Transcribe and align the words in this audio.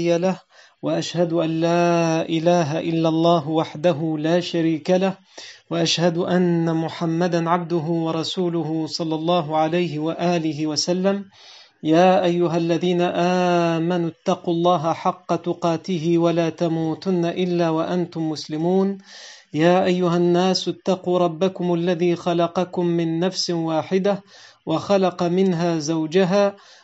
له 0.00 0.40
وأشهد 0.82 1.32
أن 1.32 1.60
لا 1.60 2.22
إله 2.28 2.80
إلا 2.80 3.08
الله 3.08 3.48
وحده 3.48 4.16
لا 4.18 4.40
شريك 4.40 4.90
له 4.90 5.16
وأشهد 5.70 6.18
أن 6.18 6.76
محمدا 6.76 7.50
عبده 7.50 7.86
ورسوله 8.04 8.86
صلى 8.86 9.14
الله 9.14 9.56
عليه 9.56 9.98
وآله 9.98 10.66
وسلم. 10.66 11.24
يا 11.82 12.24
أيها 12.24 12.56
الذين 12.56 13.00
آمنوا 13.80 14.10
اتقوا 14.10 14.54
الله 14.54 14.92
حق 14.92 15.36
تقاته 15.36 16.18
ولا 16.18 16.50
تموتن 16.50 17.24
إلا 17.24 17.70
وأنتم 17.70 18.30
مسلمون. 18.30 18.98
يا 19.54 19.84
أيها 19.84 20.16
الناس 20.16 20.68
اتقوا 20.68 21.18
ربكم 21.18 21.74
الذي 21.74 22.16
خلقكم 22.16 22.86
من 22.86 23.20
نفس 23.20 23.50
واحدة 23.50 24.22
وخلق 24.66 25.22
منها 25.22 25.78
زوجها 25.78 26.56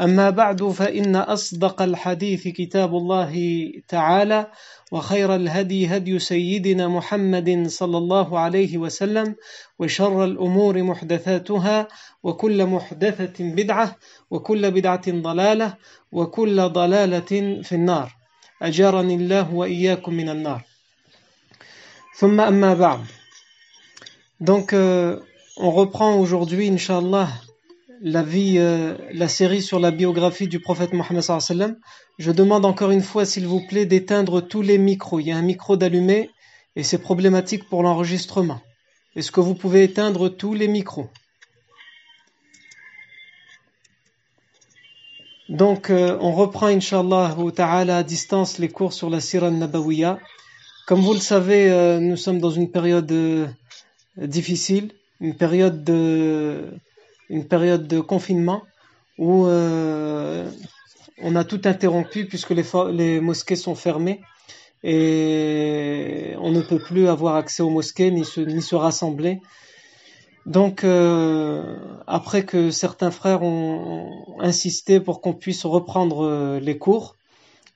أما 0.00 0.30
بعد 0.30 0.62
فإن 0.62 1.16
أصدق 1.16 1.82
الحديث 1.82 2.48
كتاب 2.48 2.94
الله 2.94 3.32
تعالى 3.88 4.46
وخير 4.92 5.34
الهدي 5.34 5.86
هدي 5.86 6.18
سيدنا 6.18 6.88
محمد 6.88 7.66
صلى 7.68 7.98
الله 7.98 8.38
عليه 8.38 8.78
وسلم 8.78 9.34
وشر 9.78 10.24
الأمور 10.24 10.82
محدثاتها 10.82 11.88
وكل 12.22 12.66
محدثة 12.66 13.44
بدعة 13.44 13.96
وكل 14.30 14.70
بدعة 14.70 15.10
ضلالة 15.10 15.74
وكل 16.12 16.68
ضلالة 16.68 17.62
في 17.62 17.72
النار. 17.72 18.16
أجارني 18.62 19.14
الله 19.14 19.54
وإياكم 19.54 20.14
من 20.14 20.28
النار. 20.28 20.64
ثم 22.18 22.40
أما 22.40 22.74
بعد. 22.74 23.04
Donc, 24.40 24.72
euh, 24.72 25.18
on 25.56 25.70
reprend 25.72 26.14
aujourd'hui, 26.20 26.68
Inch'Allah, 26.68 27.28
la 28.00 28.22
vie, 28.22 28.56
euh, 28.58 28.94
la 29.12 29.28
série 29.28 29.62
sur 29.62 29.80
la 29.80 29.90
biographie 29.90 30.48
du 30.48 30.60
prophète 30.60 30.92
Mohammed 30.92 31.22
sallam. 31.22 31.76
Je 32.18 32.30
demande 32.32 32.64
encore 32.64 32.90
une 32.90 33.02
fois, 33.02 33.24
s'il 33.24 33.46
vous 33.46 33.66
plaît, 33.66 33.86
d'éteindre 33.86 34.40
tous 34.40 34.62
les 34.62 34.78
micros. 34.78 35.20
Il 35.20 35.26
y 35.26 35.32
a 35.32 35.36
un 35.36 35.42
micro 35.42 35.76
d'allumé 35.76 36.30
et 36.76 36.82
c'est 36.82 36.98
problématique 36.98 37.68
pour 37.68 37.82
l'enregistrement. 37.82 38.60
Est-ce 39.16 39.32
que 39.32 39.40
vous 39.40 39.54
pouvez 39.54 39.84
éteindre 39.84 40.28
tous 40.28 40.54
les 40.54 40.68
micros? 40.68 41.08
Donc, 45.48 45.90
euh, 45.90 46.18
on 46.20 46.32
reprend, 46.32 46.66
Inch'Allah, 46.66 47.34
à 47.58 48.02
distance 48.02 48.58
les 48.58 48.68
cours 48.68 48.92
sur 48.92 49.08
la 49.08 49.20
Sirah 49.20 49.50
Nabawiya. 49.50 50.18
Comme 50.86 51.00
vous 51.00 51.14
le 51.14 51.20
savez, 51.20 51.70
euh, 51.70 51.98
nous 52.00 52.16
sommes 52.16 52.38
dans 52.38 52.50
une 52.50 52.70
période 52.70 53.12
difficile, 54.16 54.92
une 55.20 55.34
période 55.34 55.84
de 55.84 56.70
une 57.28 57.46
période 57.46 57.86
de 57.86 58.00
confinement 58.00 58.62
où 59.18 59.46
euh, 59.46 60.48
on 61.22 61.36
a 61.36 61.44
tout 61.44 61.60
interrompu 61.64 62.26
puisque 62.26 62.50
les, 62.50 63.20
mosquées 63.20 63.56
sont 63.56 63.74
fermées 63.74 64.20
et 64.84 66.34
on 66.38 66.50
ne 66.50 66.62
peut 66.62 66.78
plus 66.78 67.08
avoir 67.08 67.34
accès 67.34 67.62
aux 67.62 67.70
mosquées 67.70 68.10
ni 68.10 68.24
se, 68.24 68.40
ni 68.40 68.62
se 68.62 68.76
rassembler. 68.76 69.40
Donc, 70.46 70.82
euh, 70.82 71.76
après 72.06 72.44
que 72.44 72.70
certains 72.70 73.10
frères 73.10 73.42
ont 73.42 74.40
insisté 74.40 74.98
pour 74.98 75.20
qu'on 75.20 75.34
puisse 75.34 75.66
reprendre 75.66 76.24
euh, 76.24 76.60
les 76.60 76.78
cours, 76.78 77.16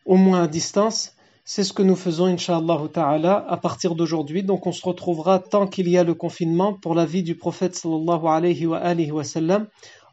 au 0.07 0.17
moins 0.17 0.45
à 0.45 0.47
distance, 0.47 1.15
c'est 1.45 1.65
ce 1.65 1.73
que 1.73 1.83
nous 1.83 1.97
faisons, 1.97 2.27
Inch'Allah 2.27 2.81
ta'ala, 2.93 3.45
à 3.49 3.57
partir 3.57 3.97
d'aujourd'hui. 3.97 4.45
Donc, 4.45 4.67
on 4.67 4.73
se 4.73 4.87
retrouvera 4.87 5.41
tant 5.41 5.67
qu'il 5.67 5.89
y 5.89 5.99
a 5.99 6.05
le 6.05 6.15
confinement 6.15 6.73
pour 6.73 6.95
la 6.95 7.05
vie 7.05 7.25
du 7.25 7.35
prophète 7.35 7.75
sallallahu 7.75 8.27
alayhi 8.27 8.67
wa, 9.11 9.25
sallam. 9.25 9.67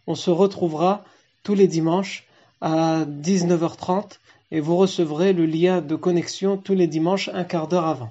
On 0.08 0.16
se 0.16 0.32
retrouvera 0.32 1.04
tous 1.44 1.54
les 1.54 1.68
dimanches 1.68 2.26
à 2.62 3.06
19h30 3.06 4.18
et 4.52 4.60
vous 4.60 4.76
recevrez 4.76 5.34
le 5.34 5.46
lien 5.46 5.82
de 5.82 5.96
connexion 5.96 6.58
tous 6.58 6.74
les 6.74 6.88
dimanches 6.88 7.30
un 7.32 7.44
quart 7.44 7.68
d'heure 7.68 7.86
avant. 7.86 8.10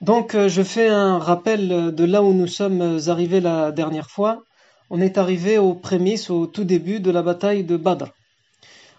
Donc, 0.00 0.34
je 0.34 0.62
fais 0.62 0.88
un 0.88 1.18
rappel 1.18 1.94
de 1.94 2.04
là 2.04 2.22
où 2.22 2.32
nous 2.32 2.46
sommes 2.46 2.98
arrivés 3.08 3.40
la 3.40 3.72
dernière 3.72 4.10
fois. 4.10 4.42
On 4.88 5.02
est 5.02 5.18
arrivé 5.18 5.58
aux 5.58 5.74
prémices, 5.74 6.30
au 6.30 6.46
tout 6.46 6.64
début 6.64 6.98
de 6.98 7.10
la 7.10 7.22
bataille 7.22 7.62
de 7.62 7.76
Badr. 7.76 8.06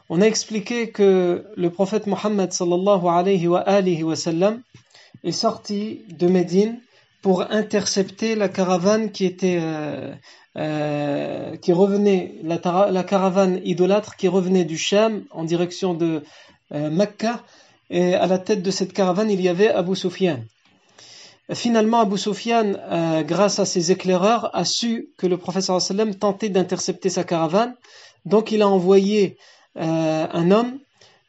On 0.09 0.22
a 0.22 0.25
expliqué 0.25 0.90
que 0.90 1.46
le 1.56 1.69
prophète 1.69 2.08
Mohammed 2.08 2.52
sallallahu 2.52 3.02
wa, 3.02 3.24
wa 3.24 4.24
est 5.24 5.31
sorti 5.31 6.02
de 6.09 6.28
Médine 6.28 6.80
pour 7.22 7.44
intercepter 7.52 8.36
la 8.36 8.50
caravane 8.50 9.12
qui 9.12 9.25
était 9.25 9.59
euh, 9.62 10.14
euh, 10.58 11.56
qui 11.56 11.72
revenait 11.72 12.36
la, 12.44 13.03
caravane 13.03 13.62
idolâtre 13.64 14.18
qui 14.18 14.28
revenait 14.28 14.66
du 14.66 14.78
Sham 14.78 15.24
en 15.31 15.46
direction 15.46 15.94
de 15.94 16.22
euh, 16.74 16.90
Mecca 16.91 17.41
et 17.90 18.14
à 18.14 18.28
la 18.28 18.38
tête 18.38 18.62
de 18.62 18.72
cette 18.72 18.94
caravane 18.94 19.31
il 19.31 19.41
y 19.41 19.50
avait 19.50 19.70
Abu 19.70 19.96
Sufyan. 19.96 20.41
Finalement, 21.52 22.00
Abu 22.00 22.18
Sufyan, 22.18 22.74
euh, 22.90 23.22
grâce 23.24 23.59
à 23.59 23.66
ses 23.66 23.91
éclaireurs, 23.91 24.50
a 24.56 24.64
su 24.64 25.09
que 25.18 25.28
le 25.28 25.38
prophète 25.38 25.64
sallam 25.64 26.16
tentait 26.16 26.47
d'intercepter 26.50 27.09
sa 27.09 27.25
caravane. 27.25 27.75
Donc, 28.25 28.52
il 28.52 28.62
a 28.62 28.68
envoyé 28.70 29.38
un 29.75 30.51
homme 30.51 30.79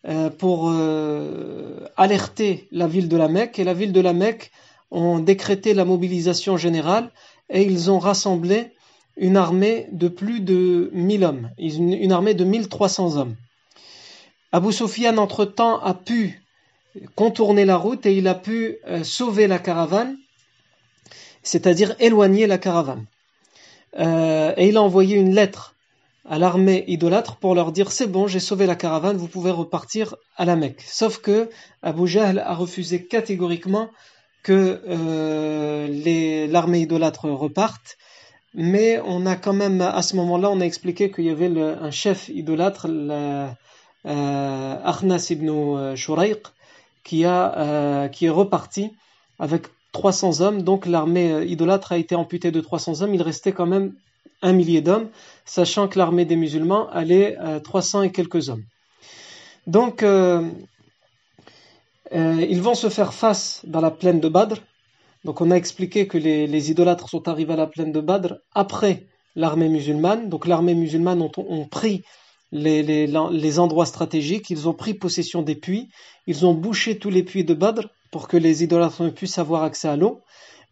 euh, 0.06 0.28
pour 0.28 0.68
euh, 0.68 1.88
alerter 1.96 2.68
la 2.70 2.86
ville 2.86 3.08
de 3.08 3.16
la 3.16 3.28
Mecque 3.28 3.58
et 3.58 3.64
la 3.64 3.72
ville 3.72 3.92
de 3.92 4.02
la 4.02 4.12
Mecque 4.12 4.50
ont 4.90 5.18
décrété 5.18 5.72
la 5.72 5.86
mobilisation 5.86 6.58
générale 6.58 7.10
et 7.48 7.62
ils 7.62 7.90
ont 7.90 7.98
rassemblé 7.98 8.72
une 9.16 9.38
armée 9.38 9.88
de 9.92 10.08
plus 10.08 10.40
de 10.40 10.90
1000 10.92 11.24
hommes, 11.24 11.50
une, 11.56 12.12
armée 12.12 12.34
de 12.34 12.44
1300 12.44 13.16
hommes. 13.16 13.36
Abu 14.52 14.74
Sufyan, 14.74 15.16
entre-temps, 15.16 15.80
a 15.80 15.94
pu 15.94 16.42
contourner 17.14 17.64
la 17.64 17.76
route 17.76 18.04
et 18.04 18.14
il 18.14 18.28
a 18.28 18.34
pu 18.34 18.76
sauver 19.04 19.46
la 19.46 19.58
caravane, 19.58 20.16
c'est-à-dire 21.42 21.96
éloigner 21.98 22.46
la 22.46 22.58
caravane. 22.58 23.06
et 23.96 24.68
il 24.68 24.76
a 24.76 24.82
envoyé 24.82 25.16
une 25.16 25.34
lettre 25.34 25.73
à 26.24 26.38
l'armée 26.38 26.84
idolâtre 26.86 27.36
pour 27.36 27.54
leur 27.54 27.72
dire 27.72 27.92
c'est 27.92 28.06
bon, 28.06 28.26
j'ai 28.26 28.40
sauvé 28.40 28.66
la 28.66 28.76
caravane, 28.76 29.16
vous 29.16 29.28
pouvez 29.28 29.50
repartir 29.50 30.16
à 30.36 30.44
la 30.44 30.56
Mecque. 30.56 30.82
Sauf 30.86 31.18
que 31.18 31.50
Abu 31.82 32.06
Jahl 32.06 32.38
a 32.38 32.54
refusé 32.54 33.06
catégoriquement 33.06 33.90
que 34.42 34.82
euh, 34.88 36.46
l'armée 36.48 36.80
idolâtre 36.80 37.26
reparte. 37.28 37.96
Mais 38.54 39.00
on 39.04 39.26
a 39.26 39.34
quand 39.34 39.52
même, 39.52 39.80
à 39.80 40.00
ce 40.02 40.14
moment-là, 40.16 40.48
on 40.50 40.60
a 40.60 40.64
expliqué 40.64 41.10
qu'il 41.10 41.24
y 41.24 41.30
avait 41.30 41.48
un 41.58 41.90
chef 41.90 42.28
idolâtre, 42.28 42.86
le, 42.88 43.48
euh, 44.06 44.76
Akhnas 44.84 45.28
ibn 45.30 45.48
euh, 45.48 45.96
qui, 47.04 47.24
a, 47.24 47.58
euh, 47.58 48.08
qui 48.08 48.26
est 48.26 48.30
reparti 48.30 48.92
avec 49.38 49.66
300 49.92 50.40
hommes. 50.40 50.62
Donc 50.62 50.86
l'armée 50.86 51.44
idolâtre 51.46 51.92
a 51.92 51.98
été 51.98 52.14
amputée 52.14 52.50
de 52.50 52.60
300 52.60 53.02
hommes. 53.02 53.14
Il 53.14 53.22
restait 53.22 53.52
quand 53.52 53.66
même 53.66 53.94
un 54.42 54.52
millier 54.52 54.80
d'hommes, 54.80 55.08
sachant 55.44 55.88
que 55.88 55.98
l'armée 55.98 56.24
des 56.24 56.36
musulmans 56.36 56.88
allait 56.90 57.36
à 57.36 57.60
300 57.60 58.02
et 58.02 58.12
quelques 58.12 58.48
hommes. 58.48 58.64
Donc, 59.66 60.02
euh, 60.02 60.50
euh, 62.12 62.46
ils 62.48 62.60
vont 62.60 62.74
se 62.74 62.88
faire 62.88 63.14
face 63.14 63.62
dans 63.64 63.80
la 63.80 63.90
plaine 63.90 64.20
de 64.20 64.28
Badr. 64.28 64.56
Donc, 65.24 65.40
on 65.40 65.50
a 65.50 65.56
expliqué 65.56 66.06
que 66.06 66.18
les, 66.18 66.70
idolâtres 66.70 67.08
sont 67.08 67.28
arrivés 67.28 67.54
à 67.54 67.56
la 67.56 67.66
plaine 67.66 67.92
de 67.92 68.00
Badr 68.00 68.34
après 68.54 69.06
l'armée 69.36 69.68
musulmane. 69.68 70.28
Donc, 70.28 70.46
l'armée 70.46 70.74
musulmane 70.74 71.22
ont, 71.22 71.66
pris 71.66 72.02
les, 72.52 73.58
endroits 73.58 73.86
stratégiques, 73.86 74.50
ils 74.50 74.68
ont 74.68 74.74
pris 74.74 74.92
possession 74.92 75.40
des 75.40 75.54
puits, 75.54 75.88
ils 76.26 76.44
ont 76.44 76.52
bouché 76.52 76.98
tous 76.98 77.10
les 77.10 77.22
puits 77.22 77.44
de 77.44 77.54
Badr 77.54 77.88
pour 78.10 78.28
que 78.28 78.36
les 78.36 78.62
idolâtres 78.62 79.02
ne 79.02 79.10
puissent 79.10 79.38
avoir 79.38 79.62
accès 79.62 79.88
à 79.88 79.96
l'eau, 79.96 80.20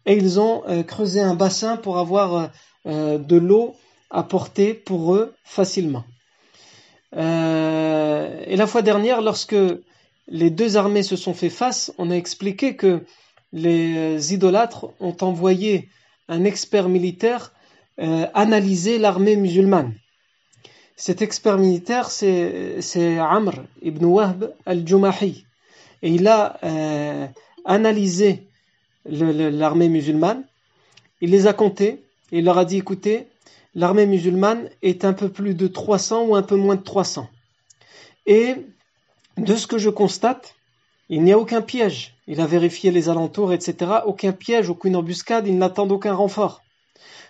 et 0.05 0.15
ils 0.15 0.39
ont 0.39 0.63
euh, 0.67 0.83
creusé 0.83 1.19
un 1.19 1.33
bassin 1.33 1.77
pour 1.77 1.97
avoir 1.97 2.51
de 2.85 3.35
l'eau 3.37 3.75
à 4.09 4.23
porter 4.23 4.73
pour 4.73 5.15
eux 5.15 5.33
facilement. 5.43 6.03
Euh, 7.15 8.43
et 8.45 8.55
la 8.55 8.67
fois 8.67 8.81
dernière, 8.81 9.21
lorsque 9.21 9.55
les 10.27 10.49
deux 10.49 10.77
armées 10.77 11.03
se 11.03 11.15
sont 11.15 11.33
fait 11.33 11.49
face, 11.49 11.91
on 11.97 12.11
a 12.11 12.15
expliqué 12.15 12.75
que 12.75 13.03
les 13.51 14.33
idolâtres 14.33 14.87
ont 14.99 15.15
envoyé 15.21 15.89
un 16.27 16.43
expert 16.43 16.89
militaire 16.89 17.51
euh, 17.99 18.25
analyser 18.33 18.97
l'armée 18.97 19.35
musulmane. 19.35 19.93
Cet 20.95 21.21
expert 21.21 21.57
militaire, 21.57 22.09
c'est 22.09 23.17
Amr 23.19 23.63
ibn 23.81 24.05
Wahb 24.05 24.53
al-Jumahi. 24.65 25.45
et 26.01 26.09
il 26.09 26.27
a 26.27 26.57
euh, 26.63 27.27
analysé 27.65 28.47
l'armée 29.05 29.89
musulmane, 29.89 30.43
il 31.19 31.31
les 31.31 31.47
a 31.47 31.53
comptés, 31.53 32.02
il 32.39 32.45
leur 32.45 32.57
a 32.57 32.65
dit, 32.65 32.77
écoutez, 32.77 33.27
l'armée 33.75 34.07
musulmane 34.07 34.69
est 34.81 35.05
un 35.05 35.13
peu 35.13 35.29
plus 35.29 35.53
de 35.53 35.67
300 35.67 36.23
ou 36.23 36.35
un 36.35 36.41
peu 36.41 36.55
moins 36.55 36.75
de 36.75 36.81
300. 36.81 37.29
Et 38.25 38.55
de 39.37 39.55
ce 39.55 39.67
que 39.67 39.77
je 39.77 39.91
constate, 39.91 40.55
il 41.09 41.21
n'y 41.23 41.31
a 41.31 41.37
aucun 41.37 41.61
piège. 41.61 42.15
Il 42.25 42.41
a 42.41 42.47
vérifié 42.47 42.89
les 42.89 43.07
alentours, 43.07 43.53
etc. 43.53 43.91
Aucun 44.07 44.31
piège, 44.31 44.67
aucune 44.69 44.95
embuscade, 44.95 45.47
ils 45.47 45.59
n'attendent 45.59 45.91
aucun 45.91 46.15
renfort. 46.15 46.63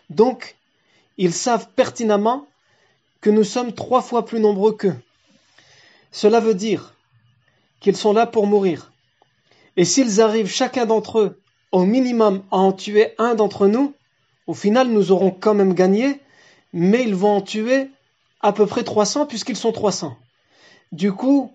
Donc, 0.09 0.55
ils 1.17 1.33
savent 1.33 1.67
pertinemment 1.75 2.47
que 3.19 3.29
nous 3.29 3.43
sommes 3.43 3.73
trois 3.73 4.01
fois 4.01 4.23
plus 4.23 4.39
nombreux 4.39 4.71
qu'eux. 4.71 4.95
Cela 6.11 6.39
veut 6.39 6.53
dire 6.53 6.93
qu'ils 7.81 7.97
sont 7.97 8.13
là 8.13 8.25
pour 8.25 8.47
mourir. 8.47 8.93
Et 9.75 9.83
s'ils 9.83 10.21
arrivent 10.21 10.49
chacun 10.49 10.85
d'entre 10.85 11.19
eux 11.19 11.41
au 11.73 11.83
minimum 11.83 12.43
à 12.51 12.57
en 12.57 12.71
tuer 12.71 13.15
un 13.17 13.35
d'entre 13.35 13.67
nous, 13.67 13.93
au 14.47 14.53
final 14.53 14.89
nous 14.89 15.11
aurons 15.11 15.31
quand 15.31 15.53
même 15.53 15.73
gagné, 15.73 16.19
mais 16.73 17.03
ils 17.03 17.15
vont 17.15 17.37
en 17.37 17.41
tuer 17.41 17.89
à 18.41 18.51
peu 18.51 18.65
près 18.65 18.83
300 18.83 19.25
puisqu'ils 19.25 19.55
sont 19.55 19.71
300. 19.71 20.17
Du 20.91 21.11
coup, 21.11 21.51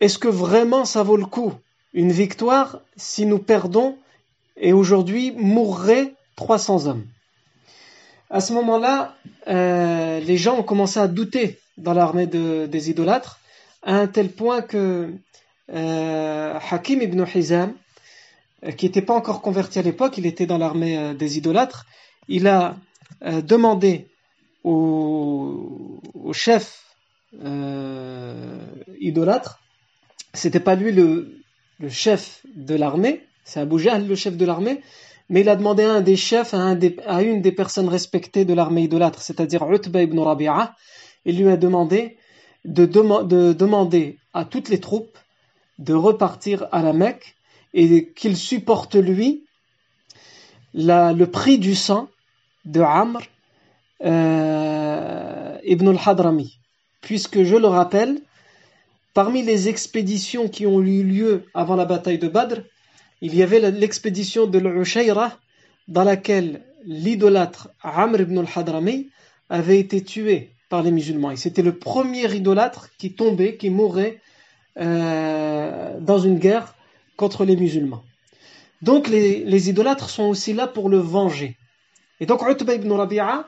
est-ce 0.00 0.18
que 0.18 0.28
vraiment 0.28 0.84
ça 0.84 1.02
vaut 1.02 1.16
le 1.16 1.26
coup? 1.26 1.52
Une 1.92 2.12
victoire 2.12 2.80
si 2.96 3.26
nous 3.26 3.38
perdons 3.38 3.96
et 4.56 4.72
aujourd'hui 4.72 5.32
mourraient 5.36 6.14
300 6.36 6.86
hommes 6.86 7.04
à 8.30 8.40
ce 8.40 8.52
moment-là, 8.52 9.16
euh, 9.48 10.20
les 10.20 10.36
gens 10.36 10.58
ont 10.58 10.62
commencé 10.62 11.00
à 11.00 11.08
douter 11.08 11.58
dans 11.76 11.92
l'armée 11.92 12.26
des 12.26 12.90
idolâtres, 12.90 13.40
à 13.82 13.96
un 13.96 14.06
tel 14.06 14.30
point 14.30 14.62
que 14.62 15.12
euh, 15.72 16.58
Hakim 16.70 17.02
ibn 17.02 17.24
Hizam, 17.34 17.74
euh, 18.64 18.70
qui 18.70 18.86
n'était 18.86 19.02
pas 19.02 19.14
encore 19.14 19.42
converti 19.42 19.80
à 19.80 19.82
l'époque, 19.82 20.16
il 20.16 20.26
était 20.26 20.46
dans 20.46 20.58
l'armée 20.58 21.14
des 21.14 21.38
idolâtres, 21.38 21.86
il 22.30 22.46
a 22.48 22.76
demandé 23.42 24.06
au, 24.64 26.00
chef 26.32 26.96
idolâtre, 29.00 29.60
c'était 30.32 30.60
pas 30.60 30.76
lui 30.76 30.92
le, 30.92 31.42
le 31.80 31.88
chef 31.88 32.42
de 32.54 32.74
l'armée, 32.74 33.26
c'est 33.44 33.60
Abu 33.60 33.78
Jahl 33.78 34.06
le 34.06 34.14
chef 34.14 34.36
de 34.36 34.46
l'armée, 34.46 34.80
mais 35.28 35.40
il 35.40 35.48
a 35.48 35.56
demandé 35.56 35.84
à 35.84 35.92
un 35.92 36.00
des 36.00 36.16
chefs, 36.16 36.54
à, 36.54 37.22
une 37.22 37.40
des 37.40 37.52
personnes 37.52 37.88
respectées 37.88 38.44
de 38.44 38.54
l'armée 38.54 38.82
idolâtre, 38.82 39.22
c'est-à-dire 39.22 39.62
Utba 39.70 40.02
ibn 40.02 40.18
Rabi'a, 40.18 40.74
il 41.24 41.38
lui 41.38 41.48
a 41.48 41.56
demandé 41.56 42.16
de, 42.64 42.84
demander 42.84 44.18
à 44.34 44.44
toutes 44.44 44.68
les 44.68 44.80
troupes 44.80 45.16
de 45.78 45.94
repartir 45.94 46.66
à 46.72 46.82
la 46.82 46.92
Mecque 46.92 47.36
et 47.74 48.08
qu'il 48.12 48.36
supporte 48.36 48.94
lui 48.94 49.44
le 50.74 51.24
prix 51.24 51.58
du 51.58 51.74
sang 51.74 52.08
de 52.64 52.80
Amr 52.80 53.20
euh, 54.04 55.56
ibn 55.64 55.88
al-Hadrami. 55.88 56.58
Puisque 57.00 57.42
je 57.42 57.56
le 57.56 57.66
rappelle, 57.66 58.20
parmi 59.14 59.42
les 59.42 59.68
expéditions 59.68 60.48
qui 60.48 60.66
ont 60.66 60.80
eu 60.80 61.02
lieu 61.02 61.46
avant 61.54 61.76
la 61.76 61.84
bataille 61.84 62.18
de 62.18 62.28
Badr, 62.28 62.60
il 63.22 63.34
y 63.34 63.42
avait 63.42 63.70
l'expédition 63.70 64.46
de 64.46 64.58
l'Ushayra 64.58 65.38
dans 65.88 66.04
laquelle 66.04 66.62
l'idolâtre 66.84 67.70
Amr 67.82 68.20
ibn 68.20 68.38
al-Hadrami 68.38 69.08
avait 69.48 69.78
été 69.78 70.02
tué 70.02 70.50
par 70.68 70.82
les 70.82 70.90
musulmans. 70.90 71.30
Et 71.30 71.36
c'était 71.36 71.62
le 71.62 71.76
premier 71.76 72.32
idolâtre 72.34 72.88
qui 72.96 73.12
tombait, 73.12 73.56
qui 73.56 73.70
mourait 73.70 74.20
euh, 74.78 75.98
dans 76.00 76.18
une 76.18 76.38
guerre 76.38 76.74
contre 77.16 77.44
les 77.44 77.56
musulmans. 77.56 78.02
Donc 78.80 79.08
les, 79.08 79.68
idolâtres 79.68 80.08
sont 80.08 80.24
aussi 80.24 80.54
là 80.54 80.66
pour 80.66 80.88
le 80.88 80.98
venger. 80.98 81.56
Et 82.20 82.26
donc 82.26 82.42
Utba 82.46 82.74
ibn 82.74 82.92
Rabi'a 82.92 83.46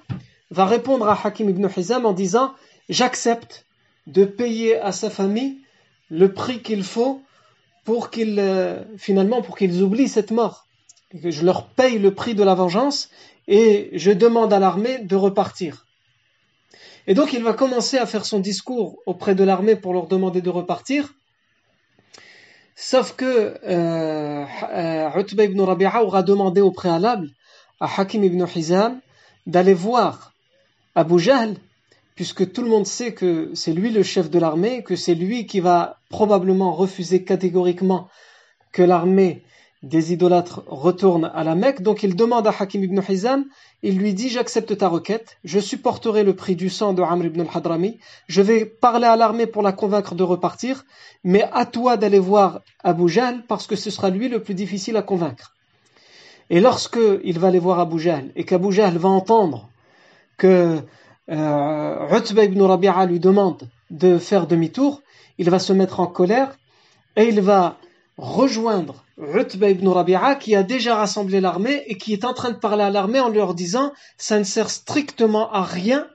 va 0.51 0.67
répondre 0.67 1.09
à 1.09 1.19
Hakim 1.23 1.49
ibn 1.51 1.69
Hizam 1.77 2.07
en 2.07 2.13
disant 2.13 2.55
J'accepte 2.89 3.67
de 4.07 4.25
payer 4.25 4.79
à 4.79 4.93
sa 4.93 5.11
famille 5.11 5.59
le 6.11 6.33
prix 6.33 6.61
qu'il 6.63 6.83
faut 6.83 7.23
pour 7.85 8.11
qu'ils 8.11 8.39
euh, 8.39 8.83
finalement 8.97 9.43
pour 9.43 9.57
qu'ils 9.57 9.83
oublient 9.83 10.09
cette 10.09 10.31
mort. 10.31 10.67
Je 11.13 11.45
leur 11.45 11.67
paye 11.67 11.99
le 11.99 12.15
prix 12.15 12.35
de 12.35 12.43
la 12.43 12.55
vengeance 12.55 13.11
et 13.47 13.91
je 13.93 14.11
demande 14.11 14.53
à 14.53 14.59
l'armée 14.59 14.99
de 14.99 15.17
repartir. 15.17 15.87
Et 17.07 17.15
donc 17.15 17.33
il 17.33 17.43
va 17.43 17.53
commencer 17.53 17.99
à 17.99 18.07
faire 18.07 18.25
son 18.25 18.41
discours 18.41 18.99
auprès 19.07 19.35
de 19.35 19.45
l'armée 19.45 19.77
pour 19.77 19.93
leur 19.93 20.07
demander 20.07 20.41
de 20.41 20.51
repartir. 20.51 21.15
Sauf 22.75 23.15
que 23.15 23.59
euh, 23.65 24.45
euh 24.73 25.45
ibn 25.45 25.61
Rabi'a 25.61 26.03
aura 26.03 26.23
demandé 26.23 26.61
au 26.61 26.71
préalable 26.71 27.29
à 27.83 27.91
Hakim 28.01 28.23
ibn 28.23 28.47
Hizam 28.55 29.01
d'aller 29.47 29.75
voir 29.75 30.33
Abu 30.95 31.19
Jahl 31.19 31.57
puisque 32.15 32.53
tout 32.53 32.63
le 32.63 32.69
monde 32.69 32.87
sait 32.87 33.13
que 33.13 33.51
c'est 33.55 33.73
lui 33.73 33.91
le 33.91 34.05
chef 34.05 34.31
de 34.31 34.39
l'armée, 34.39 34.85
que 34.85 34.95
c'est 34.95 35.17
lui 35.17 35.47
qui 35.47 35.59
va 35.59 35.99
probablement 36.09 36.73
refuser 36.73 37.25
catégoriquement 37.25 38.09
que 38.71 38.83
l'armée 38.83 39.43
des 39.83 40.13
idolâtres 40.13 40.63
retourne 40.69 41.33
à 41.35 41.43
la 41.43 41.57
Mecque. 41.57 41.83
Donc 41.83 42.05
il 42.05 42.15
demande 42.15 42.47
à 42.47 42.55
Hakim 42.57 42.85
ibn 42.85 43.01
Hizam, 43.09 43.47
il 43.83 43.99
lui 43.99 44.15
dit 44.15 44.29
j'accepte 44.29 44.79
ta 44.79 44.87
requête, 44.87 45.39
je 45.43 45.59
supporterai 45.59 46.23
le 46.23 46.37
prix 46.37 46.55
du 46.55 46.71
sang 46.71 46.93
de 46.93 47.03
Amr 47.03 47.25
ibn 47.25 47.41
al-Hadrami, 47.41 47.99
je 48.29 48.43
vais 48.43 48.65
parler 48.65 49.07
à 49.07 49.17
l'armée 49.17 49.49
pour 49.49 49.63
la 49.63 49.73
convaincre 49.73 50.15
de 50.15 50.23
repartir, 50.23 50.85
mais 51.25 51.49
à 51.53 51.67
toi 51.67 51.97
d'aller 51.97 52.21
voir 52.21 52.61
Abu 52.85 53.09
Jahl 53.09 53.43
parce 53.49 53.67
que 53.67 53.75
ce 53.75 53.91
sera 53.91 54.11
lui 54.11 54.29
le 54.29 54.41
plus 54.41 54.55
difficile 54.55 54.97
à 54.97 55.03
convaincre. 55.03 55.57
Et 56.53 56.61
lorsque 56.61 57.01
il 57.25 57.39
va 57.39 57.49
aller 57.49 57.59
voir 57.59 57.81
Abu 57.81 57.99
Jahl 57.99 58.31
et 58.37 58.45
qu'Abu 58.45 58.73
Jahl 58.73 58.99
va 58.99 59.09
entendre 59.09 59.71
que 60.37 60.81
euh, 61.31 62.43
ibn 62.45 62.61
Rabi'a 62.61 63.07
lui 63.07 63.21
demande 63.21 63.71
de 63.91 64.19
faire 64.19 64.47
demi-tour, 64.47 65.01
il 65.39 65.49
va 65.49 65.59
se 65.59 65.73
mettre 65.73 65.99
en 66.01 66.07
colère 66.07 66.59
et 67.17 67.25
il 67.25 67.41
va 67.41 67.79
rejoindre 68.19 69.03
Utba 69.19 69.71
ibn 69.71 69.89
Rabi'a 69.89 70.35
qui 70.35 70.55
a 70.55 70.63
déjà 70.63 70.95
rassemblé 70.97 71.41
l'armée 71.41 71.85
et 71.87 71.97
qui 71.97 72.13
est 72.13 72.27
en 72.27 72.35
train 72.35 72.51
de 72.51 72.59
parler 72.59 72.85
à 72.85 72.91
l'armée 72.91 73.21
en 73.21 73.31
leur 73.31 73.55
disant 73.55 73.91
ça 74.19 74.39
ne 74.39 74.45
sert 74.45 74.69
strictement 74.69 75.51
à 75.53 75.63
rien 75.63 76.07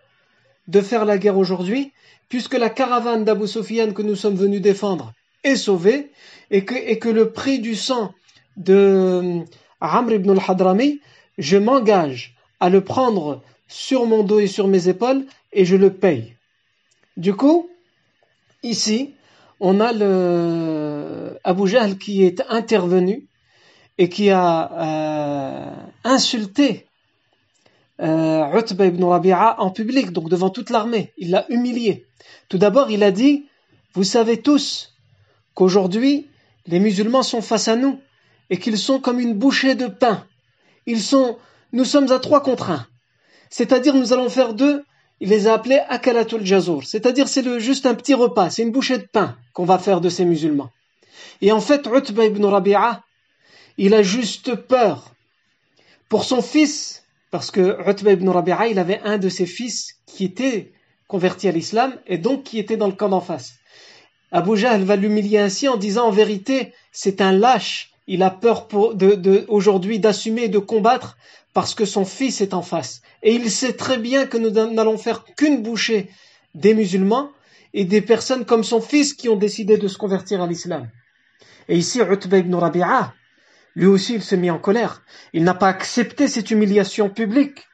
de 0.68 0.82
faire 0.82 1.04
la 1.04 1.18
guerre 1.18 1.40
aujourd'hui 1.40 1.94
puisque 2.30 2.54
la 2.54 2.70
caravane 2.70 3.26
d'Abu 3.26 3.48
Sufyan 3.48 3.92
que 3.92 4.04
nous 4.04 4.16
sommes 4.16 4.36
venus 4.36 4.62
défendre 4.62 5.14
est 5.44 5.56
sauvée 5.56 6.12
et 6.52 6.64
que, 6.64 7.10
le 7.10 7.32
prix 7.32 7.58
du 7.58 7.74
sang 7.74 8.14
de 8.56 9.44
Amr 9.82 10.14
ibn 10.14 10.32
al-Hadrami, 10.32 11.00
je 11.38 11.58
m'engage 11.58 12.36
à 12.60 12.70
le 12.70 12.82
prendre 12.82 13.42
sur 13.68 14.06
mon 14.06 14.24
dos 14.24 14.40
et 14.40 14.48
sur 14.48 14.68
mes 14.68 14.88
épaules 14.88 15.26
et 15.54 15.66
je 15.66 15.76
le 15.76 15.94
paye. 15.94 16.36
Du 17.16 17.34
coup, 17.34 17.70
ici, 18.64 19.14
on 19.60 19.80
a 19.80 19.92
le 19.92 21.38
Abu 21.44 21.68
Jahl 21.68 21.98
qui 21.98 22.24
est 22.24 22.42
intervenu 22.50 23.28
et 23.98 24.10
qui 24.10 24.30
a 24.30 24.72
euh, 24.74 25.76
insulté 26.04 26.88
euh, 28.00 28.62
ibn 28.80 29.04
Rabi'a 29.04 29.60
en 29.60 29.72
public, 29.72 30.12
donc 30.12 30.30
devant 30.30 30.50
toute 30.50 30.70
l'armée. 30.70 31.14
Il 31.18 31.32
l'a 31.32 31.46
humilié. 31.50 32.06
Tout 32.50 32.58
d'abord, 32.58 32.92
il 32.92 33.04
a 33.04 33.12
dit, 33.12 33.48
vous 33.94 34.04
savez 34.04 34.42
tous 34.42 34.94
qu'aujourd'hui, 35.56 36.28
les 36.68 36.80
musulmans 36.80 37.24
sont 37.24 37.42
face 37.42 37.68
à 37.68 37.76
nous 37.76 38.00
et 38.50 38.58
qu'ils 38.58 38.78
sont 38.78 39.00
comme 39.00 39.20
une 39.20 39.34
bouchée 39.34 39.76
de 39.76 39.88
pain. 39.88 40.26
Ils 40.86 41.02
sont, 41.02 41.38
nous 41.74 41.86
sommes 41.86 42.12
à 42.12 42.20
trois 42.20 42.42
contre 42.42 42.72
un. 42.72 42.88
C'est-à-dire, 43.50 43.94
nous 43.94 44.14
allons 44.14 44.30
faire 44.30 44.54
deux, 44.54 44.84
il 45.20 45.30
les 45.30 45.48
a 45.48 45.54
appelés 45.54 45.80
akalatul 45.90 46.46
jazour. 46.46 46.84
C'est-à-dire, 46.86 47.28
c'est 47.28 47.60
juste 47.60 47.86
un 47.86 47.96
petit 47.96 48.14
repas, 48.14 48.50
c'est 48.50 48.64
une 48.64 48.72
bouchée 48.72 48.98
de 48.98 49.08
pain 49.12 49.38
qu'on 49.54 49.66
va 49.66 49.80
faire 49.80 50.02
de 50.02 50.10
ces 50.10 50.26
musulmans. 50.26 50.72
Et 51.42 51.52
en 51.52 51.62
fait, 51.62 51.88
Utba 51.88 52.26
ibn 52.26 52.46
Rabi'a, 52.46 53.04
il 53.78 53.94
a 53.94 54.02
juste 54.02 54.56
peur 54.56 55.14
pour 56.10 56.24
son 56.24 56.42
fils, 56.42 57.04
parce 57.32 57.52
que 57.52 57.78
Utba 57.90 58.12
ibn 58.14 58.30
Rabi'a, 58.30 58.68
il 58.68 58.80
avait 58.80 59.02
un 59.04 59.18
de 59.18 59.30
ses 59.30 59.46
fils 59.46 59.96
qui 60.06 60.26
était 60.26 60.72
converti 61.08 61.48
à 61.48 61.52
l'islam 61.52 61.98
et 62.06 62.18
donc 62.18 62.44
qui 62.44 62.60
était 62.60 62.78
dans 62.78 62.88
le 62.88 62.94
camp 62.94 63.10
d'en 63.10 63.22
face. 63.22 63.54
Abu 64.32 64.58
Jahl 64.58 64.84
va 64.84 64.96
l'humilier 64.96 65.38
ainsi 65.38 65.68
en 65.68 65.78
disant 65.78 66.08
en 66.08 66.12
vérité, 66.12 66.74
c'est 66.92 67.22
un 67.22 67.32
lâche. 67.32 67.92
Il 68.08 68.24
a 68.24 68.30
peur 68.30 68.68
aujourd'hui 69.50 70.00
d'assumer 70.00 70.44
et 70.44 70.50
de 70.50 70.60
combattre 70.60 71.18
parce 71.54 71.76
que 71.76 71.86
son 71.86 72.06
fils 72.06 72.40
est 72.42 72.54
en 72.54 72.62
face. 72.62 73.02
Et 73.22 73.34
il 73.34 73.52
sait 73.52 73.74
très 73.74 73.98
bien 73.98 74.26
que 74.26 74.38
nous 74.38 74.50
n'allons 74.50 74.98
faire 74.98 75.26
qu'une 75.36 75.62
bouchée 75.62 76.10
des 76.56 76.74
musulmans 76.74 77.32
et 77.74 77.84
des 77.84 78.02
personnes 78.02 78.46
comme 78.46 78.64
son 78.64 78.80
fils 78.80 79.14
qui 79.14 79.28
ont 79.28 79.36
décidé 79.36 79.78
de 79.78 79.88
se 79.88 79.98
convertir 79.98 80.42
à 80.42 80.48
l'islam. 80.48 80.90
Et 81.68 81.78
ici, 81.78 82.00
Utba 82.00 82.38
ibn 82.38 82.56
Rabi'a, 82.56 83.14
lui 83.76 83.88
aussi, 83.88 84.16
il 84.16 84.24
s'est 84.24 84.38
mis 84.38 84.50
en 84.50 84.58
colère. 84.58 85.04
Il 85.34 85.44
n'a 85.44 85.54
pas 85.54 85.68
accepté 85.68 86.28
cette 86.28 86.50
humiliation 86.50 87.10
publique. 87.10 87.68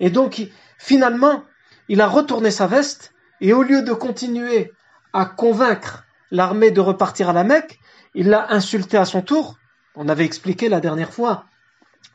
Et 0.00 0.10
donc, 0.10 0.46
finalement, 0.78 1.42
il 1.88 2.00
a 2.00 2.06
retourné 2.06 2.50
sa 2.50 2.66
veste 2.66 3.12
et 3.40 3.52
au 3.52 3.62
lieu 3.62 3.82
de 3.82 3.92
continuer 3.92 4.70
à 5.12 5.24
convaincre 5.24 6.04
l'armée 6.30 6.70
de 6.70 6.80
repartir 6.80 7.30
à 7.30 7.32
la 7.32 7.44
Mecque, 7.44 7.78
il 8.14 8.28
l'a 8.28 8.52
insulté 8.52 8.96
à 8.96 9.04
son 9.04 9.22
tour. 9.22 9.56
On 9.97 10.09
avait 10.09 10.25
expliqué 10.25 10.69
la 10.69 10.79
dernière 10.79 11.13
fois, 11.13 11.45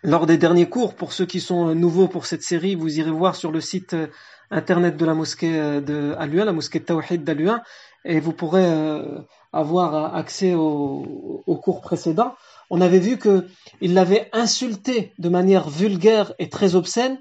lors 0.02 0.26
des 0.26 0.38
derniers 0.38 0.68
cours, 0.68 0.94
pour 0.94 1.12
ceux 1.12 1.26
qui 1.26 1.40
sont 1.40 1.74
nouveaux 1.74 2.08
pour 2.08 2.26
cette 2.26 2.42
série, 2.42 2.74
vous 2.74 2.98
irez 2.98 3.10
voir 3.10 3.36
sur 3.36 3.52
le 3.52 3.60
site 3.60 3.94
euh, 3.94 4.08
internet 4.50 4.96
de 4.96 5.04
la 5.04 5.14
mosquée 5.14 5.58
euh, 5.58 5.80
de 5.80 6.14
Aluin, 6.18 6.44
la 6.44 6.52
mosquée 6.52 6.80
de 6.80 6.84
Tawhid 6.84 7.24
d'Aluin, 7.24 7.62
et 8.04 8.20
vous 8.20 8.32
pourrez 8.32 8.64
euh, 8.64 9.20
avoir 9.52 10.14
accès 10.14 10.54
au, 10.54 11.42
au 11.46 11.56
cours 11.56 11.80
précédent. 11.80 12.34
On 12.70 12.80
avait 12.80 12.98
vu 12.98 13.16
que 13.16 13.46
il 13.80 13.94
l'avait 13.94 14.28
insulté 14.32 15.12
de 15.18 15.28
manière 15.28 15.68
vulgaire 15.68 16.32
et 16.38 16.48
très 16.48 16.74
obscène. 16.74 17.18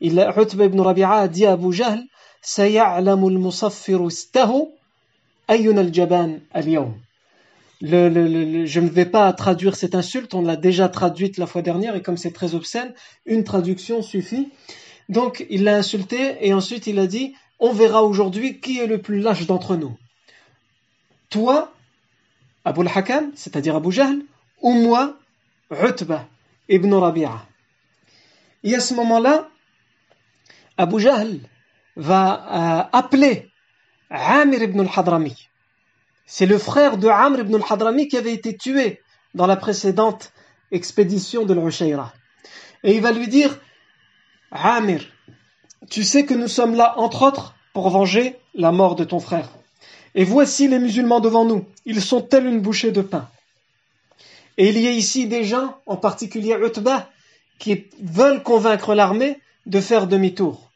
Il, 0.00 0.18
Utba 0.18 0.64
ibn 0.64 0.80
Rabi'a 0.80 1.12
a 1.12 1.28
dit 1.28 1.46
à 1.46 1.52
Abu 1.52 1.72
Jahl, 1.72 2.00
سيعلم 2.42 3.28
المصفر 3.28 4.06
استه 4.06 4.72
أينا 5.50 5.80
الجبان 5.80 6.40
اليوم 6.56 7.00
je 7.81 8.79
ne 8.79 8.89
vais 8.89 9.05
pas 9.05 9.31
traduire 9.33 9.75
cette 9.75 9.95
insulte, 9.95 10.33
on 10.33 10.41
l'a 10.41 10.55
déjà 10.55 10.89
traduite 10.89 11.37
la 11.37 11.45
fois 11.45 11.61
dernière 11.61 11.95
et 11.95 12.01
comme 12.01 12.17
c'est 12.17 12.31
très 12.31 12.55
obscène, 12.55 12.93
une 13.25 13.43
traduction 13.43 14.01
suffit. 14.01 14.49
Donc 15.09 15.45
il 15.49 15.63
l'a 15.63 15.75
insulté 15.75 16.37
et 16.41 16.53
ensuite 16.53 16.87
il 16.87 16.99
a 16.99 17.07
dit 17.07 17.35
on 17.59 17.71
verra 17.71 18.03
aujourd'hui 18.03 18.59
qui 18.59 18.79
est 18.79 18.87
le 18.87 19.01
plus 19.01 19.19
lâche 19.19 19.45
d'entre 19.45 19.75
nous. 19.75 19.97
Toi, 21.29 21.73
Abu 22.63 22.81
al-Hakam, 22.81 23.31
c'est-à-dire 23.35 23.75
Abu 23.75 23.91
Jahl, 23.91 24.21
ou 24.61 24.71
moi, 24.71 25.17
Utba 25.71 26.27
ibn 26.69 26.93
Rabi'a. 26.93 27.45
Et 28.63 28.75
à 28.75 28.79
ce 28.79 28.93
moment-là, 28.95 29.49
Abu 30.77 30.99
Jahl 30.99 31.39
va 31.95 32.87
euh, 32.89 32.97
appeler 32.97 33.49
Amir 34.09 34.63
ibn 34.63 34.81
al-Hadrami. 34.81 35.47
C'est 36.25 36.45
le 36.45 36.57
frère 36.57 36.97
de 36.97 37.07
Amr 37.07 37.39
ibn 37.39 37.55
al-Hadrami 37.55 38.07
qui 38.07 38.17
avait 38.17 38.33
été 38.33 38.57
tué 38.57 39.01
dans 39.33 39.47
la 39.47 39.55
précédente 39.55 40.31
expédition 40.71 41.45
de 41.45 41.53
l'Ushayra. 41.53 42.13
Et 42.83 42.95
il 42.95 43.01
va 43.01 43.11
lui 43.11 43.27
dire, 43.27 43.57
Amir, 44.51 45.05
tu 45.89 46.03
sais 46.03 46.25
que 46.25 46.33
nous 46.33 46.47
sommes 46.47 46.75
là, 46.75 46.97
entre 46.97 47.23
autres, 47.23 47.55
pour 47.73 47.89
venger 47.89 48.37
la 48.53 48.71
mort 48.71 48.95
de 48.95 49.03
ton 49.03 49.19
frère. 49.19 49.49
Et 50.15 50.23
voici 50.23 50.67
les 50.67 50.79
musulmans 50.79 51.19
devant 51.19 51.45
nous. 51.45 51.65
Ils 51.85 52.01
sont 52.01 52.21
tels 52.21 52.45
une 52.45 52.61
bouchée 52.61 52.91
de 52.91 53.01
pain. 53.01 53.29
Et 54.57 54.69
il 54.69 54.79
y 54.79 54.87
a 54.87 54.91
ici 54.91 55.27
des 55.27 55.43
gens, 55.43 55.77
en 55.85 55.97
particulier 55.97 56.53
Utbah, 56.53 57.09
qui 57.59 57.85
veulent 58.01 58.41
convaincre 58.41 58.95
l'armée 58.95 59.39
de 59.65 59.81
faire 59.81 60.07
demi-tour. 60.07 60.71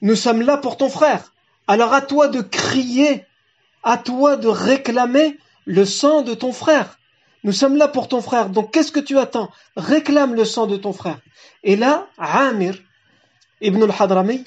Nous 0.00 0.14
sommes 0.14 0.42
là 0.42 0.56
pour 0.56 0.76
ton 0.76 0.88
frère. 0.88 1.32
Alors 1.66 1.92
à 1.92 2.00
toi 2.00 2.28
de 2.28 2.40
crier 2.40 3.24
à 3.88 3.96
toi 3.96 4.36
de 4.36 4.48
réclamer 4.48 5.38
le 5.64 5.86
sang 5.86 6.20
de 6.20 6.34
ton 6.34 6.52
frère. 6.52 6.98
Nous 7.42 7.52
sommes 7.52 7.76
là 7.78 7.88
pour 7.88 8.06
ton 8.06 8.20
frère. 8.20 8.50
Donc 8.50 8.70
qu'est-ce 8.70 8.92
que 8.92 9.00
tu 9.00 9.18
attends? 9.18 9.48
Réclame 9.78 10.34
le 10.34 10.44
sang 10.44 10.66
de 10.66 10.76
ton 10.76 10.92
frère. 10.92 11.18
Et 11.64 11.74
là, 11.74 12.06
Amir 12.18 12.74
ibn 13.62 13.82
al-Hadrami 13.82 14.44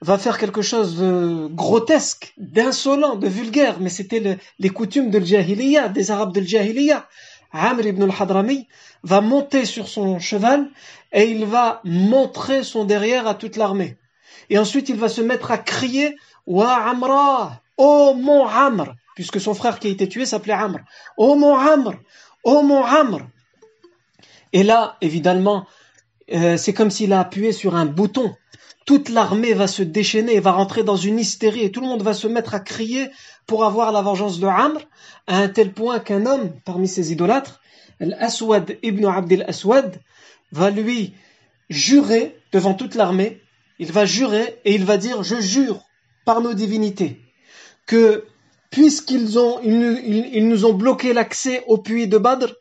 va 0.00 0.18
faire 0.18 0.38
quelque 0.38 0.60
chose 0.60 0.98
de 0.98 1.46
grotesque, 1.52 2.34
d'insolent, 2.36 3.14
de 3.14 3.28
vulgaire, 3.28 3.76
mais 3.78 3.90
c'était 3.90 4.38
les 4.58 4.70
coutumes 4.70 5.10
de 5.10 5.18
l'Jahiliya, 5.18 5.88
des 5.88 6.10
Arabes 6.10 6.34
de 6.34 6.40
l'Jahiliya. 6.40 7.06
Amr 7.52 7.86
ibn 7.86 8.02
al-Hadrami 8.02 8.66
va 9.04 9.20
monter 9.20 9.66
sur 9.66 9.86
son 9.86 10.18
cheval 10.18 10.68
et 11.12 11.30
il 11.30 11.44
va 11.44 11.80
montrer 11.84 12.64
son 12.64 12.84
derrière 12.84 13.28
à 13.28 13.34
toute 13.34 13.56
l'armée. 13.56 13.98
Et 14.48 14.58
ensuite 14.58 14.88
il 14.88 14.96
va 14.96 15.08
se 15.08 15.20
mettre 15.20 15.52
à 15.52 15.58
crier 15.58 16.16
Wa 16.44 16.74
Amra, 16.74 17.60
Oh 17.82 18.12
mon 18.14 18.46
Amr, 18.46 18.94
puisque 19.14 19.40
son 19.40 19.54
frère 19.54 19.78
qui 19.78 19.88
a 19.88 19.90
été 19.90 20.06
tué 20.06 20.26
s'appelait 20.26 20.52
Amr. 20.52 20.80
Oh 21.16 21.34
mon 21.34 21.56
Amr, 21.56 21.94
oh 22.44 22.60
mon 22.60 22.84
Amr. 22.84 23.20
Et 24.52 24.62
là, 24.64 24.98
évidemment, 25.00 25.66
euh, 26.30 26.58
c'est 26.58 26.74
comme 26.74 26.90
s'il 26.90 27.14
a 27.14 27.20
appuyé 27.20 27.52
sur 27.52 27.76
un 27.76 27.86
bouton. 27.86 28.34
Toute 28.84 29.08
l'armée 29.08 29.54
va 29.54 29.66
se 29.66 29.82
déchaîner 29.82 30.40
va 30.40 30.52
rentrer 30.52 30.82
dans 30.82 30.96
une 30.96 31.18
hystérie 31.18 31.62
et 31.62 31.72
tout 31.72 31.80
le 31.80 31.86
monde 31.86 32.02
va 32.02 32.12
se 32.12 32.26
mettre 32.26 32.54
à 32.54 32.60
crier 32.60 33.08
pour 33.46 33.64
avoir 33.64 33.92
la 33.92 34.02
vengeance 34.02 34.40
de 34.40 34.46
Amr, 34.46 34.80
à 35.26 35.38
un 35.38 35.48
tel 35.48 35.72
point 35.72 36.00
qu'un 36.00 36.26
homme 36.26 36.52
parmi 36.66 36.86
ses 36.86 37.12
idolâtres, 37.12 37.62
Al-Aswad 37.98 38.76
ibn 38.82 39.06
Abdel 39.06 39.46
Aswad, 39.48 40.02
va 40.52 40.68
lui 40.68 41.14
jurer 41.70 42.36
devant 42.52 42.74
toute 42.74 42.94
l'armée, 42.94 43.40
il 43.78 43.90
va 43.90 44.04
jurer 44.04 44.60
et 44.66 44.74
il 44.74 44.84
va 44.84 44.98
dire, 44.98 45.22
je 45.22 45.40
jure 45.40 45.80
par 46.26 46.42
nos 46.42 46.52
divinités 46.52 47.22
que 47.90 48.24
puisqu'ils 48.70 49.36
ont, 49.36 49.60
ils, 49.64 50.46
nous 50.48 50.64
ont 50.64 50.72
bloqué 50.72 51.12
l'accès 51.12 51.64
au 51.66 51.76
puits 51.76 52.06
de 52.06 52.18
Badr, 52.18 52.54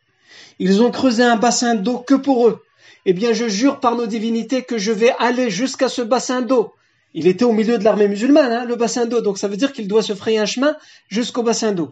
ils 0.57 0.81
ont 0.81 0.89
creusé 0.89 1.21
un 1.21 1.35
bassin 1.35 1.75
d'eau 1.75 1.99
que 1.99 2.15
pour 2.15 2.47
eux. 2.47 2.63
Eh 3.05 3.13
bien, 3.13 3.31
je 3.31 3.47
jure 3.47 3.79
par 3.79 3.95
nos 3.95 4.07
divinités 4.07 4.63
que 4.63 4.79
je 4.79 4.91
vais 4.91 5.13
aller 5.19 5.51
jusqu'à 5.51 5.87
ce 5.87 6.01
bassin 6.01 6.41
d'eau. 6.41 6.73
Il 7.13 7.27
était 7.27 7.45
au 7.45 7.53
milieu 7.53 7.77
de 7.77 7.83
l'armée 7.83 8.07
musulmane, 8.07 8.51
hein, 8.51 8.65
le 8.65 8.75
bassin 8.75 9.05
d'eau, 9.05 9.21
donc 9.21 9.37
ça 9.37 9.47
veut 9.47 9.55
dire 9.55 9.71
qu'il 9.71 9.87
doit 9.87 10.01
se 10.01 10.15
frayer 10.15 10.39
un 10.39 10.47
chemin 10.47 10.75
jusqu'au 11.09 11.43
bassin 11.43 11.73
d'eau. 11.73 11.91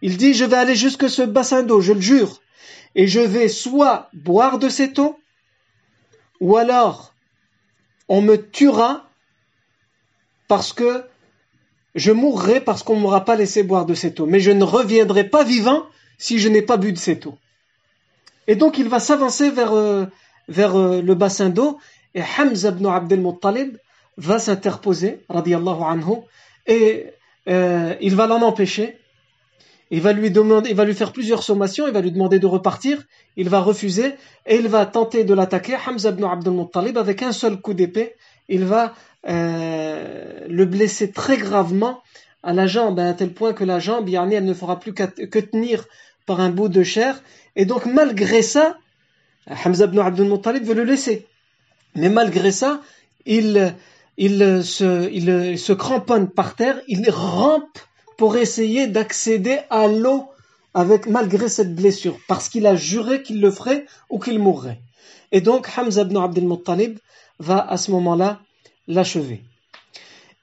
Il 0.00 0.16
dit, 0.16 0.32
je 0.32 0.44
vais 0.44 0.56
aller 0.56 0.76
jusqu'à 0.76 1.08
ce 1.08 1.22
bassin 1.22 1.64
d'eau, 1.64 1.80
je 1.80 1.92
le 1.92 2.00
jure, 2.00 2.40
et 2.94 3.08
je 3.08 3.18
vais 3.18 3.48
soit 3.48 4.10
boire 4.12 4.60
de 4.60 4.68
cette 4.68 5.00
eau, 5.00 5.18
ou 6.38 6.56
alors 6.56 7.14
on 8.08 8.20
me 8.20 8.36
tuera 8.36 9.08
parce 10.46 10.72
que 10.72 11.09
je 11.94 12.12
mourrai 12.12 12.60
parce 12.60 12.82
qu'on 12.82 12.96
ne 12.96 13.00
m'aura 13.00 13.24
pas 13.24 13.36
laissé 13.36 13.62
boire 13.62 13.86
de 13.86 13.94
cette 13.94 14.20
eau, 14.20 14.26
mais 14.26 14.40
je 14.40 14.50
ne 14.50 14.64
reviendrai 14.64 15.24
pas 15.24 15.44
vivant 15.44 15.84
si 16.18 16.38
je 16.38 16.48
n'ai 16.48 16.62
pas 16.62 16.76
bu 16.76 16.92
de 16.92 16.98
cette 16.98 17.26
eau. 17.26 17.36
Et 18.46 18.56
donc 18.56 18.78
il 18.78 18.88
va 18.88 19.00
s'avancer 19.00 19.50
vers, 19.50 19.72
euh, 19.72 20.06
vers 20.48 20.76
euh, 20.76 21.02
le 21.02 21.14
bassin 21.14 21.48
d'eau, 21.48 21.78
et 22.14 22.22
Hamza 22.38 22.70
ibn 22.70 22.86
Abdel 22.86 23.20
Muttalib 23.20 23.76
va 24.16 24.38
s'interposer, 24.38 25.24
radiallahu 25.28 25.82
anhu, 25.82 26.16
et 26.66 27.06
euh, 27.48 27.94
il 28.00 28.14
va 28.14 28.26
l'en 28.26 28.42
empêcher. 28.42 28.96
Il 29.92 30.02
va 30.02 30.12
lui 30.12 30.30
demander, 30.30 30.70
il 30.70 30.76
va 30.76 30.84
lui 30.84 30.94
faire 30.94 31.12
plusieurs 31.12 31.42
sommations, 31.42 31.88
il 31.88 31.92
va 31.92 32.00
lui 32.00 32.12
demander 32.12 32.38
de 32.38 32.46
repartir, 32.46 33.02
il 33.36 33.48
va 33.48 33.60
refuser, 33.60 34.14
et 34.46 34.54
il 34.54 34.68
va 34.68 34.86
tenter 34.86 35.24
de 35.24 35.34
l'attaquer, 35.34 35.76
Hamza 35.84 36.10
ibn 36.10 36.24
Abdel 36.24 36.52
Muttalib, 36.52 36.96
avec 36.96 37.22
un 37.22 37.32
seul 37.32 37.60
coup 37.60 37.74
d'épée, 37.74 38.14
il 38.50 38.64
va 38.64 38.94
euh, 39.28 40.46
le 40.48 40.64
blesser 40.66 41.10
très 41.10 41.38
gravement 41.38 42.02
à 42.42 42.52
la 42.52 42.66
jambe, 42.66 42.98
à 42.98 43.12
tel 43.14 43.32
point 43.32 43.52
que 43.52 43.64
la 43.64 43.78
jambe, 43.78 44.08
elle 44.08 44.44
ne 44.44 44.54
fera 44.54 44.78
plus 44.78 44.92
que 44.92 45.38
tenir 45.38 45.86
par 46.26 46.40
un 46.40 46.50
bout 46.50 46.68
de 46.68 46.82
chair. 46.82 47.22
Et 47.56 47.64
donc, 47.64 47.86
malgré 47.86 48.42
ça, 48.42 48.76
Hamza 49.64 49.84
ibn 49.84 49.98
Abdul 49.98 50.28
Muttalib 50.28 50.64
veut 50.64 50.74
le 50.74 50.84
laisser. 50.84 51.26
Mais 51.94 52.08
malgré 52.08 52.52
ça, 52.52 52.80
il, 53.26 53.74
se, 54.18 55.72
cramponne 55.72 56.28
par 56.28 56.54
terre, 56.56 56.80
il 56.88 57.08
rampe 57.10 57.78
pour 58.16 58.36
essayer 58.36 58.86
d'accéder 58.86 59.58
à 59.70 59.86
l'eau 59.86 60.26
avec 60.72 61.06
malgré 61.06 61.48
cette 61.48 61.74
blessure, 61.74 62.18
parce 62.28 62.48
qu'il 62.48 62.66
a 62.66 62.76
juré 62.76 63.22
qu'il 63.22 63.40
le 63.40 63.50
ferait 63.50 63.86
ou 64.08 64.18
qu'il 64.18 64.38
mourrait. 64.38 64.80
Et 65.32 65.40
donc 65.40 65.68
Hamza 65.76 66.02
ibn 66.02 66.16
Abdul 66.16 66.46
Muttalib 66.46 66.98
va 67.40 67.66
à 67.68 67.76
ce 67.76 67.90
moment-là 67.90 68.40
l'achever. 68.86 69.42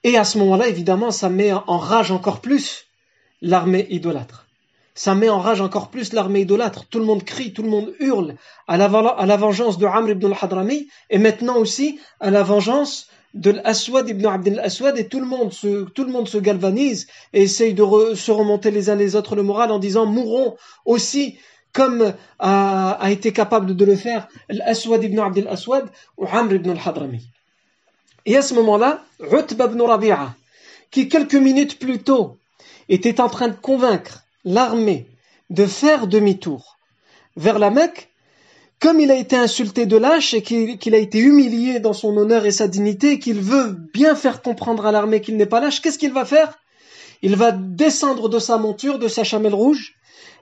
Et 0.03 0.17
à 0.17 0.25
ce 0.25 0.37
moment-là, 0.39 0.67
évidemment, 0.67 1.11
ça 1.11 1.29
met 1.29 1.53
en 1.53 1.77
rage 1.77 2.11
encore 2.11 2.41
plus 2.41 2.87
l'armée 3.41 3.87
idolâtre. 3.89 4.47
Ça 4.95 5.13
met 5.13 5.29
en 5.29 5.39
rage 5.39 5.61
encore 5.61 5.89
plus 5.89 6.11
l'armée 6.11 6.41
idolâtre. 6.41 6.85
Tout 6.89 6.99
le 6.99 7.05
monde 7.05 7.23
crie, 7.23 7.53
tout 7.53 7.61
le 7.61 7.69
monde 7.69 7.93
hurle 7.99 8.35
à 8.67 8.77
la, 8.77 8.87
vengeance 9.37 9.77
de 9.77 9.85
Amr 9.85 10.11
ibn 10.11 10.25
al-Hadrami 10.25 10.87
et 11.09 11.19
maintenant 11.19 11.57
aussi 11.57 11.99
à 12.19 12.31
la 12.31 12.41
vengeance 12.41 13.07
de 13.35 13.51
l'Aswad 13.51 14.09
ibn 14.09 14.25
Abdel 14.25 14.59
Aswad 14.59 14.97
et 14.97 15.07
tout 15.07 15.19
le 15.19 15.27
monde 15.27 15.53
se, 15.53 15.83
tout 15.83 16.03
le 16.03 16.11
monde 16.11 16.27
se 16.27 16.39
galvanise 16.39 17.05
et 17.33 17.43
essaye 17.43 17.75
de 17.75 17.83
se 18.15 18.31
remonter 18.31 18.71
les 18.71 18.89
uns 18.89 18.95
les 18.95 19.15
autres 19.15 19.35
le 19.35 19.43
moral 19.43 19.71
en 19.71 19.77
disant 19.77 20.07
mourons 20.07 20.55
aussi 20.85 21.37
comme 21.77 22.15
a, 22.39 22.97
été 23.11 23.31
capable 23.31 23.75
de 23.75 23.85
le 23.85 23.95
faire 23.95 24.27
l'Aswad 24.49 25.03
ibn 25.03 25.19
Abdel 25.19 25.47
Aswad 25.47 25.87
ou 26.17 26.25
Amr 26.25 26.53
ibn 26.53 26.71
al-Hadrami. 26.71 27.21
Et 28.25 28.35
à 28.35 28.41
ce 28.41 28.55
moment-là, 28.55 29.03
Utba 29.19 29.65
ibn 29.65 29.83
qui 30.89 31.07
quelques 31.07 31.35
minutes 31.35 31.77
plus 31.77 31.99
tôt 31.99 32.37
était 32.89 33.21
en 33.21 33.29
train 33.29 33.49
de 33.49 33.53
convaincre 33.53 34.23
l'armée 34.43 35.05
de 35.51 35.67
faire 35.67 36.07
demi-tour 36.07 36.77
vers 37.35 37.59
la 37.59 37.69
Mecque, 37.69 38.09
comme 38.79 38.99
il 38.99 39.11
a 39.11 39.15
été 39.15 39.35
insulté 39.35 39.85
de 39.85 39.97
lâche 39.97 40.33
et 40.33 40.41
qu'il 40.41 40.95
a 40.95 40.97
été 40.97 41.19
humilié 41.19 41.79
dans 41.79 41.93
son 41.93 42.17
honneur 42.17 42.47
et 42.47 42.51
sa 42.51 42.67
dignité, 42.67 43.19
qu'il 43.19 43.39
veut 43.39 43.77
bien 43.93 44.15
faire 44.15 44.41
comprendre 44.41 44.87
à 44.87 44.91
l'armée 44.91 45.21
qu'il 45.21 45.37
n'est 45.37 45.45
pas 45.45 45.59
lâche, 45.59 45.79
qu'est-ce 45.79 45.99
qu'il 45.99 46.13
va 46.13 46.25
faire? 46.25 46.57
Il 47.21 47.35
va 47.35 47.51
descendre 47.51 48.29
de 48.29 48.39
sa 48.39 48.57
monture, 48.57 48.97
de 48.97 49.07
sa 49.07 49.23
chamelle 49.23 49.53
rouge, 49.53 49.93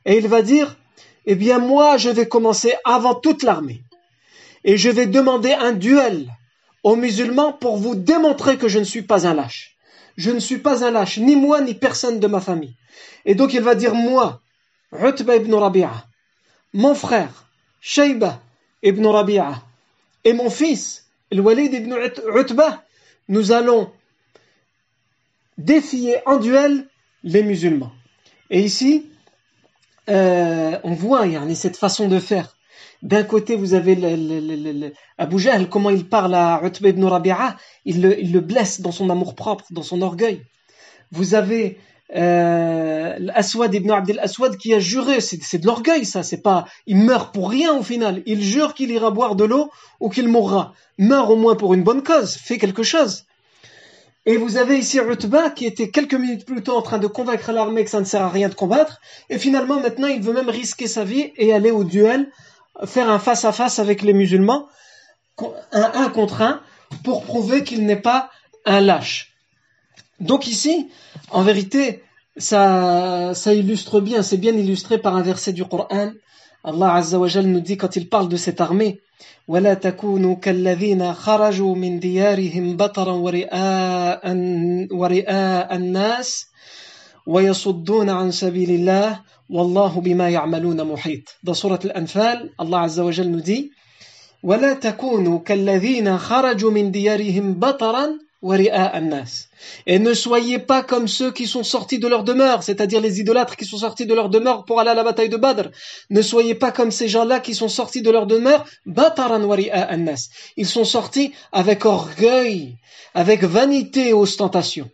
et 0.05 0.17
il 0.17 0.29
va 0.29 0.41
dire, 0.41 0.77
eh 1.25 1.35
bien 1.35 1.59
moi 1.59 1.97
je 1.97 2.09
vais 2.09 2.27
commencer 2.27 2.75
avant 2.83 3.15
toute 3.15 3.43
l'armée, 3.43 3.83
et 4.63 4.77
je 4.77 4.89
vais 4.89 5.05
demander 5.05 5.53
un 5.53 5.73
duel 5.73 6.27
aux 6.83 6.95
musulmans 6.95 7.53
pour 7.53 7.77
vous 7.77 7.95
démontrer 7.95 8.57
que 8.57 8.67
je 8.67 8.79
ne 8.79 8.83
suis 8.83 9.01
pas 9.01 9.27
un 9.27 9.33
lâche. 9.33 9.75
Je 10.17 10.31
ne 10.31 10.39
suis 10.39 10.59
pas 10.59 10.85
un 10.85 10.91
lâche, 10.91 11.17
ni 11.17 11.35
moi, 11.35 11.59
ni 11.61 11.73
personne 11.73 12.19
de 12.19 12.27
ma 12.27 12.39
famille. 12.39 12.75
Et 13.25 13.35
donc 13.35 13.53
il 13.53 13.61
va 13.61 13.75
dire, 13.75 13.95
moi, 13.95 14.41
Utba 14.93 15.35
ibn 15.35 15.53
Rabi'a, 15.53 16.05
mon 16.73 16.95
frère, 16.95 17.49
Shayba 17.81 18.39
ibn 18.83 19.05
Rabi'a, 19.05 19.63
et 20.23 20.33
mon 20.33 20.49
fils, 20.49 21.07
le 21.31 21.41
Walid 21.41 21.73
ibn 21.73 21.95
Utba, 22.35 22.83
nous 23.27 23.51
allons 23.51 23.91
défier 25.57 26.17
en 26.25 26.37
duel 26.37 26.87
les 27.23 27.43
musulmans. 27.43 27.91
Et 28.49 28.61
ici, 28.61 29.09
euh, 30.09 30.77
on 30.83 30.93
voit 30.93 31.27
yani, 31.27 31.55
cette 31.55 31.77
façon 31.77 32.07
de 32.07 32.19
faire. 32.19 32.55
D'un 33.01 33.23
côté, 33.23 33.55
vous 33.55 33.73
avez 33.73 33.95
le, 33.95 34.15
le, 34.15 34.71
le, 34.71 34.93
Abu 35.17 35.39
Jahl, 35.39 35.69
comment 35.69 35.89
il 35.89 36.07
parle 36.07 36.33
à 36.33 36.61
Utba 36.63 36.89
ibn 36.89 37.03
Rabi'a, 37.03 37.55
il 37.85 38.01
le, 38.01 38.19
il 38.19 38.31
le 38.31 38.39
blesse 38.39 38.81
dans 38.81 38.91
son 38.91 39.09
amour-propre, 39.09 39.65
dans 39.71 39.83
son 39.83 40.01
orgueil. 40.01 40.41
Vous 41.11 41.35
avez 41.35 41.77
euh, 42.15 43.15
l'Aswad 43.19 43.73
ibn 43.73 43.91
Abdel 43.91 44.19
Aswad 44.19 44.57
qui 44.57 44.73
a 44.73 44.79
juré, 44.79 45.21
c'est 45.21 45.57
de 45.57 45.65
l'orgueil 45.65 46.05
ça, 46.05 46.21
c'est 46.21 46.41
pas, 46.41 46.65
il 46.85 46.97
meurt 46.97 47.33
pour 47.33 47.49
rien 47.49 47.75
au 47.75 47.81
final, 47.81 48.21
il 48.27 48.41
jure 48.41 48.75
qu'il 48.75 48.91
ira 48.91 49.09
boire 49.09 49.35
de 49.35 49.43
l'eau 49.43 49.71
ou 49.99 50.09
qu'il 50.09 50.27
mourra. 50.27 50.73
Meurt 50.97 51.29
au 51.31 51.35
moins 51.35 51.55
pour 51.55 51.73
une 51.73 51.83
bonne 51.83 52.03
cause, 52.03 52.35
fait 52.35 52.57
quelque 52.57 52.83
chose. 52.83 53.25
Et 54.25 54.37
vous 54.37 54.57
avez 54.57 54.77
ici 54.77 54.97
Utba 54.97 55.51
qui 55.51 55.65
était 55.65 55.89
quelques 55.89 56.15
minutes 56.15 56.45
plus 56.45 56.63
tôt 56.63 56.75
en 56.75 56.81
train 56.81 56.97
de 56.97 57.07
convaincre 57.07 57.51
l'armée 57.51 57.83
que 57.83 57.91
ça 57.91 57.99
ne 57.99 58.05
sert 58.05 58.23
à 58.23 58.29
rien 58.29 58.49
de 58.49 58.55
combattre, 58.55 58.99
et 59.29 59.37
finalement 59.37 59.79
maintenant 59.79 60.07
il 60.07 60.21
veut 60.21 60.33
même 60.33 60.49
risquer 60.49 60.87
sa 60.87 61.03
vie 61.03 61.31
et 61.37 61.53
aller 61.53 61.71
au 61.71 61.83
duel, 61.83 62.31
faire 62.85 63.09
un 63.09 63.19
face 63.19 63.45
à 63.45 63.51
face 63.51 63.77
avec 63.77 64.01
les 64.01 64.13
musulmans, 64.13 64.67
un 65.71 65.91
un 65.93 66.09
contre 66.09 66.41
un, 66.41 66.61
pour 67.03 67.23
prouver 67.23 67.63
qu'il 67.63 67.85
n'est 67.85 68.01
pas 68.01 68.31
un 68.65 68.81
lâche. 68.81 69.33
Donc 70.19 70.47
ici, 70.47 70.89
en 71.29 71.43
vérité, 71.43 72.03
ça, 72.37 73.33
ça 73.33 73.53
illustre 73.53 73.99
bien, 73.99 74.23
c'est 74.23 74.37
bien 74.37 74.53
illustré 74.53 74.97
par 74.97 75.15
un 75.15 75.21
verset 75.21 75.53
du 75.53 75.65
Coran. 75.65 76.11
Allah 76.65 76.95
Azza 76.95 77.19
wa 77.19 77.27
nous 77.43 77.59
dit 77.59 77.77
quand 77.77 77.95
il 77.95 78.09
parle 78.09 78.27
de 78.27 78.37
cette 78.37 78.59
armée, 78.59 78.99
ولا 79.47 79.73
تكونوا 79.73 80.35
كالذين 80.35 81.13
خرجوا 81.13 81.75
من 81.75 81.99
ديارهم 81.99 82.77
بطرا 82.77 83.13
ورئاء, 83.13 84.21
ورئاء 84.91 85.75
الناس 85.75 86.45
ويصدون 87.27 88.09
عن 88.09 88.31
سبيل 88.31 88.71
الله 88.71 89.21
والله 89.49 90.01
بما 90.01 90.29
يعملون 90.29 90.83
محيط. 90.83 91.23
Surat 91.53 91.85
Al-Anfal, 91.85 92.49
Allah 92.57 92.81
Azza 92.81 93.05
wa 93.05 93.11
Jal 93.11 93.29
nous 93.29 93.41
dit 93.41 93.71
ولا 94.43 94.73
تكونوا 94.73 95.39
كالذين 95.39 96.17
خرجوا 96.17 96.71
من 96.71 96.91
ديارهم 96.91 97.53
بطرا 97.53 98.24
Et 99.87 99.97
ne 99.99 100.13
soyez 100.13 100.59
pas 100.59 100.83
comme 100.83 101.07
ceux 101.07 101.31
qui 101.31 101.47
sont 101.47 101.63
sortis 101.63 101.97
de 101.97 102.07
leur 102.07 102.23
demeure, 102.23 102.61
c'est-à-dire 102.61 103.01
les 103.01 103.19
idolâtres 103.19 103.55
qui 103.55 103.65
sont 103.65 103.77
sortis 103.77 104.05
de 104.05 104.13
leur 104.13 104.29
demeure 104.29 104.65
pour 104.65 104.79
aller 104.79 104.91
à 104.91 104.93
la 104.93 105.03
bataille 105.03 105.29
de 105.29 105.37
Badr. 105.37 105.69
Ne 106.11 106.21
soyez 106.21 106.53
pas 106.53 106.71
comme 106.71 106.91
ces 106.91 107.07
gens-là 107.07 107.39
qui 107.39 107.55
sont 107.55 107.69
sortis 107.69 108.03
de 108.03 108.11
leur 108.11 108.27
demeure, 108.27 108.65
Ils 110.57 110.67
sont 110.67 110.85
sortis 110.85 111.33
avec 111.51 111.85
orgueil, 111.85 112.77
avec 113.15 113.43
vanité 113.43 114.09
et 114.09 114.13
ostentation. 114.13 114.89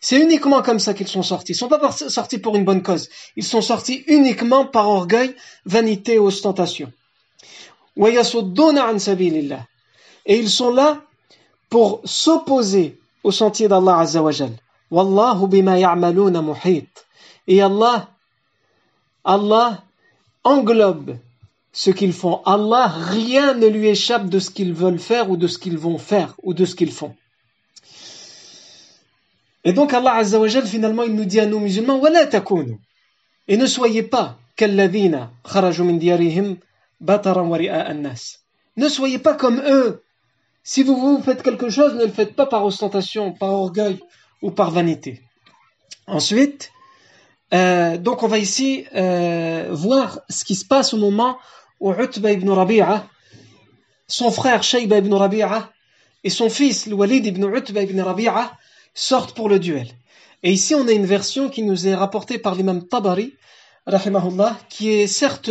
C'est 0.00 0.20
uniquement 0.20 0.62
comme 0.62 0.78
ça 0.80 0.94
qu'ils 0.94 1.08
sont 1.08 1.22
sortis. 1.22 1.52
Ils 1.52 1.56
ne 1.56 1.58
sont 1.58 1.68
pas 1.68 1.90
sortis 1.92 2.38
pour 2.38 2.56
une 2.56 2.64
bonne 2.64 2.82
cause. 2.82 3.08
Ils 3.36 3.44
sont 3.44 3.62
sortis 3.62 4.04
uniquement 4.06 4.66
par 4.66 4.88
orgueil, 4.88 5.34
vanité 5.66 6.14
et 6.14 6.18
ostentation. 6.18 6.90
Et 10.26 10.38
ils 10.38 10.50
sont 10.50 10.70
là 10.72 11.02
pour 11.68 12.00
s'opposer 12.04 12.98
au 13.22 13.30
sentier 13.30 13.68
d'Allah 13.68 13.98
Azzawajal. 13.98 14.52
Wallahu 14.90 15.48
bima 15.48 15.78
ya'maluna 15.78 16.42
muhit. 16.42 16.88
Et 17.46 17.60
Allah, 17.60 18.08
Allah 19.24 19.82
englobe 20.44 21.16
ce 21.72 21.90
qu'ils 21.90 22.12
font. 22.12 22.42
Allah, 22.44 22.86
rien 22.86 23.54
ne 23.54 23.66
lui 23.66 23.88
échappe 23.88 24.28
de 24.28 24.38
ce 24.38 24.50
qu'ils 24.50 24.72
veulent 24.72 24.98
faire 24.98 25.30
ou 25.30 25.36
de 25.36 25.46
ce 25.46 25.58
qu'ils 25.58 25.78
vont 25.78 25.98
faire 25.98 26.34
ou 26.42 26.54
de 26.54 26.64
ce 26.64 26.74
qu'ils 26.74 26.92
font. 26.92 27.14
Et 29.64 29.72
donc 29.72 29.92
Allah 29.94 30.14
Azzawajal, 30.16 30.66
finalement, 30.66 31.02
il 31.02 31.14
nous 31.14 31.24
dit 31.24 31.40
à 31.40 31.46
nous 31.46 31.58
musulmans, 31.58 31.98
Wala 31.98 32.26
takunu. 32.26 32.78
Et 33.48 33.56
ne 33.56 33.66
soyez 33.66 34.02
pas 34.02 34.38
Ne 38.76 38.88
soyez 38.88 39.18
pas 39.18 39.34
comme 39.34 39.62
eux 39.66 40.02
si 40.64 40.82
vous, 40.82 40.96
vous 40.96 41.22
faites 41.22 41.42
quelque 41.42 41.68
chose, 41.68 41.94
ne 41.94 42.04
le 42.04 42.10
faites 42.10 42.34
pas 42.34 42.46
par 42.46 42.64
ostentation, 42.64 43.32
par 43.32 43.50
orgueil 43.50 44.00
ou 44.42 44.50
par 44.50 44.70
vanité. 44.70 45.20
Ensuite, 46.06 46.72
euh, 47.52 47.98
donc 47.98 48.22
on 48.22 48.28
va 48.28 48.38
ici 48.38 48.86
euh, 48.94 49.68
voir 49.70 50.20
ce 50.30 50.44
qui 50.44 50.54
se 50.54 50.64
passe 50.64 50.94
au 50.94 50.96
moment 50.96 51.38
où 51.80 51.92
Utba 51.92 52.32
ibn 52.32 52.48
Rabi'a, 52.50 53.06
son 54.08 54.30
frère 54.30 54.62
Shayba 54.62 54.98
ibn 54.98 55.12
Rabi'a 55.12 55.70
et 56.24 56.30
son 56.30 56.48
fils, 56.48 56.86
Walid 56.86 57.26
ibn 57.26 57.44
Utba 57.54 57.82
ibn 57.82 58.00
Rabi'a, 58.00 58.50
sortent 58.94 59.34
pour 59.34 59.50
le 59.50 59.58
duel. 59.58 59.88
Et 60.42 60.50
ici, 60.50 60.74
on 60.74 60.88
a 60.88 60.92
une 60.92 61.06
version 61.06 61.50
qui 61.50 61.62
nous 61.62 61.86
est 61.86 61.94
rapportée 61.94 62.38
par 62.38 62.54
l'imam 62.54 62.86
Tabari, 62.86 63.34
rahimahullah, 63.86 64.58
qui 64.70 64.90
est 64.90 65.06
certes 65.06 65.50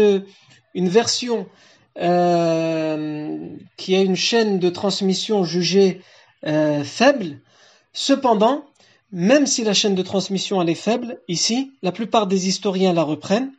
une 0.73 0.89
version 0.89 1.47
qui 1.95 3.95
a 3.95 4.01
une 4.01 4.15
chaîne 4.15 4.59
de 4.59 4.69
transmission 4.69 5.43
jugée 5.43 6.01
euh, 6.45 6.83
faible. 6.83 7.39
Cependant, 7.93 8.65
même 9.11 9.45
si 9.45 9.63
la 9.63 9.73
chaîne 9.73 9.95
de 9.95 10.01
transmission 10.01 10.61
elle 10.61 10.69
est 10.69 10.75
faible, 10.75 11.19
ici, 11.27 11.73
la 11.81 11.91
plupart 11.91 12.27
des 12.27 12.47
historiens 12.47 12.93
la 12.93 13.03
reprennent, 13.03 13.51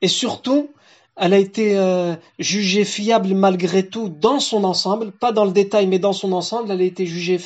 et 0.00 0.08
surtout, 0.08 0.70
elle 1.16 1.34
a 1.34 1.38
été 1.38 1.76
euh, 1.76 2.14
jugée 2.38 2.84
fiable 2.84 3.34
malgré 3.34 3.86
tout 3.86 4.08
dans 4.08 4.40
son 4.40 4.64
ensemble, 4.64 5.10
pas 5.10 5.32
dans 5.32 5.44
le 5.44 5.52
détail, 5.52 5.86
mais 5.86 5.98
dans 5.98 6.12
son 6.12 6.32
ensemble, 6.32 6.70
elle 6.70 6.80
a 6.80 6.84
été 6.84 7.06
jugée 7.06 7.38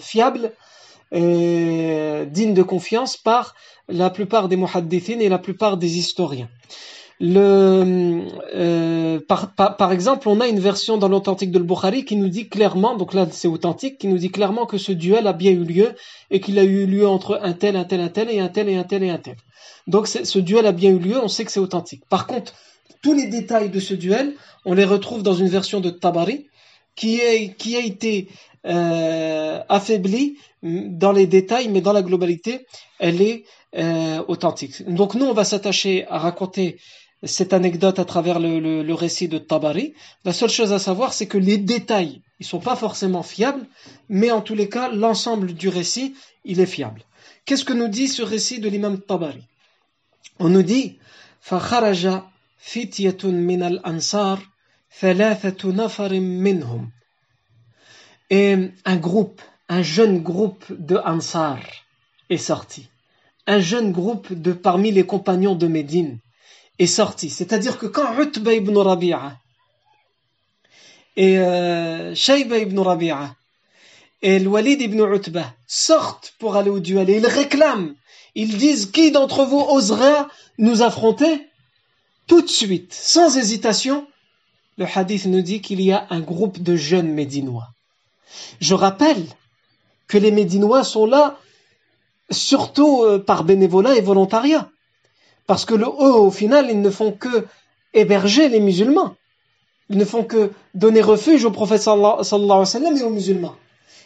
fiable, 0.00 0.52
digne 1.12 2.54
de 2.54 2.62
confiance 2.62 3.16
par 3.16 3.54
la 3.88 4.10
plupart 4.10 4.48
des 4.48 4.56
muhaddithines 4.56 5.20
et 5.20 5.28
la 5.28 5.38
plupart 5.38 5.76
des 5.76 5.98
historiens. 5.98 6.48
Le, 7.22 8.24
euh, 8.54 9.20
par, 9.28 9.54
par, 9.54 9.92
exemple, 9.92 10.26
on 10.26 10.40
a 10.40 10.48
une 10.48 10.58
version 10.58 10.96
dans 10.96 11.08
l'authentique 11.08 11.50
de 11.50 11.58
Bukhari 11.58 12.06
qui 12.06 12.16
nous 12.16 12.28
dit 12.28 12.48
clairement, 12.48 12.96
donc 12.96 13.12
là 13.12 13.26
c'est 13.30 13.46
authentique, 13.46 13.98
qui 13.98 14.08
nous 14.08 14.16
dit 14.16 14.30
clairement 14.30 14.64
que 14.64 14.78
ce 14.78 14.90
duel 14.92 15.26
a 15.26 15.34
bien 15.34 15.50
eu 15.50 15.64
lieu 15.64 15.94
et 16.30 16.40
qu'il 16.40 16.58
a 16.58 16.64
eu 16.64 16.86
lieu 16.86 17.06
entre 17.06 17.38
un 17.42 17.52
tel, 17.52 17.76
un 17.76 17.84
tel, 17.84 18.00
un 18.00 18.08
tel 18.08 18.30
et 18.30 18.40
un 18.40 18.48
tel 18.48 18.70
et 18.70 18.76
un 18.76 18.84
tel 18.84 19.02
et 19.02 19.10
un 19.10 19.18
tel. 19.18 19.36
Donc 19.86 20.06
ce 20.08 20.38
duel 20.38 20.64
a 20.64 20.72
bien 20.72 20.90
eu 20.90 20.98
lieu, 20.98 21.18
on 21.22 21.28
sait 21.28 21.44
que 21.44 21.52
c'est 21.52 21.60
authentique. 21.60 22.04
Par 22.08 22.26
contre, 22.26 22.54
tous 23.02 23.12
les 23.12 23.26
détails 23.26 23.68
de 23.68 23.80
ce 23.80 23.92
duel, 23.92 24.34
on 24.64 24.72
les 24.72 24.84
retrouve 24.84 25.22
dans 25.22 25.34
une 25.34 25.48
version 25.48 25.80
de 25.80 25.90
Tabari 25.90 26.46
qui, 26.96 27.16
est, 27.16 27.54
qui 27.56 27.76
a 27.76 27.80
été 27.80 28.28
euh, 28.66 29.60
affaiblie 29.68 30.36
dans 30.62 31.12
les 31.12 31.26
détails, 31.26 31.68
mais 31.68 31.82
dans 31.82 31.92
la 31.92 32.02
globalité, 32.02 32.66
elle 32.98 33.20
est 33.20 33.44
euh, 33.76 34.22
authentique. 34.28 34.88
Donc 34.88 35.14
nous, 35.14 35.26
on 35.26 35.34
va 35.34 35.44
s'attacher 35.44 36.06
à 36.08 36.18
raconter 36.18 36.78
cette 37.23 37.53
anecdote 37.53 37.99
à 37.99 38.05
travers 38.05 38.39
le, 38.39 38.93
récit 38.93 39.27
de 39.27 39.37
Tabari. 39.37 39.93
La 40.23 40.33
seule 40.33 40.49
chose 40.49 40.73
à 40.73 40.79
savoir, 40.79 41.13
c'est 41.13 41.27
que 41.27 41.37
les 41.37 41.57
détails, 41.57 42.21
ils 42.39 42.45
sont 42.45 42.59
pas 42.59 42.75
forcément 42.75 43.23
fiables, 43.23 43.65
mais 44.09 44.31
en 44.31 44.41
tous 44.41 44.55
les 44.55 44.69
cas, 44.69 44.89
l'ensemble 44.89 45.53
du 45.53 45.69
récit, 45.69 46.15
il 46.43 46.59
est 46.59 46.65
fiable. 46.65 47.01
Qu'est-ce 47.45 47.65
que 47.65 47.73
nous 47.73 47.87
dit 47.87 48.07
ce 48.07 48.21
récit 48.21 48.59
de 48.59 48.69
l'imam 48.69 48.99
Tabari 48.99 49.43
On 50.39 50.49
nous 50.49 50.63
dit 50.63 50.97
فخرج 51.45 52.21
فتية 52.57 53.23
من 53.23 53.63
الأنصار 53.63 54.39
ثلاثة 54.99 55.71
نفر 55.71 56.19
منهم 56.19 56.89
Et 58.31 58.55
un 58.85 58.95
groupe, 58.95 59.41
un 59.69 59.83
jeune 59.83 60.23
groupe 60.23 60.65
de 60.71 60.97
Ansar 60.97 61.59
est 62.31 62.37
sorti. 62.37 62.89
Un 63.45 63.59
jeune 63.59 63.91
groupe 63.91 64.33
de 64.33 64.53
parmi 64.53 64.91
les 64.91 65.05
compagnons 65.05 65.53
de 65.53 65.67
Médine 65.67 66.17
sorti. 66.86 67.30
C'est-à-dire 67.30 67.78
que 67.78 67.86
quand 67.86 68.18
Utba 68.18 68.54
ibn 68.54 68.76
Rabi'a 68.76 69.36
et 71.16 71.38
euh, 71.38 72.14
ibn 72.14 72.78
Rabi'a 72.78 73.34
et 74.22 74.46
Walid 74.46 74.80
ibn 74.80 75.00
Utba 75.00 75.54
sortent 75.66 76.34
pour 76.38 76.56
aller 76.56 76.70
au 76.70 76.80
duel 76.80 77.10
et 77.10 77.16
ils 77.16 77.26
réclament, 77.26 77.94
ils 78.34 78.56
disent 78.56 78.86
qui 78.86 79.10
d'entre 79.10 79.44
vous 79.44 79.60
osera 79.60 80.28
nous 80.58 80.82
affronter? 80.82 81.46
Tout 82.26 82.42
de 82.42 82.48
suite, 82.48 82.92
sans 82.92 83.36
hésitation, 83.36 84.06
le 84.78 84.86
hadith 84.86 85.26
nous 85.26 85.42
dit 85.42 85.60
qu'il 85.60 85.80
y 85.80 85.90
a 85.92 86.06
un 86.10 86.20
groupe 86.20 86.62
de 86.62 86.76
jeunes 86.76 87.12
Médinois. 87.12 87.68
Je 88.60 88.74
rappelle 88.74 89.26
que 90.06 90.16
les 90.16 90.30
Médinois 90.30 90.84
sont 90.84 91.06
là 91.06 91.38
surtout 92.30 93.02
euh, 93.02 93.18
par 93.18 93.44
bénévolat 93.44 93.96
et 93.96 94.00
volontariat. 94.00 94.70
Parce 95.49 95.65
que 95.65 95.75
le 95.75 95.85
eux, 95.85 96.15
au 96.15 96.31
final, 96.31 96.69
ils 96.69 96.81
ne 96.81 96.89
font 96.89 97.11
que 97.11 97.45
héberger 97.93 98.49
les 98.49 98.59
musulmans. 98.59 99.15
Ils 99.89 99.97
ne 99.97 100.05
font 100.05 100.23
que 100.23 100.51
donner 100.73 101.01
refuge 101.01 101.45
au 101.45 101.51
prophète 101.51 101.81
sallallahu 101.81 102.15
alayhi 102.21 102.59
wa 102.59 102.65
sallam 102.65 102.97
et 102.97 103.03
aux 103.03 103.09
musulmans. 103.11 103.55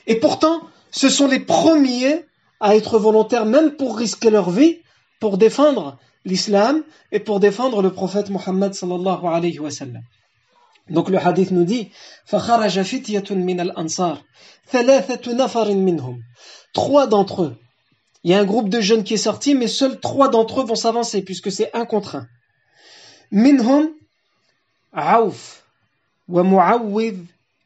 Et 0.07 0.15
pourtant, 0.15 0.61
ce 0.91 1.09
sont 1.09 1.27
les 1.27 1.39
premiers 1.39 2.25
à 2.59 2.75
être 2.75 2.99
volontaires, 2.99 3.45
même 3.45 3.71
pour 3.77 3.97
risquer 3.97 4.29
leur 4.29 4.49
vie, 4.49 4.79
pour 5.19 5.37
défendre 5.37 5.97
l'islam 6.25 6.83
et 7.11 7.19
pour 7.19 7.39
défendre 7.39 7.81
le 7.81 7.91
prophète 7.91 8.29
Mohammed 8.29 8.73
sallallahu 8.73 9.25
alayhi 9.25 9.59
wa 9.59 9.71
sallam. 9.71 10.03
Donc 10.89 11.09
le 11.09 11.17
hadith 11.19 11.51
nous 11.51 11.65
dit 11.65 11.89
فخرج 12.25 12.81
فتية 12.81 13.25
من 13.31 13.59
الأنصار 13.59 14.17
ثلاثة 14.71 15.33
نفر 15.33 15.73
منهم 15.75 16.21
Trois 16.73 17.07
d'entre 17.07 17.43
eux. 17.43 17.55
Il 18.23 18.31
y 18.31 18.33
a 18.33 18.39
un 18.39 18.45
groupe 18.45 18.69
de 18.69 18.81
jeunes 18.81 19.03
qui 19.03 19.13
est 19.13 19.17
sorti, 19.17 19.55
mais 19.55 19.67
seuls 19.67 19.99
trois 19.99 20.29
d'entre 20.29 20.61
eux 20.61 20.65
vont 20.65 20.75
s'avancer 20.75 21.21
puisque 21.21 21.51
c'est 21.51 21.73
un 21.73 21.85
contre 21.85 22.15
un. 22.15 22.27
منهم 23.31 23.95
عوف 24.93 25.61
ومعوذ 26.27 27.17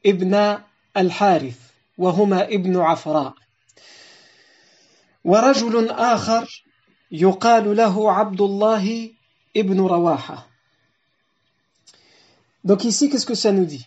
ابن 0.05 0.57
الحارث 0.97 1.57
وهما 1.97 2.43
ابن 2.43 2.77
عفراء 2.77 3.33
ورجل 5.23 5.89
آخر 5.89 6.63
يقال 7.11 7.75
له 7.75 8.11
عبد 8.11 8.41
الله 8.41 9.11
ابن 9.57 9.79
رواحة 9.79 10.49
Donc 12.65 12.85
ici, 12.85 13.09
qu'est-ce 13.09 13.25
que 13.25 13.35
ça 13.35 13.51
nous 13.51 13.65
dit 13.65 13.85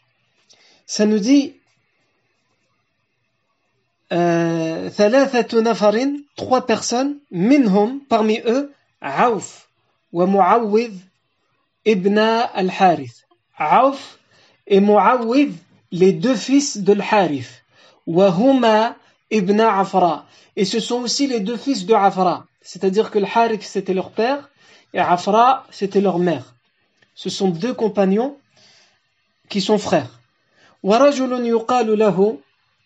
Ça 0.86 1.06
nous 1.06 1.18
dit 1.18 1.54
euh, 1.54 1.59
ثلاثة 4.88 5.60
نفر 5.60 6.08
trois 6.36 6.60
personnes 6.60 7.14
منهم 7.30 8.00
parmi 8.08 8.38
eux 8.46 8.70
عوف 9.02 9.66
ومعوذ 10.12 10.92
ابن 11.86 12.18
الحارث 12.18 13.14
عوف 13.58 14.16
et 14.68 14.80
Muawwid 14.80 15.52
les 15.92 16.12
deux 16.12 16.36
fils 16.36 16.78
de 16.78 16.92
l'Harif 16.92 17.62
وهما 18.06 18.94
ibn 19.30 19.60
Afra 19.60 20.26
et 20.56 20.64
ce 20.64 20.80
sont 20.80 21.02
aussi 21.02 21.26
les 21.26 21.40
deux 21.40 21.56
fils 21.56 21.86
de 21.86 21.94
Afra 21.94 22.46
c'est-à-dire 22.62 23.10
que 23.10 23.18
le 23.18 23.26
Harith 23.26 23.62
c'était 23.62 23.94
leur 23.94 24.10
père 24.10 24.50
et 24.94 25.00
Afra 25.00 25.66
c'était 25.70 26.00
leur 26.00 26.18
mère 26.18 26.54
ce 27.16 27.30
sont 27.30 27.48
deux 27.48 27.74
compagnons 27.74 28.36
qui 29.48 29.60
sont 29.60 29.78
frères. 29.78 30.20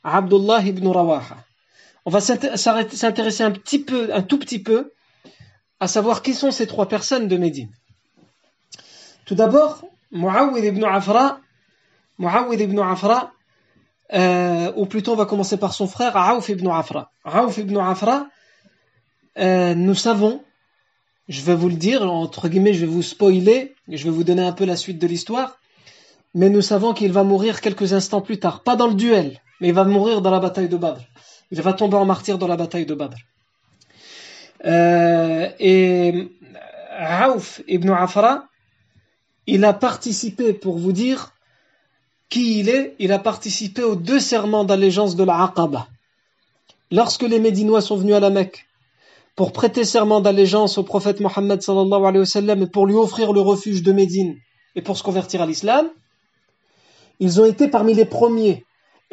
Abdullah 0.06 0.62
ibn 0.62 0.88
Rawaha. 0.88 1.38
On 2.06 2.12
va 2.12 2.22
s'intéresser 2.22 3.44
un 3.44 3.52
petit 3.52 3.80
peu, 3.80 4.14
un 4.14 4.22
tout 4.22 4.38
petit 4.38 4.60
peu, 4.60 4.94
à 5.80 5.88
savoir 5.88 6.22
qui 6.22 6.36
sont 6.36 6.52
ces 6.52 6.68
trois 6.68 6.88
personnes 6.88 7.28
de 7.28 7.38
Médine. 7.38 7.72
Tout 9.26 9.34
d'abord, 9.34 9.84
Muawwid 10.12 10.64
ibn 10.64 10.84
Afra, 10.84 11.40
ibn 12.20 12.80
Afra, 12.80 13.32
euh, 14.14 14.72
ou 14.76 14.86
plutôt 14.86 15.14
on 15.14 15.16
va 15.16 15.26
commencer 15.26 15.58
par 15.58 15.74
son 15.74 15.88
frère, 15.88 16.16
Aouf 16.16 16.50
ibn 16.50 16.68
Afra. 16.70 17.12
Aouf 17.24 17.58
ibn 17.58 17.76
Afra, 17.78 18.28
euh, 19.40 19.74
nous 19.74 19.96
savons, 19.96 20.44
je 21.28 21.42
vais 21.42 21.56
vous 21.56 21.70
le 21.70 21.76
dire, 21.76 22.04
entre 22.04 22.48
guillemets, 22.48 22.76
je 22.76 22.82
vais 22.82 22.92
vous 22.92 23.02
spoiler, 23.02 23.74
je 23.88 24.04
vais 24.04 24.12
vous 24.12 24.24
donner 24.24 24.44
un 24.44 24.52
peu 24.52 24.66
la 24.66 24.76
suite 24.76 25.00
de 25.00 25.08
l'histoire, 25.08 25.58
mais 26.36 26.50
nous 26.50 26.62
savons 26.62 26.94
qu'il 26.94 27.12
va 27.12 27.24
mourir 27.24 27.62
quelques 27.62 27.94
instants 27.94 28.22
plus 28.22 28.38
tard, 28.38 28.62
pas 28.62 28.76
dans 28.76 28.88
le 28.88 28.94
duel, 28.94 29.42
mais 29.60 29.70
il 29.70 29.74
va 29.74 29.84
mourir 29.84 30.22
dans 30.22 30.32
la 30.32 30.40
bataille 30.40 30.70
de 30.70 30.78
Badr. 30.78 31.02
Il 31.52 31.62
va 31.62 31.74
tomber 31.74 31.98
en 31.98 32.06
martyr 32.06 32.38
dans 32.38 32.48
la 32.48 32.58
bataille 32.58 32.86
de 32.86 32.96
Badr. 32.96 33.18
Euh, 34.66 35.50
et 35.60 36.30
Aouf 36.98 37.62
ibn 37.68 37.90
Afra, 37.90 38.46
il 39.48 39.64
a 39.64 39.74
participé, 39.74 40.54
pour 40.54 40.78
vous 40.78 40.92
dire 40.92 41.34
qui 42.30 42.60
il 42.60 42.70
est, 42.70 42.96
il 43.00 43.12
a 43.12 43.20
participé 43.20 43.84
aux 43.84 43.96
deux 43.96 44.20
serments 44.20 44.64
d'allégeance 44.64 45.16
de 45.16 45.24
la 45.24 45.44
Aqaba. 45.44 45.88
Lorsque 46.92 47.24
les 47.24 47.40
Médinois 47.40 47.82
sont 47.82 47.96
venus 47.96 48.16
à 48.16 48.20
la 48.20 48.30
Mecque 48.30 48.66
pour 49.36 49.52
prêter 49.52 49.84
serment 49.84 50.22
d'allégeance 50.22 50.78
au 50.78 50.84
prophète 50.84 51.20
Mohammed 51.20 51.62
et 51.62 52.68
pour 52.68 52.88
lui 52.88 52.96
offrir 52.96 53.34
le 53.34 53.42
refuge 53.42 53.84
de 53.84 53.92
Médine 53.92 54.38
et 54.76 54.82
pour 54.82 54.98
se 54.98 55.04
convertir 55.04 55.42
à 55.42 55.46
l'islam, 55.46 55.90
ils 57.20 57.40
ont 57.40 57.46
été 57.46 57.68
parmi 57.68 57.94
les 57.94 58.06
premiers. 58.06 58.66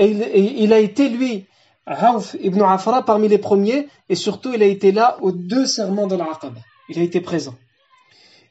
Il, 0.04 0.72
a 0.72 0.78
été, 0.78 1.08
lui, 1.08 1.46
Rauf 1.86 2.36
ibn 2.40 2.62
Afra, 2.62 3.04
parmi 3.04 3.28
les 3.28 3.38
premiers, 3.38 3.88
et 4.08 4.14
surtout, 4.14 4.52
il 4.54 4.62
a 4.62 4.66
été 4.66 4.92
là 4.92 5.18
aux 5.20 5.32
deux 5.32 5.66
serments 5.66 6.06
de 6.06 6.16
l'Aqaba. 6.16 6.60
Il 6.88 6.98
a 6.98 7.02
été 7.02 7.20
présent. 7.20 7.54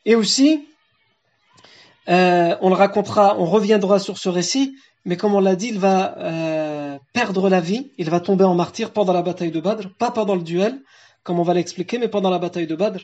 Et 0.05 0.15
aussi, 0.15 0.67
euh, 2.09 2.55
on 2.61 2.69
le 2.69 2.75
racontera, 2.75 3.37
on 3.37 3.45
reviendra 3.45 3.99
sur 3.99 4.17
ce 4.17 4.29
récit, 4.29 4.75
mais 5.05 5.17
comme 5.17 5.33
on 5.33 5.39
l'a 5.39 5.55
dit, 5.55 5.67
il 5.67 5.79
va 5.79 6.17
euh, 6.17 6.97
perdre 7.13 7.49
la 7.49 7.61
vie, 7.61 7.91
il 7.97 8.09
va 8.09 8.19
tomber 8.19 8.43
en 8.43 8.55
martyr 8.55 8.91
pendant 8.91 9.13
la 9.13 9.21
bataille 9.21 9.51
de 9.51 9.59
Badr, 9.59 9.89
pas 9.97 10.11
pendant 10.11 10.35
le 10.35 10.43
duel, 10.43 10.81
comme 11.23 11.39
on 11.39 11.43
va 11.43 11.53
l'expliquer, 11.53 11.97
mais 11.97 12.07
pendant 12.07 12.29
la 12.29 12.39
bataille 12.39 12.67
de 12.67 12.75
Badr. 12.75 12.99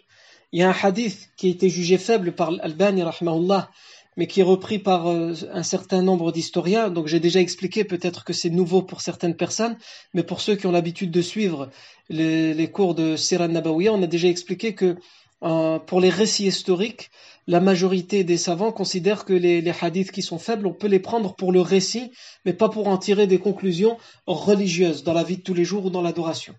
Il 0.52 0.60
y 0.60 0.64
a 0.64 0.70
un 0.70 0.76
hadith 0.82 1.30
qui 1.38 1.48
a 1.48 1.50
été 1.52 1.70
jugé 1.70 1.98
faible 1.98 2.32
par 2.32 2.50
Al-Albani, 2.50 3.04
rahmahullah, 3.04 3.70
mais 4.18 4.28
qui 4.28 4.42
est 4.42 4.44
repris 4.44 4.80
par 4.80 5.08
euh, 5.08 5.34
un 5.54 5.64
certain 5.64 6.02
nombre 6.02 6.32
d'historiens. 6.32 6.90
Donc 6.90 7.08
j'ai 7.08 7.20
déjà 7.20 7.40
expliqué, 7.40 7.84
peut-être 7.84 8.26
que 8.26 8.34
c'est 8.34 8.50
nouveau 8.50 8.82
pour 8.82 9.02
certaines 9.02 9.36
personnes, 9.36 9.78
mais 10.14 10.24
pour 10.24 10.42
ceux 10.42 10.56
qui 10.56 10.68
ont 10.68 10.72
l'habitude 10.72 11.12
de 11.12 11.22
suivre 11.22 11.70
les, 12.10 12.70
cours 12.72 12.96
de 12.96 13.16
Siran 13.16 13.48
Nabawiya, 13.48 13.94
on 13.94 14.02
a 14.02 14.08
déjà 14.08 14.28
expliqué 14.28 14.74
que 14.74 14.96
euh, 15.44 15.78
pour 15.78 16.02
les 16.02 16.10
récits 16.10 16.48
historiques, 16.48 17.12
la 17.46 17.62
majorité 17.62 18.24
des 18.24 18.38
savants 18.38 18.72
considèrent 18.72 19.24
que 19.24 19.34
les, 19.34 19.64
hadiths 19.82 20.12
qui 20.12 20.22
sont 20.22 20.40
faibles, 20.40 20.68
on 20.68 20.74
peut 20.74 20.88
les 20.88 21.00
prendre 21.00 21.36
pour 21.36 21.52
le 21.52 21.62
récit, 21.62 22.12
mais 22.44 22.54
pas 22.54 22.70
pour 22.70 22.88
en 22.88 22.98
tirer 22.98 23.26
des 23.26 23.40
conclusions 23.40 23.98
religieuses 24.26 25.04
dans 25.04 25.14
la 25.14 25.24
vie 25.24 25.38
de 25.38 25.44
tous 25.44 25.54
les 25.54 25.64
jours 25.64 25.86
ou 25.86 25.90
dans 25.90 26.02
l'adoration. 26.02 26.56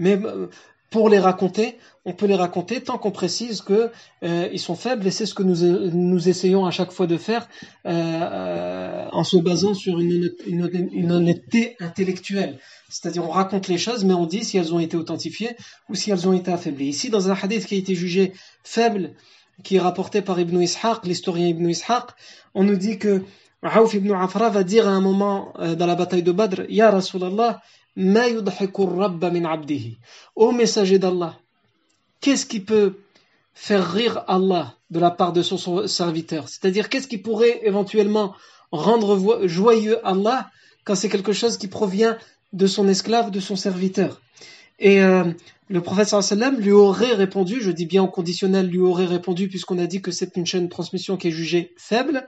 Euh, 0.00 0.48
pour 0.92 1.08
les 1.08 1.18
raconter, 1.18 1.78
on 2.04 2.12
peut 2.12 2.26
les 2.26 2.34
raconter 2.34 2.82
tant 2.82 2.98
qu'on 2.98 3.10
précise 3.10 3.62
que 3.62 3.90
euh, 4.22 4.48
ils 4.52 4.60
sont 4.60 4.76
faibles 4.76 5.06
et 5.06 5.10
c'est 5.10 5.24
ce 5.24 5.32
que 5.32 5.42
nous, 5.42 5.64
nous 5.90 6.28
essayons 6.28 6.66
à 6.66 6.70
chaque 6.70 6.92
fois 6.92 7.06
de 7.06 7.16
faire 7.16 7.48
euh, 7.86 7.90
euh, 7.90 9.08
en 9.10 9.24
se 9.24 9.38
basant 9.38 9.72
sur 9.72 9.98
une, 9.98 10.30
une, 10.46 11.10
honnêteté 11.10 11.76
intellectuelle. 11.80 12.58
C'est-à-dire 12.90 13.24
on 13.24 13.30
raconte 13.30 13.68
les 13.68 13.78
choses 13.78 14.04
mais 14.04 14.12
on 14.12 14.26
dit 14.26 14.44
si 14.44 14.58
elles 14.58 14.74
ont 14.74 14.80
été 14.80 14.96
authentifiées 14.98 15.56
ou 15.88 15.94
si 15.94 16.10
elles 16.10 16.28
ont 16.28 16.34
été 16.34 16.52
affaiblies. 16.52 16.88
Ici 16.88 17.08
dans 17.08 17.30
un 17.30 17.34
hadith 17.34 17.64
qui 17.64 17.74
a 17.74 17.78
été 17.78 17.94
jugé 17.94 18.34
faible, 18.62 19.14
qui 19.64 19.76
est 19.76 19.80
rapporté 19.80 20.20
par 20.20 20.38
Ibn 20.38 20.60
Ishaq, 20.60 21.06
l'historien 21.06 21.48
Ibn 21.48 21.70
Ishaq, 21.70 22.10
on 22.54 22.64
nous 22.64 22.76
dit 22.76 22.98
que 22.98 23.22
Aouf 23.62 23.94
ibn 23.94 24.12
Afra 24.12 24.50
va 24.50 24.64
dire 24.64 24.88
à 24.88 24.90
un 24.90 25.00
moment 25.00 25.54
dans 25.78 25.86
la 25.86 25.94
bataille 25.94 26.24
de 26.24 26.32
Badr, 26.32 26.62
Ya 26.68 26.90
Rasulallah, 26.90 27.62
Ô 30.34 30.52
messager 30.52 30.98
d'Allah, 30.98 31.38
qu'est-ce 32.20 32.46
qui 32.46 32.60
peut 32.60 32.94
faire 33.54 33.92
rire 33.92 34.24
Allah 34.28 34.74
de 34.90 34.98
la 34.98 35.10
part 35.10 35.32
de 35.32 35.42
son 35.42 35.86
serviteur? 35.86 36.48
C'est-à-dire, 36.48 36.88
qu'est-ce 36.88 37.08
qui 37.08 37.18
pourrait 37.18 37.60
éventuellement 37.64 38.34
rendre 38.70 39.46
joyeux 39.46 39.98
Allah 40.06 40.50
quand 40.84 40.94
c'est 40.94 41.10
quelque 41.10 41.34
chose 41.34 41.58
qui 41.58 41.68
provient 41.68 42.16
de 42.54 42.66
son 42.66 42.88
esclave, 42.88 43.30
de 43.30 43.40
son 43.40 43.56
serviteur? 43.56 44.22
Et 44.78 45.02
euh, 45.02 45.24
le 45.68 45.80
prophète 45.82 46.08
sallam 46.08 46.58
lui 46.58 46.72
aurait 46.72 47.12
répondu, 47.12 47.60
je 47.60 47.70
dis 47.70 47.86
bien 47.86 48.02
en 48.02 48.08
conditionnel, 48.08 48.68
lui 48.68 48.80
aurait 48.80 49.06
répondu, 49.06 49.48
puisqu'on 49.48 49.78
a 49.78 49.86
dit 49.86 50.00
que 50.00 50.10
c'est 50.10 50.36
une 50.36 50.46
chaîne 50.46 50.64
de 50.64 50.70
transmission 50.70 51.18
qui 51.18 51.28
est 51.28 51.32
jugée 51.32 51.74
faible, 51.76 52.26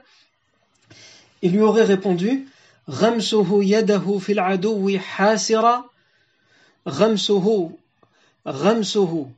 il 1.41 1.51
lui 1.51 1.61
aurait 1.61 1.83
répondu 1.83 2.47
غمسه 2.90 3.64
يده 3.64 4.18
في 4.18 4.32
العدو 4.32 4.98
حاسرة 4.98 5.90
غمسه 6.88 7.70
غمسه 8.48 9.30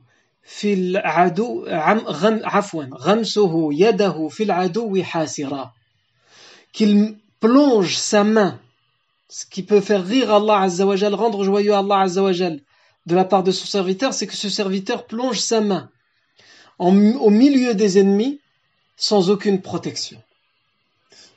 في 0.43 0.73
العدو 0.73 1.65
غم 2.21 2.39
عفوا 2.43 2.83
غمسه 2.93 3.69
يده 3.73 4.27
في 4.27 4.43
العدو 4.43 5.03
حاسرة 5.03 5.73
qu'il 6.73 7.17
plonge 7.39 7.95
sa 7.97 8.23
main 8.23 8.59
ce 9.29 9.45
qui 9.45 9.63
peut 9.63 9.81
faire 9.81 10.03
rire 10.05 10.31
Allah 10.33 10.61
Azzawajal 10.61 11.13
rendre 11.13 11.43
joyeux 11.43 11.73
Allah 11.73 11.99
Azzawajal 12.01 12.59
de 13.05 13.15
la 13.15 13.25
part 13.25 13.43
de 13.43 13.51
son 13.51 13.65
serviteur 13.65 14.13
c'est 14.13 14.27
que 14.27 14.35
ce 14.35 14.49
serviteur 14.49 15.05
plonge 15.05 15.39
sa 15.39 15.61
main 15.61 15.89
en, 16.79 16.95
au 17.27 17.29
milieu 17.29 17.75
des 17.75 17.99
ennemis 17.99 18.39
sans 18.97 19.29
aucune 19.29 19.61
protection 19.61 20.21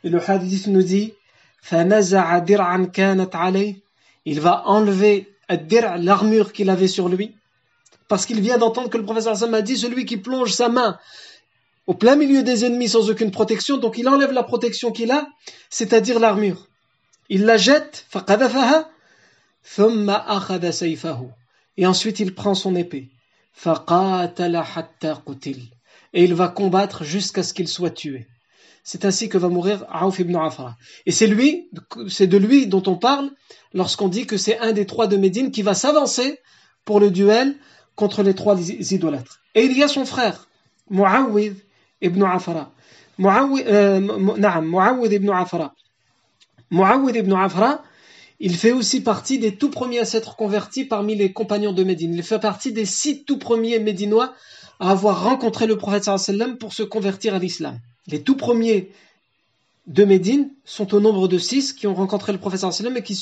et 0.05 0.09
le 0.09 0.21
hadith 0.31 0.67
nous 0.69 0.83
dit 0.83 1.13
il 4.26 4.40
va 4.40 4.64
enlever 4.68 5.30
l'armure 5.98 6.54
qu'il 6.54 6.70
avait 6.70 6.88
sur 6.88 7.10
lui. 7.10 7.36
Parce 8.08 8.26
qu'il 8.26 8.42
vient 8.42 8.58
d'entendre 8.58 8.90
que 8.90 8.98
le 8.98 9.06
professeur 9.06 9.34
Hassan 9.34 9.54
a 9.54 9.62
dit 9.62 9.78
celui 9.78 10.06
qui 10.06 10.18
plonge 10.18 10.52
sa 10.52 10.70
main 10.70 11.00
au 11.88 11.94
plein 11.94 12.16
milieu 12.16 12.44
des 12.44 12.66
ennemis 12.66 12.90
sans 12.90 13.10
aucune 13.10 13.32
protection 13.32 13.78
donc 13.78 13.98
il 13.98 14.08
enlève 14.08 14.32
la 14.32 14.44
protection 14.44 14.92
qu'il 14.92 15.12
a 15.12 15.28
c'est-à-dire 15.70 16.20
l'armure. 16.20 16.68
Il 17.30 17.46
la 17.46 17.58
jette 17.58 18.06
et 21.78 21.88
ensuite 21.88 22.20
il 22.20 22.36
prend 22.36 22.56
son 22.56 22.76
épée. 22.76 23.10
Et 26.14 26.24
il 26.24 26.34
va 26.34 26.48
combattre 26.50 27.04
jusqu'à 27.04 27.44
ce 27.44 27.54
qu'il 27.54 27.68
soit 27.68 27.92
tué 27.92 28.28
c'est 28.84 29.06
ainsi 29.06 29.30
que 29.30 29.38
va 29.38 29.50
mourir 29.50 29.86
Aouf 29.90 30.20
ibn 30.20 30.36
Afra. 30.36 30.76
Et 31.06 31.12
c'est 31.12 31.28
lui, 31.28 31.70
c'est 32.08 32.28
de 32.28 32.38
lui 32.38 32.68
dont 32.68 32.84
on 32.88 32.96
parle 32.96 33.32
lorsqu'on 33.74 34.08
dit 34.08 34.26
que 34.26 34.38
c'est 34.38 34.58
un 34.60 34.72
des 34.72 34.86
trois 34.86 35.08
de 35.08 35.18
Médine 35.18 35.52
qui 35.52 35.62
va 35.62 35.74
s'avancer 35.74 36.40
pour 36.86 37.00
le 37.00 37.12
duel 37.12 37.56
contre 37.96 38.24
les 38.24 38.34
trois 38.34 38.60
idolâtres. 38.60 39.40
Et 39.56 39.64
il 39.64 39.78
y 39.78 39.84
a 39.84 39.88
son 39.88 40.06
frère, 40.06 40.48
Muawwid 40.90 41.56
ibn 42.02 42.24
Afra. 42.24 42.72
Muawwid, 43.18 43.68
euh, 43.68 45.12
ibn 45.12 45.30
Afra. 45.30 45.74
Muawwid 46.72 47.16
ibn 47.16 47.34
Afra, 47.34 47.84
il 48.40 48.56
fait 48.56 48.72
aussi 48.72 49.02
partie 49.04 49.38
des 49.38 49.56
tout 49.56 49.70
premiers 49.70 50.00
à 50.00 50.06
s'être 50.06 50.36
convertis 50.36 50.86
parmi 50.86 51.16
les 51.16 51.32
compagnons 51.32 51.74
de 51.74 51.84
Médine. 51.84 52.16
Il 52.16 52.24
fait 52.24 52.40
partie 52.40 52.74
des 52.74 52.86
six 52.86 53.24
tout 53.24 53.38
premiers 53.38 53.78
Médinois 53.78 54.34
à 54.82 54.90
avoir 54.90 55.24
rencontré 55.24 55.68
le 55.68 55.78
prophète 55.78 56.06
sallam 56.06 56.58
pour 56.58 56.74
se 56.74 56.82
convertir 56.82 57.36
à 57.36 57.40
l'islam. 57.40 57.80
Les 58.08 58.24
tout 58.24 58.36
premiers 58.36 58.90
de 59.86 60.04
Médine 60.04 60.50
sont 60.66 60.96
au 60.96 61.00
nombre 61.00 61.28
de 61.28 61.38
six 61.38 61.72
qui 61.72 61.86
ont 61.86 61.94
rencontré 61.94 62.32
le 62.32 62.40
prophète 62.40 62.62
sallam 62.62 62.98
et 62.98 63.04
qui, 63.04 63.16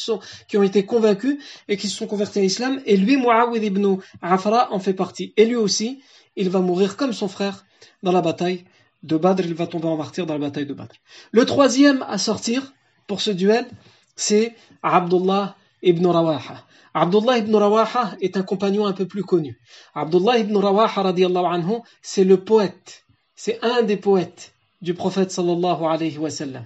ont 0.58 0.64
été 0.64 0.86
convaincus 0.86 1.38
et 1.68 1.76
qui 1.76 1.90
se 1.90 1.98
sont 1.98 2.08
convertis 2.08 2.40
à 2.40 2.44
l'islam. 2.44 2.82
Et 2.86 2.96
lui, 2.96 3.18
Muawwid 3.18 3.62
ibn 3.62 3.98
Afra, 4.22 4.72
en 4.72 4.80
fait 4.80 4.94
partie. 4.94 5.34
Et 5.36 5.46
lui 5.46 5.58
aussi, 5.58 6.02
il 6.38 6.50
va 6.50 6.62
mourir 6.62 6.96
comme 6.96 7.12
son 7.12 7.28
frère 7.28 7.66
dans 8.04 8.14
la 8.14 8.22
bataille 8.22 8.64
de 9.04 9.18
Badr. 9.18 9.44
Il 9.46 9.54
va 9.54 9.68
tomber 9.68 9.88
en 9.88 9.98
martyr 9.98 10.26
dans 10.26 10.36
la 10.36 10.40
bataille 10.40 10.66
de 10.66 10.74
Badr. 10.74 10.96
Le 11.34 11.46
troisième 11.46 12.06
à 12.08 12.18
sortir 12.18 12.74
pour 13.06 13.20
ce 13.20 13.32
duel, 13.32 13.68
c'est 14.16 14.56
Abdullah 14.82 15.58
ibn 15.84 16.06
Rawaha. 16.08 16.64
Abdullah 16.94 17.38
ibn 17.38 17.56
Rawaha 17.56 18.16
est 18.22 18.38
un 18.38 18.44
compagnon 18.44 18.86
un 18.86 18.94
peu 18.94 19.06
plus 19.06 19.24
connu. 19.24 19.60
Abdullah 19.94 20.40
ibn 20.40 20.56
Rawaha, 20.58 21.02
anhu, 21.02 21.82
c'est 22.02 22.24
le 22.24 22.38
poète. 22.38 23.04
C'est 23.36 23.60
un 23.64 23.84
des 23.84 23.98
poètes 23.98 24.54
du 24.82 24.94
prophète 24.94 25.32
sallallahu 25.32 25.86
alayhi 25.86 26.18
wa 26.18 26.30
sallam. 26.30 26.66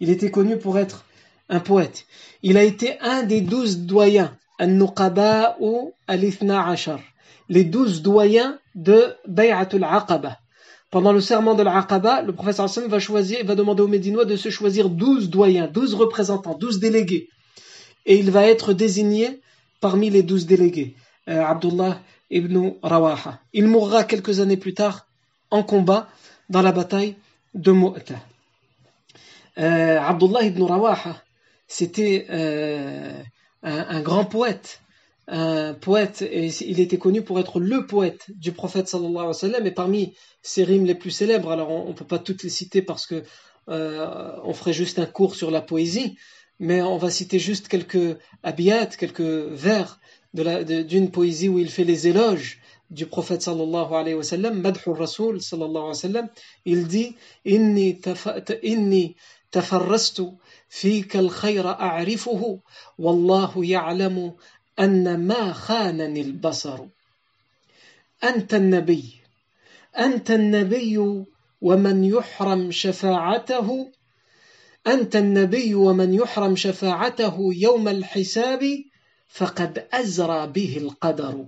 Il 0.00 0.10
était 0.10 0.30
connu 0.30 0.58
pour 0.58 0.78
être 0.78 1.04
un 1.48 1.60
poète. 1.60 2.06
Il 2.42 2.56
a 2.56 2.62
été 2.62 2.98
un 3.00 3.22
des 3.22 3.40
douze 3.40 3.78
doyens, 3.78 4.36
al-Nuqaba 4.58 5.56
al-Ithna 6.06 6.68
Ashar, 6.68 7.00
les 7.48 7.64
douze 7.64 8.02
doyens 8.02 8.58
de 8.74 9.14
Bay'atul 9.26 9.84
Aqaba. 9.84 10.38
Pendant 10.90 11.12
le 11.12 11.20
serment 11.20 11.54
de 11.54 11.62
l'Aqaba, 11.62 12.22
le 12.22 12.32
prophète 12.32 12.56
sallam 12.56 12.90
va 12.90 13.00
choisir, 13.00 13.44
va 13.44 13.54
demander 13.54 13.82
aux 13.82 13.88
Médinois 13.88 14.24
de 14.24 14.36
se 14.36 14.50
choisir 14.50 14.90
douze 14.90 15.28
doyens, 15.30 15.66
douze 15.66 15.94
représentants, 15.94 16.56
douze 16.56 16.78
délégués 16.78 17.28
et 18.06 18.18
il 18.18 18.30
va 18.30 18.46
être 18.46 18.72
désigné 18.72 19.40
parmi 19.84 20.08
les 20.08 20.22
douze 20.22 20.46
délégués, 20.46 20.94
euh, 21.28 21.44
Abdullah 21.44 22.00
ibn 22.30 22.72
Rawaha. 22.82 23.38
Il 23.52 23.66
mourra 23.66 24.04
quelques 24.04 24.40
années 24.40 24.56
plus 24.56 24.72
tard 24.72 25.06
en 25.50 25.62
combat 25.62 26.08
dans 26.48 26.62
la 26.62 26.72
bataille 26.72 27.16
de 27.52 27.70
Mu'ta. 27.70 28.14
Euh, 29.58 30.00
Abdullah 30.00 30.44
ibn 30.44 30.62
Rawaha, 30.62 31.22
c'était 31.68 32.24
euh, 32.30 33.22
un, 33.62 34.00
grand 34.00 34.24
poète, 34.24 34.80
un 35.28 35.74
poète, 35.74 36.22
et 36.22 36.46
il 36.62 36.80
était 36.80 36.96
connu 36.96 37.20
pour 37.20 37.38
être 37.38 37.60
le 37.60 37.86
poète 37.86 38.24
du 38.28 38.52
prophète 38.52 38.88
sallallahu 38.88 39.16
alayhi 39.16 39.26
wa 39.26 39.34
sallam, 39.34 39.66
et 39.66 39.70
parmi 39.70 40.14
ses 40.40 40.64
rimes 40.64 40.86
les 40.86 40.94
plus 40.94 41.10
célèbres, 41.10 41.50
alors 41.50 41.68
on 41.68 41.88
ne 41.88 41.92
peut 41.92 42.06
pas 42.06 42.18
toutes 42.18 42.42
les 42.42 42.48
citer 42.48 42.80
parce 42.80 43.04
que 43.04 43.22
on 43.66 44.54
ferait 44.54 44.72
juste 44.72 44.98
un 44.98 45.06
cours 45.06 45.34
sur 45.34 45.50
la 45.50 45.60
poésie, 45.60 46.16
mais 46.59 46.81
on 46.81 46.97
va 46.97 47.09
citer 47.09 47.39
juste 47.39 47.67
quelques 47.67 48.17
abiyat, 48.43 48.87
quelques 48.87 49.21
vers 49.21 49.99
d'une 50.33 51.09
poésie 51.11 51.49
où 51.49 51.57
il 51.57 51.69
fait 51.69 51.83
les 51.83 52.07
éloges 52.07 52.59
du 52.91 53.05
prophète 53.05 53.41
sallallahu 53.41 53.93
alayhi 53.93 54.15
wa 54.15 54.23
sallam, 54.23 54.61
Madhur 54.61 54.97
Rasul 54.97 55.41
sallallahu 55.41 55.77
alayhi 55.77 55.87
wa 55.87 55.93
sallam, 55.93 56.29
il 56.65 56.87
dit 56.87 57.15
Inni, 57.45 57.99
inni 58.63 59.15
tafarrastu 59.51 60.23
fika 60.67 61.19
al-khayra 61.19 61.71
a'rifuhu, 61.71 62.61
wallahu 62.97 63.63
ya'lamu 63.63 64.33
anna 64.77 65.17
ma 65.17 65.53
khanani 65.53 66.21
al-basaru. 66.21 66.89
أنت 68.23 68.53
النبي 68.53 69.05
أنت 69.99 70.31
النبي 70.31 70.97
ومن 71.61 72.03
يحرم 72.03 72.71
شفاعته 72.71 73.91
أنت 74.86 75.16
النبي 75.16 75.74
ومن 75.74 76.14
يحرم 76.14 76.56
شفاعته 76.56 77.50
يوم 77.56 77.88
الحساب 77.88 78.84
فقد 79.28 79.86
أزرى 79.92 80.46
به 80.46 80.76
القدر. 80.76 81.44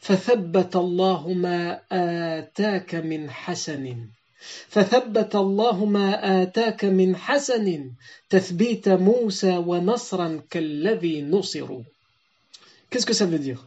فثبت 0.00 0.76
الله 0.76 1.32
ما 1.32 1.80
آتاك 1.92 2.94
من 2.94 3.30
حسن. 3.30 3.96
فثبت 4.68 5.36
الله 5.36 5.84
ما 5.84 6.42
آتاك 6.42 6.84
من 6.84 7.16
حسن. 7.16 7.90
تثبيت 8.30 8.88
موسى 8.88 9.56
ونصرا 9.56 10.42
كالذي 10.50 11.22
نصروا 11.22 11.82
Qu'est-ce 12.90 13.06
que 13.06 13.14
ça 13.14 13.26
veut 13.26 13.38
dire? 13.38 13.64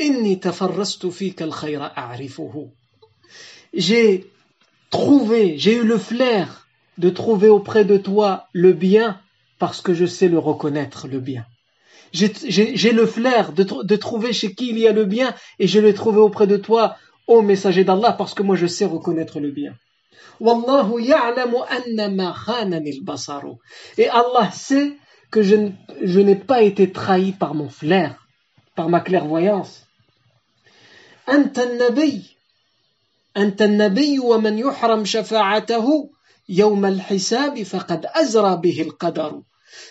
إني 0.00 0.36
تفرست 0.36 1.06
فيك 1.06 1.42
الخير 1.42 1.86
أعرفه. 1.86 2.70
J'ai 3.72 4.26
trouvé, 4.90 5.58
j'ai 5.58 5.76
eu 5.76 5.84
le 5.84 5.98
flair 5.98 6.66
de 6.98 7.10
trouver 7.10 7.48
auprès 7.48 7.84
de 7.84 7.96
toi 7.96 8.48
le 8.52 8.72
bien 8.72 9.20
parce 9.58 9.80
que 9.80 9.94
je 9.94 10.06
sais 10.06 10.28
le 10.28 10.38
reconnaître, 10.38 11.08
le 11.08 11.20
bien. 11.20 11.44
J'ai 12.12 12.92
le 12.92 13.06
flair 13.06 13.52
de, 13.52 13.62
de, 13.62 13.96
trouver 13.96 14.32
chez 14.32 14.54
qui 14.54 14.70
il 14.70 14.78
y 14.78 14.88
a 14.88 14.92
le 14.92 15.04
bien 15.04 15.34
et 15.58 15.68
je 15.68 15.78
l'ai 15.78 15.94
trouvé 15.94 16.18
auprès 16.18 16.46
de 16.46 16.56
toi, 16.56 16.96
ô 17.26 17.42
messager 17.42 17.84
d'Allah, 17.84 18.12
parce 18.12 18.34
que 18.34 18.42
moi 18.42 18.56
je 18.56 18.66
sais 18.66 18.84
reconnaître 18.84 19.38
le 19.38 19.50
bien. 19.50 19.74
Wallahu. 20.40 20.98
Et 23.98 24.08
Allah 24.08 24.50
sait 24.52 24.96
que 25.30 25.42
je, 25.42 26.20
n'ai 26.20 26.36
pas 26.36 26.62
été 26.62 26.90
trahi 26.90 27.32
par 27.32 27.54
mon 27.54 27.68
flair, 27.68 28.26
par 28.74 28.88
ma 28.88 29.00
clairvoyance. 29.00 29.86
Anta 31.26 31.66
nabi, 31.66 32.36
anta 33.34 33.68
nabi 33.68 34.18
wa 34.18 34.38
man 34.38 34.58
yuhram 34.58 35.04
shafa'atahu 35.04 36.10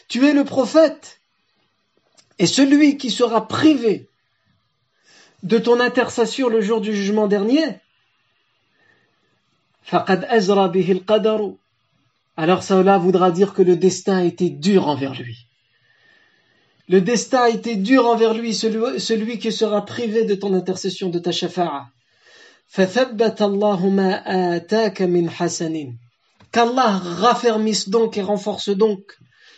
tu 0.07 0.27
es 0.27 0.33
le 0.33 0.43
prophète 0.43 1.21
et 2.37 2.45
celui 2.47 2.97
qui 2.97 3.11
sera 3.11 3.47
privé 3.47 4.09
de 5.43 5.57
ton 5.57 5.79
intercession 5.79 6.49
le 6.49 6.61
jour 6.61 6.81
du 6.81 6.95
jugement 6.95 7.27
dernier. 7.27 7.79
Alors 12.37 12.63
cela 12.63 12.97
voudra 12.97 13.31
dire 13.31 13.53
que 13.53 13.61
le 13.61 13.75
destin 13.75 14.17
a 14.17 14.23
été 14.23 14.49
dur 14.49 14.87
envers 14.87 15.13
lui. 15.13 15.47
Le 16.87 17.01
destin 17.01 17.43
a 17.43 17.49
été 17.49 17.75
dur 17.75 18.07
envers 18.07 18.33
lui, 18.33 18.53
celui, 18.53 19.37
qui 19.37 19.51
sera 19.51 19.85
privé 19.85 20.25
de 20.25 20.33
ton 20.33 20.55
intercession, 20.55 21.09
de 21.09 21.19
ta 21.19 21.31
shafa'a. 21.31 21.87
Qu'Allah 26.51 26.97
raffermisse 26.97 27.89
donc 27.89 28.17
et 28.17 28.21
renforce 28.21 28.69
donc 28.69 29.17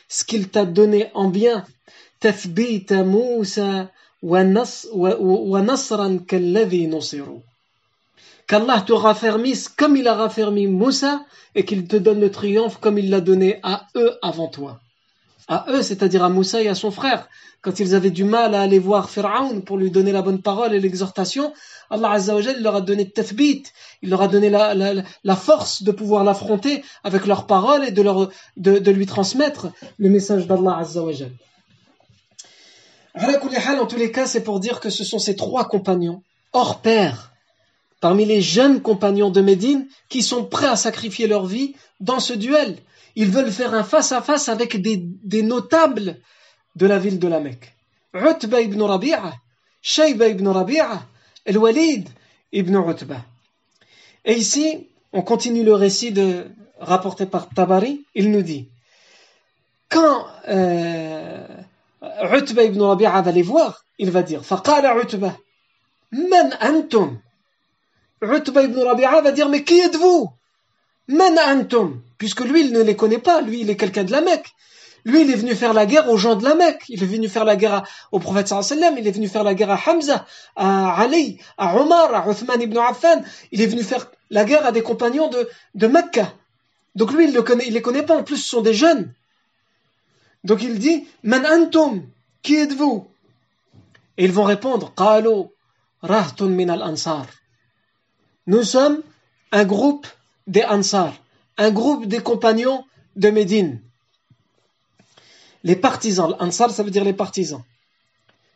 ce 0.09 0.23
qu'il 0.23 0.49
t'a 0.49 0.65
donné 0.65 1.09
en 1.13 1.29
bien. 1.29 1.65
Qu'Allah 8.47 8.81
te 8.81 8.93
raffermisse 8.93 9.69
comme 9.69 9.95
il 9.95 10.07
a 10.07 10.15
raffermi 10.15 10.67
Moussa 10.67 11.25
et 11.55 11.65
qu'il 11.65 11.87
te 11.87 11.95
donne 11.95 12.19
le 12.19 12.29
triomphe 12.29 12.77
comme 12.77 12.97
il 12.97 13.09
l'a 13.09 13.21
donné 13.21 13.59
à 13.63 13.87
eux 13.95 14.17
avant 14.21 14.47
toi. 14.47 14.79
À 15.51 15.65
eux, 15.67 15.81
c'est-à-dire 15.81 16.23
à 16.23 16.29
Moussa 16.29 16.61
et 16.61 16.69
à 16.69 16.75
son 16.75 16.91
frère. 16.91 17.27
Quand 17.59 17.81
ils 17.81 17.93
avaient 17.93 18.09
du 18.09 18.23
mal 18.23 18.55
à 18.55 18.61
aller 18.61 18.79
voir 18.79 19.09
Pharaon 19.09 19.59
pour 19.59 19.77
lui 19.77 19.91
donner 19.91 20.13
la 20.13 20.21
bonne 20.21 20.41
parole 20.41 20.73
et 20.73 20.79
l'exhortation, 20.79 21.51
Allah 21.89 22.11
Azza 22.11 22.35
wa 22.35 22.41
leur 22.61 22.75
a 22.75 22.79
donné 22.79 23.09
tathbit, 23.09 23.63
il 24.01 24.11
leur 24.11 24.21
a 24.21 24.29
donné 24.29 24.49
la, 24.49 25.35
force 25.35 25.83
de 25.83 25.91
pouvoir 25.91 26.23
l'affronter 26.23 26.85
avec 27.03 27.25
leurs 27.25 27.47
paroles 27.47 27.83
et 27.83 27.91
de, 27.91 28.91
lui 28.91 29.05
transmettre 29.05 29.67
le 29.97 30.07
message 30.07 30.47
d'Allah 30.47 30.77
Azza 30.77 31.03
wa 31.03 31.11
En 33.15 33.85
tous 33.87 33.97
les 33.97 34.09
cas, 34.09 34.27
c'est 34.27 34.45
pour 34.45 34.61
dire 34.61 34.79
que 34.79 34.89
ce 34.89 35.03
sont 35.03 35.19
ces 35.19 35.35
trois 35.35 35.65
compagnons, 35.65 36.23
hors 36.53 36.79
pair, 36.79 37.33
parmi 37.99 38.23
les 38.23 38.41
jeunes 38.41 38.81
compagnons 38.81 39.31
de 39.31 39.41
Médine, 39.41 39.85
qui 40.07 40.23
sont 40.23 40.45
prêts 40.45 40.67
à 40.67 40.77
sacrifier 40.77 41.27
leur 41.27 41.45
vie 41.45 41.75
dans 41.99 42.21
ce 42.21 42.31
duel. 42.31 42.77
Ils 43.15 43.29
veulent 43.29 43.51
faire 43.51 43.73
un 43.73 43.83
face-à-face 43.83 44.49
avec 44.49 44.81
des, 44.81 45.43
notables 45.43 46.17
de 46.75 46.85
la 46.85 46.99
ville 46.99 47.19
de 47.19 47.27
la 47.27 47.39
Mecque. 47.39 47.73
Utba 48.13 48.61
ibn 48.61 48.81
Rabi'a, 48.81 49.33
Shayba 49.81 50.27
ibn 50.27 50.47
Rabi'a, 50.47 51.03
El-Walid 51.45 52.09
ibn 52.51 52.75
Utba. 52.75 53.23
Et 54.25 54.33
ici, 54.33 54.87
on 55.13 55.21
continue 55.21 55.63
le 55.63 55.73
récit 55.73 56.13
rapporté 56.79 57.25
par 57.25 57.49
Tabari. 57.49 58.05
Il 58.15 58.31
nous 58.31 58.41
dit 58.41 58.69
quand 59.91 60.25
euh, 60.47 61.45
ibn 62.03 62.81
Rabi'a 62.81 63.21
va 63.21 63.31
les 63.31 63.41
voir, 63.41 63.85
il 63.99 64.09
va 64.09 64.23
dire 64.23 64.43
Faqala 64.43 64.95
Utba, 64.95 65.37
Man 66.11 66.57
antum? 66.61 67.19
Utba 68.21 68.63
ibn 68.63 68.79
Rabi'a 68.79 69.21
va 69.21 69.31
dire 69.31 69.49
Mais 69.49 69.63
qui 69.63 69.79
êtes-vous? 69.79 70.31
Man 71.07 71.37
antum? 71.39 72.01
Puisque 72.17 72.41
lui, 72.41 72.61
il 72.61 72.73
ne 72.73 72.81
les 72.81 72.95
connaît 72.95 73.17
pas, 73.19 73.41
lui, 73.41 73.61
il 73.61 73.69
est 73.69 73.77
quelqu'un 73.77 74.03
de 74.03 74.11
la 74.11 74.21
Mecque. 74.21 74.53
Lui, 75.03 75.21
il 75.21 75.31
est 75.31 75.35
venu 75.35 75.55
faire 75.55 75.73
la 75.73 75.85
guerre 75.85 76.09
aux 76.09 76.17
gens 76.17 76.35
de 76.35 76.43
la 76.43 76.53
Mecque. 76.53 76.83
Il 76.89 77.01
est 77.01 77.07
venu 77.07 77.27
faire 77.27 77.45
la 77.45 77.55
guerre 77.55 77.83
au 78.11 78.19
prophète 78.19 78.47
sallam. 78.47 78.97
Il 78.97 79.07
est 79.07 79.11
venu 79.11 79.27
faire 79.27 79.43
la 79.43 79.55
guerre 79.55 79.71
à 79.71 79.79
Hamza, 79.87 80.25
à 80.55 81.01
Ali, 81.01 81.39
à 81.57 81.75
Omar, 81.75 82.13
à 82.13 82.29
Uthman 82.29 82.61
ibn 82.61 82.77
Affan. 82.77 83.23
Il 83.51 83.61
est 83.61 83.67
venu 83.67 83.83
faire 83.83 84.11
la 84.29 84.45
guerre 84.45 84.65
à 84.65 84.71
des 84.71 84.83
compagnons 84.83 85.27
de, 85.27 85.49
de 85.73 85.87
Mecca. 85.87 86.33
Donc 86.95 87.13
lui, 87.13 87.25
il 87.25 87.33
ne 87.33 87.41
connaît, 87.41 87.65
les 87.65 87.81
connaît 87.81 88.03
pas. 88.03 88.17
En 88.17 88.23
plus, 88.23 88.37
ce 88.37 88.49
sont 88.49 88.61
des 88.61 88.73
jeunes. 88.73 89.13
Donc 90.43 90.61
il 90.61 90.77
dit, 90.77 91.07
Man 91.23 91.45
antum, 91.45 92.07
qui 92.43 92.55
êtes-vous? 92.55 93.07
Et 94.17 94.25
ils 94.25 94.31
vont 94.31 94.43
répondre, 94.43 94.93
rahtun 96.01 96.49
min 96.49 96.69
al-ansar. 96.69 97.25
Nous 98.47 98.63
sommes 98.63 99.01
un 99.51 99.65
groupe 99.65 100.07
des 100.51 100.63
Ansar, 100.65 101.13
un 101.57 101.71
groupe 101.71 102.07
des 102.07 102.19
compagnons 102.19 102.83
de 103.15 103.29
Médine. 103.29 103.79
Les 105.63 105.77
partisans, 105.77 106.35
l'Ansar 106.39 106.71
ça 106.71 106.83
veut 106.83 106.91
dire 106.91 107.05
les 107.05 107.13
partisans. 107.13 107.63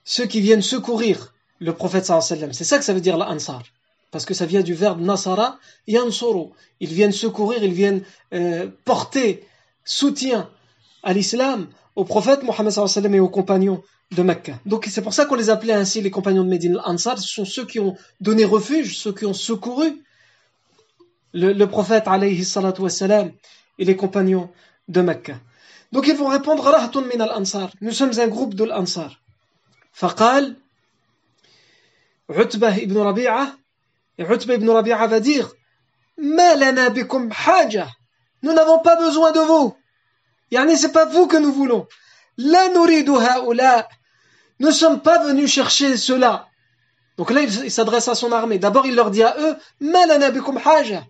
Ceux 0.04 0.26
qui 0.26 0.42
viennent 0.42 0.62
secourir 0.62 1.34
le 1.60 1.74
prophète 1.74 2.06
sallam. 2.06 2.52
C'est 2.52 2.66
ça 2.66 2.78
que 2.78 2.84
ça 2.84 2.94
veut 2.94 3.02
dire 3.02 3.18
l'Ansar. 3.18 3.64
Parce 4.12 4.26
que 4.26 4.34
ça 4.34 4.46
vient 4.46 4.62
du 4.62 4.74
verbe 4.74 5.02
nasara, 5.02 5.58
yansuru. 5.88 6.50
Ils 6.82 6.94
viennent 6.94 7.14
secourir, 7.14 7.64
ils 7.64 7.74
viennent 7.74 8.04
euh, 8.34 8.68
porter 8.84 9.46
soutien 9.86 10.50
à 11.02 11.14
l'islam, 11.14 11.68
au 11.96 12.04
prophète 12.04 12.44
Mohammed 12.44 12.72
sallam 12.72 13.16
et 13.16 13.20
aux 13.22 13.30
compagnons 13.30 13.82
de 14.12 14.22
Mecca. 14.22 14.60
Donc 14.66 14.88
c'est 14.92 15.02
pour 15.02 15.14
ça 15.14 15.26
qu'on 15.26 15.36
les 15.36 15.50
appelait 15.50 15.74
ainsi 15.74 16.02
les 16.02 16.12
compagnons 16.12 16.44
de 16.44 16.50
Médine. 16.50 16.74
L'Ansar, 16.74 17.18
ce 17.20 17.28
sont 17.28 17.46
ceux 17.46 17.66
qui 17.66 17.80
ont 17.80 17.96
donné 18.20 18.44
refuge, 18.44 18.98
ceux 18.98 19.14
qui 19.14 19.26
ont 19.26 19.34
secouru 19.34 20.02
le, 21.35 21.53
le 21.53 21.67
prophète 21.67 22.07
alayhi 22.07 22.45
salatu 22.45 22.83
wassalam 22.83 23.33
et 23.79 23.85
les 23.85 23.97
compagnons 23.97 24.51
de 24.89 25.01
Mecca. 25.01 25.35
Donc 25.93 26.07
ils 26.07 26.17
vont 26.17 26.29
répondre 26.29 26.63
Rahatun 26.63 27.03
min 27.03 27.21
al-Ansar. 27.21 27.71
Nous 27.81 27.93
sommes 27.93 28.19
un 28.19 28.29
groupe 28.29 28.55
de 28.55 28.65
l'Ansar. 28.65 29.17
فقال 29.93 30.57
عتبة 32.31 32.77
ibn 32.83 32.97
Rabi'a 32.99 33.57
et 34.19 34.23
Utbah 34.23 34.55
ibn 34.55 34.71
Rabi'a 34.71 35.07
va 35.07 35.21
dire 35.21 35.49
ما 36.19 36.55
لنا 36.55 36.89
بكم 36.89 37.33
حاجة 37.33 37.89
Nous 38.43 38.53
n'avons 38.53 38.79
pas 38.79 38.97
besoin 38.97 39.33
de 39.33 39.41
vous. 39.41 39.77
Yani 40.51 40.77
c'est 40.77 40.93
pas 40.93 41.07
vous 41.07 41.27
que 41.27 41.37
nous 41.37 41.53
voulons. 41.53 41.87
La 42.39 42.69
نريد 42.69 43.11
هؤلاء 43.11 43.89
Nous 44.61 44.69
ne 44.69 44.73
sommes 44.73 45.01
pas 45.01 45.19
venus 45.25 45.51
chercher 45.51 45.97
cela. 45.97 46.47
Donc 47.17 47.31
là, 47.31 47.43
il 47.43 47.71
s'adresse 47.71 48.09
à 48.09 48.15
son 48.15 48.31
armée. 48.33 48.59
D'abord, 48.59 48.87
il 48.87 48.95
leur 48.95 49.11
dit 49.11 49.23
à 49.23 49.35
eux, 49.39 49.57
ما 49.81 50.07
لنا 50.07 50.29
بكم 50.29 50.59
حاجة 50.59 51.05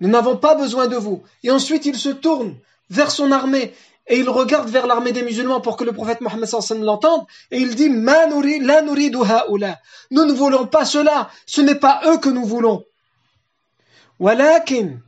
Nous 0.00 0.08
n'avons 0.08 0.36
pas 0.36 0.54
besoin 0.54 0.86
de 0.88 0.96
vous. 0.96 1.22
Et 1.42 1.50
ensuite, 1.50 1.86
il 1.86 1.96
se 1.96 2.10
tourne 2.10 2.56
vers 2.90 3.10
son 3.10 3.32
armée 3.32 3.74
et 4.08 4.18
il 4.18 4.28
regarde 4.28 4.68
vers 4.68 4.86
l'armée 4.86 5.12
des 5.12 5.22
musulmans 5.22 5.60
pour 5.60 5.76
que 5.76 5.84
le 5.84 5.92
prophète 5.92 6.20
Mohammed 6.20 6.48
l'entende 6.80 7.26
et 7.50 7.58
il 7.58 7.74
dit 7.74 7.88
Ma 7.88 8.26
nouri, 8.26 8.60
la 8.60 8.82
nouri 8.82 9.10
Nous 9.10 10.24
ne 10.24 10.32
voulons 10.32 10.66
pas 10.66 10.84
cela, 10.84 11.28
ce 11.46 11.60
n'est 11.60 11.74
pas 11.74 12.02
eux 12.06 12.18
que 12.18 12.28
nous 12.28 12.44
voulons. 12.44 12.84
ولكن 14.20 14.98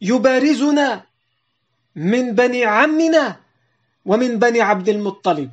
يبارزنا 0.00 1.04
من 1.96 2.34
بني 2.34 2.64
عمنا 2.64 3.40
ومن 4.04 4.38
بني 4.38 4.60
عبد 4.60 4.88
المطلب. 4.88 5.50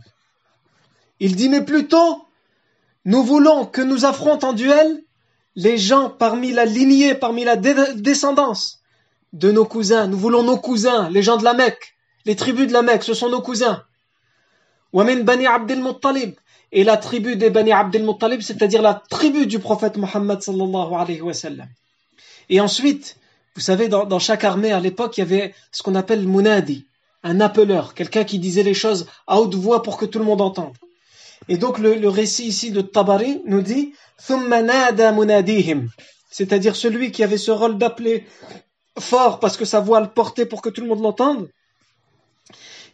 Il 1.20 1.36
dit 1.36 1.50
mais 1.50 1.64
plutôt 1.64 2.28
nous 3.06 3.24
voulons 3.24 3.66
que 3.66 3.82
nous 3.82 4.06
affrontent 4.06 4.50
en 4.50 4.54
duel 4.54 5.04
les 5.59 5.77
gens 5.77 6.09
parmi 6.09 6.53
la 6.53 6.65
lignée, 6.65 7.17
parmi 7.17 7.43
la 7.43 7.57
descendance 7.57 8.79
de 9.33 9.51
nos 9.51 9.65
cousins. 9.65 10.07
Nous 10.07 10.17
voulons 10.17 10.45
nos 10.45 10.57
cousins, 10.57 11.11
les 11.11 11.21
gens 11.21 11.37
de 11.37 11.43
la 11.43 11.53
Mecque, 11.53 11.97
les 12.27 12.37
tribus 12.37 12.69
de 12.69 12.73
la 12.73 12.83
Mecque, 12.83 13.03
ce 13.03 13.13
sont 13.13 13.29
nos 13.29 13.43
cousins. 13.43 13.83
Wamin 14.93 15.25
Bani 15.25 15.49
Abdel 15.49 15.83
Muttalib. 15.83 16.35
Et 16.71 16.85
la 16.85 16.97
tribu 16.97 17.35
des 17.35 17.51
Bani 17.51 17.73
Abdel 17.73 18.05
Muttalib, 18.05 18.41
c'est-à-dire 18.41 18.83
la 18.83 19.03
tribu 19.11 19.47
du 19.47 19.59
prophète 19.59 19.97
Mohammed 19.97 20.41
sallallahu 20.43 20.95
alayhi 20.95 21.23
wa 21.23 21.35
sallam. 21.35 21.69
Et 22.51 22.61
ensuite, 22.61 23.17
vous 23.57 23.61
savez, 23.61 23.89
dans, 23.89 24.19
chaque 24.21 24.45
armée 24.45 24.71
à 24.71 24.79
l'époque, 24.79 25.19
il 25.19 25.23
y 25.23 25.25
avait 25.25 25.55
ce 25.73 25.83
qu'on 25.83 25.97
appelle 25.97 26.25
munadi, 26.25 26.87
un 27.25 27.41
appeleur, 27.41 27.95
quelqu'un 27.95 28.23
qui 28.23 28.39
disait 28.39 28.63
les 28.63 28.75
choses 28.75 29.09
à 29.27 29.41
haute 29.41 29.57
voix 29.57 29.83
pour 29.83 29.97
que 29.97 30.05
tout 30.05 30.21
le 30.21 30.25
monde 30.25 30.41
entende. 30.41 30.77
Et 31.49 31.57
donc 31.57 31.79
le, 31.79 31.95
le 31.95 32.09
récit 32.09 32.47
ici 32.47 32.71
de 32.71 32.81
Tabari 32.81 33.43
nous 33.47 33.63
dit 33.63 33.93
c'est-à-dire 36.31 36.77
celui 36.77 37.13
qui 37.13 37.23
avait 37.25 37.39
ce 37.39 37.51
rôle 37.51 37.79
d'appeler 37.79 38.27
fort 38.99 39.41
parce 39.41 39.57
que 39.57 39.65
sa 39.65 39.81
voix 39.81 40.01
le 40.01 40.09
portait 40.09 40.47
pour 40.47 40.61
que 40.63 40.69
tout 40.69 40.81
le 40.81 40.89
monde 40.89 41.03
l'entende. 41.03 41.49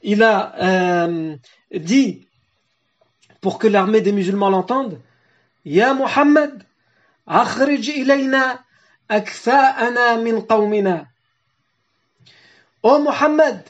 Il 0.03 0.23
a 0.23 0.55
euh, 0.63 1.37
dit 1.73 2.29
pour 3.41 3.59
que 3.59 3.67
l'armée 3.67 4.03
des 4.03 4.13
musulmans 4.13 4.51
l'entende 4.51 5.01
Ya 5.65 5.95
Muhammad, 5.95 6.63
akhrij 7.27 7.89
ilayna 7.89 8.63
akfa'ana 9.09 10.17
min 10.19 10.43
qawmina. 10.43 11.07
Oh 12.83 12.99
Muhammad, 12.99 13.65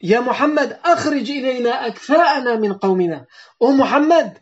Ya 0.00 0.22
Muhammad, 0.22 0.78
akhrij 0.84 1.28
ilayna 1.28 1.72
akfa'ana 1.90 2.56
min 2.58 2.74
qawmina. 2.78 3.26
Oh 3.58 3.72
Muhammad, 3.72 4.38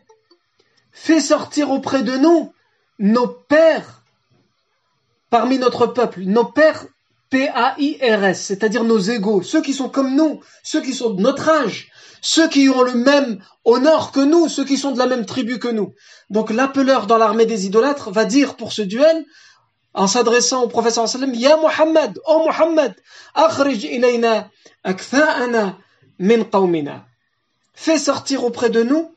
fais 0.95 1.19
sortir 1.19 1.71
auprès 1.71 2.03
de 2.03 2.15
nous 2.15 2.53
nos 2.99 3.27
pères 3.27 4.01
parmi 5.29 5.59
notre 5.59 5.87
peuple, 5.87 6.21
nos 6.21 6.45
pères 6.45 6.85
P-A-I-R-S, 7.29 8.41
c'est-à-dire 8.41 8.85
nos 8.85 8.97
égaux, 8.99 9.41
ceux 9.41 9.61
qui 9.61 9.73
sont 9.73 9.89
comme 9.89 10.15
nous, 10.15 10.39
ceux 10.63 10.81
qui 10.81 10.93
sont 10.93 11.09
de 11.09 11.21
notre 11.21 11.49
âge, 11.49 11.89
ceux 12.21 12.47
qui 12.47 12.69
ont 12.69 12.83
le 12.83 12.93
même 12.93 13.43
honneur 13.65 14.13
que 14.13 14.21
nous, 14.21 14.47
ceux 14.47 14.63
qui 14.63 14.77
sont 14.77 14.91
de 14.91 14.97
la 14.97 15.07
même 15.07 15.25
tribu 15.25 15.59
que 15.59 15.67
nous. 15.67 15.93
Donc 16.29 16.49
l'appeleur 16.49 17.07
dans 17.07 17.17
l'armée 17.17 17.45
des 17.45 17.65
idolâtres 17.65 18.09
va 18.11 18.23
dire 18.23 18.55
pour 18.55 18.71
ce 18.71 18.83
duel, 18.83 19.25
en 19.93 20.07
s'adressant 20.07 20.63
au 20.63 20.69
professeur 20.69 21.09
sallam, 21.09 21.33
Ya 21.33 21.57
Muhammad, 21.57 22.17
oh 22.25 22.43
Muhammad, 22.45 22.95
akhrij 23.33 23.83
ilayna 23.83 24.49
akfa'ana 24.85 25.77
min 26.19 26.45
qawmina. 26.45 27.05
Fais 27.73 27.97
sortir 27.97 28.45
auprès 28.45 28.69
de 28.69 28.83
nous 28.83 29.11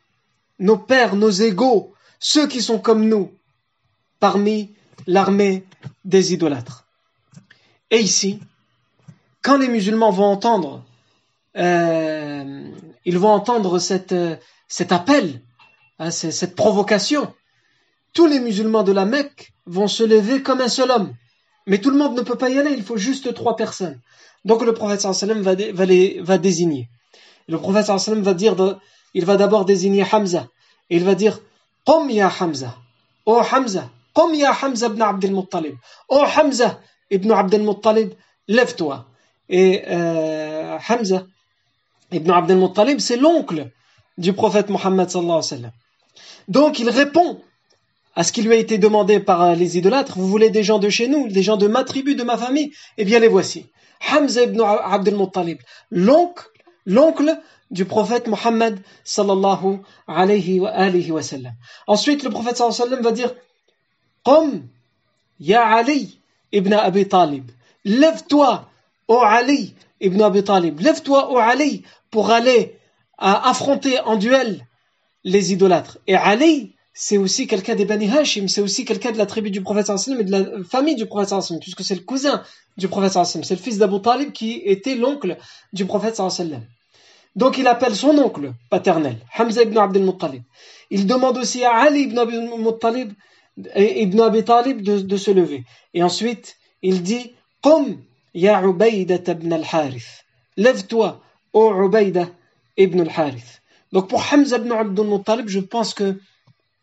nos 0.58 0.78
pères, 0.78 1.16
nos 1.16 1.30
égaux, 1.30 1.92
ceux 2.18 2.46
qui 2.46 2.62
sont 2.62 2.78
comme 2.78 3.08
nous, 3.08 3.32
parmi 4.20 4.74
l'armée 5.06 5.64
des 6.04 6.32
idolâtres. 6.32 6.86
Et 7.90 7.98
ici, 7.98 8.40
quand 9.42 9.56
les 9.56 9.68
musulmans 9.68 10.10
vont 10.10 10.26
entendre, 10.26 10.84
euh, 11.56 12.70
ils 13.04 13.18
vont 13.18 13.30
entendre 13.30 13.78
cette, 13.78 14.14
cet 14.66 14.92
appel, 14.92 15.40
hein, 15.98 16.10
cette 16.10 16.54
provocation, 16.54 17.32
tous 18.12 18.26
les 18.26 18.40
musulmans 18.40 18.82
de 18.82 18.92
la 18.92 19.04
Mecque 19.04 19.52
vont 19.66 19.88
se 19.88 20.02
lever 20.02 20.42
comme 20.42 20.60
un 20.60 20.68
seul 20.68 20.90
homme. 20.90 21.14
Mais 21.66 21.78
tout 21.78 21.90
le 21.90 21.98
monde 21.98 22.16
ne 22.16 22.22
peut 22.22 22.36
pas 22.36 22.50
y 22.50 22.58
aller, 22.58 22.72
il 22.72 22.82
faut 22.82 22.96
juste 22.96 23.34
trois 23.34 23.56
personnes. 23.56 24.00
Donc 24.44 24.64
le 24.64 24.72
prophète 24.72 25.00
sallam 25.00 25.42
va, 25.42 25.54
va, 25.54 25.84
va 26.20 26.38
désigner. 26.38 26.88
Le 27.46 27.58
prophète 27.58 27.86
sallam 27.86 28.22
va 28.22 28.34
dire, 28.34 28.56
il 29.14 29.24
va 29.24 29.36
d'abord 29.36 29.64
désigner 29.64 30.04
Hamza. 30.10 30.48
Et 30.90 30.96
il 30.96 31.04
va 31.04 31.14
dire, 31.14 31.40
Qum 31.86 32.10
ya 32.10 32.30
Hamza. 32.40 32.76
Oh 33.26 33.42
Hamza. 33.52 33.90
Qum 34.14 34.34
ya 34.34 34.52
Hamza 34.52 34.86
ibn 34.86 35.02
Abdel 35.02 35.32
Muttalib. 35.32 35.76
Oh 36.08 36.24
Hamza 36.36 36.80
ibn 37.10 37.30
Abdel 37.32 37.62
Muttalib, 37.62 38.12
lève-toi. 38.46 39.06
Et 39.48 39.84
euh, 39.88 40.76
Hamza 40.88 41.26
ibn 42.12 42.30
Abdel 42.30 42.58
Muttalib, 42.58 42.98
c'est 43.00 43.16
l'oncle 43.16 43.70
du 44.18 44.32
prophète 44.32 44.68
Mohammed. 44.68 45.08
Donc 46.48 46.78
il 46.78 46.90
répond 46.90 47.40
à 48.14 48.24
ce 48.24 48.32
qui 48.32 48.42
lui 48.42 48.52
a 48.52 48.56
été 48.56 48.78
demandé 48.78 49.20
par 49.20 49.54
les 49.54 49.78
idolâtres. 49.78 50.18
Vous 50.18 50.28
voulez 50.28 50.50
des 50.50 50.64
gens 50.64 50.78
de 50.78 50.88
chez 50.88 51.08
nous, 51.08 51.28
des 51.28 51.42
gens 51.42 51.56
de 51.56 51.68
ma 51.68 51.84
tribu, 51.84 52.14
de 52.14 52.24
ma 52.24 52.36
famille? 52.36 52.72
Eh 52.96 53.04
bien 53.04 53.20
les 53.20 53.28
voici. 53.28 53.66
Hamza 54.10 54.42
ibn 54.42 54.60
Abdel 54.60 55.16
Muttalib, 55.16 55.58
l'oncle, 55.90 56.48
l'oncle 56.84 57.38
du 57.70 57.84
prophète 57.84 58.28
Mohammed 58.28 58.80
sallallahu 59.04 59.80
alayhi 60.06 60.60
wa, 60.60 60.70
alayhi 60.70 61.10
wa 61.12 61.22
sallam. 61.22 61.52
Ensuite, 61.86 62.22
le 62.22 62.30
prophète 62.30 62.56
sallallahu 62.56 62.82
alayhi 62.82 62.90
wa 62.90 62.96
sallam 62.96 63.04
va 63.04 63.12
dire 63.12 63.34
Qum, 64.24 64.66
ya 65.40 65.66
Ali 65.66 66.20
ibn 66.52 66.72
Abi 66.72 67.08
Talib. 67.08 67.50
Lève-toi, 67.84 68.68
ô 69.06 69.20
Ali 69.20 69.74
ibn 70.00 70.20
Abi 70.22 70.44
Talib. 70.44 70.80
Lève-toi, 70.80 71.30
ô 71.32 71.38
Ali, 71.38 71.84
pour 72.10 72.30
aller 72.30 72.78
à 73.18 73.48
affronter 73.50 74.00
en 74.00 74.16
duel 74.16 74.66
les 75.24 75.52
idolâtres. 75.52 75.98
Et 76.06 76.14
Ali, 76.14 76.74
c'est 76.94 77.16
aussi 77.16 77.46
quelqu'un 77.46 77.76
des 77.76 77.84
Bani 77.84 78.10
Hashim, 78.10 78.48
c'est 78.48 78.60
aussi 78.60 78.84
quelqu'un 78.84 79.12
de 79.12 79.18
la 79.18 79.26
tribu 79.26 79.52
du 79.52 79.62
prophète 79.62 79.86
sallallahu 79.86 80.20
et 80.20 80.24
de 80.24 80.30
la 80.32 80.64
famille 80.64 80.96
du 80.96 81.06
prophète 81.06 81.28
sallallahu 81.28 81.60
puisque 81.60 81.84
c'est 81.84 81.94
le 81.94 82.00
cousin 82.00 82.42
du 82.76 82.88
prophète 82.88 83.12
sallallahu 83.12 83.44
c'est 83.44 83.54
le 83.54 83.60
fils 83.60 83.78
d'Abu 83.78 84.00
Talib 84.00 84.32
qui 84.32 84.60
était 84.64 84.96
l'oncle 84.96 85.36
du 85.72 85.84
prophète 85.84 86.16
sallallahu 86.16 86.62
donc 87.36 87.58
il 87.58 87.66
appelle 87.66 87.94
son 87.94 88.16
oncle 88.18 88.52
paternel, 88.70 89.16
Hamza 89.36 89.62
ibn 89.62 89.78
Abdel 89.78 90.02
Muttalib. 90.02 90.42
Il 90.90 91.06
demande 91.06 91.38
aussi 91.38 91.64
à 91.64 91.74
Ali 91.74 92.02
ibn 92.02 92.18
Abi, 92.18 92.38
Muttalib, 92.38 93.12
ibn 93.76 94.20
Abi 94.20 94.44
Talib 94.44 94.82
de, 94.82 95.16
se 95.16 95.30
lever. 95.30 95.64
Et 95.94 96.02
ensuite, 96.02 96.56
il 96.82 97.02
dit 97.02 97.32
Qum 97.62 97.98
Ya 98.34 98.62
Ubayda 98.62 99.16
ibn 99.32 99.52
al-Harith. 99.52 100.24
Lève-toi, 100.56 101.20
ô 101.52 101.84
Ubayda 101.84 102.28
ibn 102.76 103.00
al-Harith. 103.00 103.62
Donc 103.92 104.08
pour 104.08 104.22
Hamza 104.32 104.56
ibn 104.56 104.72
Abdul 104.72 105.06
Muttalib, 105.06 105.48
je 105.48 105.60
pense 105.60 105.94
que 105.94 106.18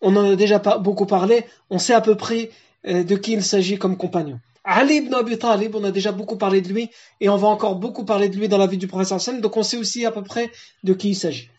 on 0.01 0.15
en 0.15 0.31
a 0.31 0.35
déjà 0.35 0.59
beaucoup 0.59 1.05
parlé, 1.05 1.45
on 1.69 1.79
sait 1.79 1.93
à 1.93 2.01
peu 2.01 2.15
près 2.15 2.51
euh, 2.87 3.03
de 3.03 3.15
qui 3.15 3.33
il 3.33 3.43
s'agit 3.43 3.77
comme 3.77 3.97
compagnon. 3.97 4.39
Ali 4.65 4.95
ibn 4.95 5.13
Abi 5.13 5.37
Talib, 5.37 5.75
on 5.75 5.83
a 5.83 5.91
déjà 5.91 6.11
beaucoup 6.11 6.37
parlé 6.37 6.59
de 6.61 6.69
lui 6.69 6.89
et 7.21 7.29
on 7.29 7.37
va 7.37 7.47
encore 7.47 7.75
beaucoup 7.75 8.03
parler 8.03 8.29
de 8.29 8.35
lui 8.35 8.47
dans 8.47 8.57
la 8.57 8.65
vie 8.65 8.77
du 8.77 8.87
professeur 8.87 9.17
Hassan, 9.17 9.39
donc 9.39 9.55
on 9.57 9.63
sait 9.63 9.77
aussi 9.77 10.05
à 10.05 10.11
peu 10.11 10.23
près 10.23 10.51
de 10.83 10.93
qui 10.93 11.09
il 11.09 11.15
s'agit. 11.15 11.49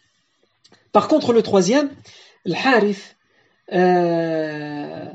Par 0.90 1.06
contre, 1.06 1.32
le 1.32 1.42
troisième, 1.42 1.90
le 2.44 2.54
Harith, 2.54 3.16
euh, 3.72 5.06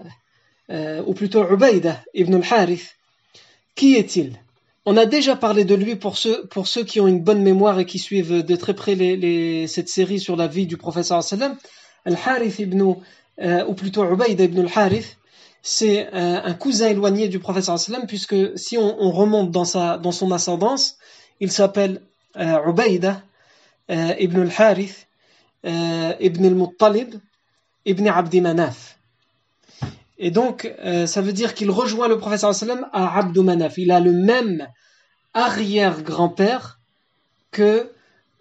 euh, 0.70 1.04
ou 1.06 1.14
plutôt 1.14 1.44
Ubayda 1.52 2.02
ibn 2.14 2.36
al-Harith, 2.36 2.96
qui 3.76 3.96
est-il? 3.96 4.39
On 4.86 4.96
a 4.96 5.06
déjà 5.06 5.36
parlé 5.36 5.66
de 5.66 5.76
lui 5.76 5.96
pour 5.96 6.18
ceux, 6.18 6.48
pour 6.48 6.68
ceux 6.68 6.84
qui 6.84 7.02
ont 7.02 7.08
une 7.08 7.22
bonne 7.22 7.44
mémoire 7.44 7.80
et 7.80 7.86
qui 7.86 8.00
suivent 8.00 8.44
de 8.44 8.56
très 8.56 8.74
près 8.74 8.96
cette 9.68 9.89
série 9.89 10.20
sur 10.20 10.36
la 10.36 10.48
vie 10.48 10.66
du 10.66 10.78
professeur 10.78 11.22
sallam. 11.24 11.58
Al-Harith 12.06 12.60
ibn, 12.60 12.96
euh, 13.42 13.66
ou 13.66 13.74
plutôt 13.74 14.10
Ubayda 14.10 14.46
ibn 14.46 14.62
al-Harith, 14.62 15.18
c'est 15.62 16.12
un 16.12 16.53
cousin 16.53 16.88
éloigné 16.88 17.28
du 17.28 17.39
professeur 17.39 17.78
sallam 17.78 18.07
puisque 18.07 18.57
si 18.57 18.78
on, 18.78 19.01
on, 19.01 19.12
remonte 19.12 19.51
dans, 19.51 19.64
son 19.66 20.32
ascendance, 20.32 20.97
il 21.39 21.51
s'appelle 21.51 22.01
euh, 22.38 22.70
Ubayda 22.70 23.22
euh, 23.89 24.16
ibn 24.20 24.41
al-Harith 24.41 25.07
euh, 25.66 26.14
ibn 26.20 26.45
al-Muttalib 26.45 27.16
ibn 27.86 28.07
Abdi 28.07 28.41
Manaf. 28.41 28.97
Et 30.18 30.30
donc, 30.30 30.72
ça 31.07 31.22
veut 31.22 31.34
dire 31.34 31.55
qu'il 31.55 31.72
rejoint 31.72 32.07
le 32.07 32.20
professeur 32.20 32.53
sallam 32.53 32.88
à 32.93 33.18
Abdou 33.18 33.41
Manaf. 33.41 33.80
Il 33.80 33.91
a 33.91 33.99
le 33.99 34.12
même 34.12 34.68
arrière-grand-père 35.34 36.80
que... 37.49 37.89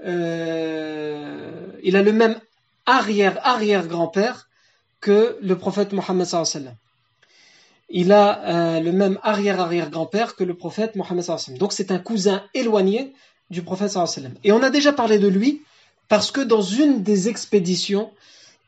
Il 0.02 1.96
a 1.96 2.02
le 2.02 2.12
même 2.12 2.38
arrière-arrière-grand-père 2.84 4.50
que 5.00 5.38
le 5.40 5.56
prophète 5.56 5.94
Mohammed 5.94 6.26
sallam. 6.26 6.74
Il 7.90 8.12
a 8.12 8.40
euh, 8.44 8.80
le 8.80 8.92
même 8.92 9.18
arrière-arrière-grand-père 9.22 10.36
que 10.36 10.44
le 10.44 10.54
prophète 10.54 10.94
Mohammed 10.94 11.24
sallam. 11.24 11.58
Donc 11.58 11.72
c'est 11.72 11.90
un 11.90 11.98
cousin 11.98 12.44
éloigné 12.54 13.12
du 13.50 13.62
prophète 13.62 13.90
sallam. 13.90 14.34
Et 14.44 14.52
on 14.52 14.62
a 14.62 14.70
déjà 14.70 14.92
parlé 14.92 15.18
de 15.18 15.26
lui 15.26 15.62
parce 16.08 16.30
que 16.30 16.40
dans 16.40 16.62
une 16.62 17.02
des 17.02 17.28
expéditions 17.28 18.10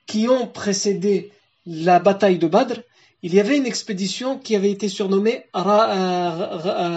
qui 0.06 0.28
ont 0.28 0.46
précédé 0.46 1.32
la 1.66 2.00
bataille 2.00 2.38
de 2.38 2.48
Badr, 2.48 2.80
il 3.22 3.34
y 3.34 3.40
avait 3.40 3.56
une 3.56 3.66
expédition 3.66 4.38
qui 4.38 4.56
avait 4.56 4.72
été 4.72 4.88
surnommée 4.88 5.44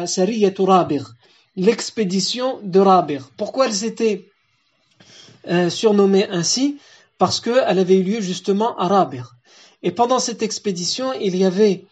Sariyatu 0.08 0.64
Rabir, 0.64 1.14
l'expédition 1.56 2.60
de 2.64 2.80
Rabir. 2.80 3.30
Pourquoi 3.38 3.68
elle 3.68 3.74
s'était 3.74 4.26
euh, 5.48 5.70
surnommée 5.70 6.28
ainsi? 6.30 6.80
Parce 7.20 7.40
qu'elle 7.40 7.80
avait 7.80 7.98
eu 7.98 8.04
lieu 8.04 8.22
justement 8.22 8.76
à 8.78 8.88
Rabir. 8.88 9.36
Et 9.84 9.92
pendant 9.92 10.18
cette 10.18 10.42
expédition, 10.42 11.14
il 11.14 11.36
y 11.36 11.46
avait 11.46 11.86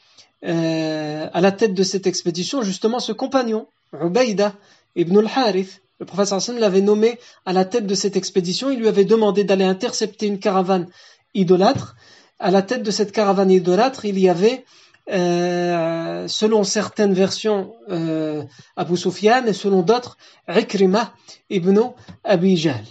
euh, 0.46 1.28
à 1.32 1.41
la 1.41 1.52
tête 1.52 1.74
de 1.74 1.84
cette 1.84 2.08
expédition 2.08 2.62
justement 2.62 3.00
ce 3.00 3.12
compagnon, 3.12 3.68
Ubaïda 3.94 4.54
ibn 4.96 5.18
al-Harith. 5.18 5.82
Le 6.00 6.06
professeur 6.06 6.39
Hassan 6.39 6.60
l'avait 6.60 6.82
nommé 6.82 7.20
à 7.46 7.54
la 7.54 7.66
tête 7.66 7.88
de 7.88 7.96
cette 7.96 8.18
expédition. 8.18 8.70
Il 8.72 8.80
lui 8.80 8.88
avait 8.88 9.06
demandé 9.06 9.44
d'aller 9.44 9.64
intercepter 9.64 10.26
une 10.26 10.39
caravane 10.39 10.88
idolâtre 11.34 11.96
à 12.44 12.52
la 12.52 12.62
tête 12.62 12.84
de 12.84 12.91
cette 12.91 13.14
caravane 13.14 13.50
idolâtre, 13.52 14.04
il 14.04 14.20
y 14.20 14.28
avait, 14.28 14.66
euh, 15.12 16.28
selon 16.28 16.66
certaines 16.66 17.14
versions, 17.14 17.74
euh, 17.89 18.44
Abu 18.76 18.98
Sufyan 18.98 19.46
et 19.46 19.54
selon 19.54 19.82
d'autres, 19.82 20.18
Ikrima 20.50 21.14
ibn 21.50 21.80
Abi 22.26 22.58
Jahl. 22.58 22.84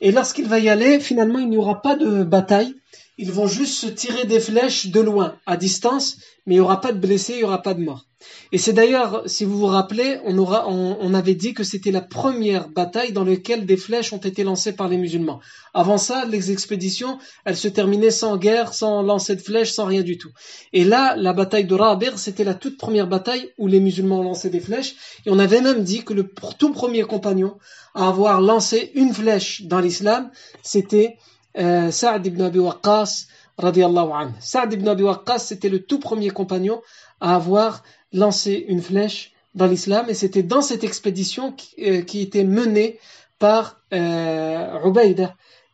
Et 0.00 0.12
lorsqu'il 0.12 0.46
va 0.46 0.60
y 0.60 0.68
aller, 0.68 1.00
finalement, 1.00 1.40
il 1.40 1.48
n'y 1.48 1.56
aura 1.56 1.82
pas 1.82 1.96
de 1.96 2.22
bataille. 2.22 2.74
Ils 3.18 3.30
vont 3.30 3.46
juste 3.46 3.74
se 3.74 3.86
tirer 3.86 4.24
des 4.24 4.40
flèches 4.40 4.86
de 4.86 5.00
loin, 5.00 5.36
à 5.46 5.56
distance, 5.56 6.16
mais 6.46 6.54
il 6.54 6.58
n'y 6.58 6.64
aura 6.64 6.80
pas 6.80 6.92
de 6.92 6.98
blessés, 6.98 7.34
il 7.34 7.38
n'y 7.38 7.44
aura 7.44 7.62
pas 7.62 7.74
de 7.74 7.82
morts. 7.82 8.06
Et 8.52 8.58
c'est 8.58 8.72
d'ailleurs, 8.72 9.22
si 9.26 9.44
vous 9.44 9.58
vous 9.58 9.66
rappelez, 9.66 10.18
on, 10.24 10.38
aura, 10.38 10.68
on, 10.68 11.14
avait 11.14 11.34
dit 11.34 11.54
que 11.54 11.64
c'était 11.64 11.90
la 11.90 12.00
première 12.00 12.68
bataille 12.68 13.12
dans 13.12 13.24
laquelle 13.24 13.66
des 13.66 13.76
flèches 13.76 14.12
ont 14.12 14.18
été 14.18 14.44
lancées 14.44 14.72
par 14.74 14.88
les 14.88 14.96
musulmans. 14.96 15.40
Avant 15.74 15.98
ça, 15.98 16.24
les 16.24 16.52
expéditions, 16.52 17.18
elles 17.44 17.56
se 17.56 17.68
terminaient 17.68 18.10
sans 18.10 18.36
guerre, 18.36 18.74
sans 18.74 19.02
lancer 19.02 19.36
de 19.36 19.40
flèches, 19.40 19.72
sans 19.72 19.86
rien 19.86 20.02
du 20.02 20.18
tout. 20.18 20.30
Et 20.72 20.84
là, 20.84 21.16
la 21.16 21.32
bataille 21.32 21.64
de 21.64 21.74
Rabir, 21.74 22.18
c'était 22.18 22.44
la 22.44 22.54
toute 22.54 22.76
première 22.76 23.08
bataille 23.08 23.50
où 23.58 23.66
les 23.66 23.80
musulmans 23.80 24.20
ont 24.20 24.24
lancé 24.24 24.50
des 24.50 24.60
flèches. 24.60 24.94
Et 25.26 25.30
on 25.30 25.38
avait 25.38 25.60
même 25.60 25.82
dit 25.82 26.04
que 26.04 26.14
le 26.14 26.30
tout 26.58 26.72
premier 26.72 27.02
compagnon 27.02 27.56
à 27.94 28.08
avoir 28.08 28.40
lancé 28.40 28.90
une 28.94 29.12
flèche 29.12 29.62
dans 29.62 29.80
l'islam, 29.80 30.30
c'était 30.62 31.16
euh, 31.58 31.90
Sa'd 31.90 32.26
ibn 32.26 32.42
Abi 32.42 32.58
Waqqas, 32.58 33.26
anhu. 33.58 34.32
Sa'd 34.40 34.72
ibn 34.72 34.88
Abi 34.88 35.02
Waqqas, 35.02 35.40
c'était 35.40 35.68
le 35.68 35.82
tout 35.82 35.98
premier 35.98 36.30
compagnon 36.30 36.82
à 37.20 37.34
avoir 37.34 37.82
lancé 38.12 38.64
une 38.68 38.82
flèche 38.82 39.32
dans 39.54 39.66
l'islam 39.66 40.06
et 40.08 40.14
c'était 40.14 40.42
dans 40.42 40.62
cette 40.62 40.84
expédition 40.84 41.52
qui, 41.52 41.74
euh, 41.82 42.02
était 42.14 42.44
menée 42.44 42.98
par 43.38 43.80
euh, 43.92 45.20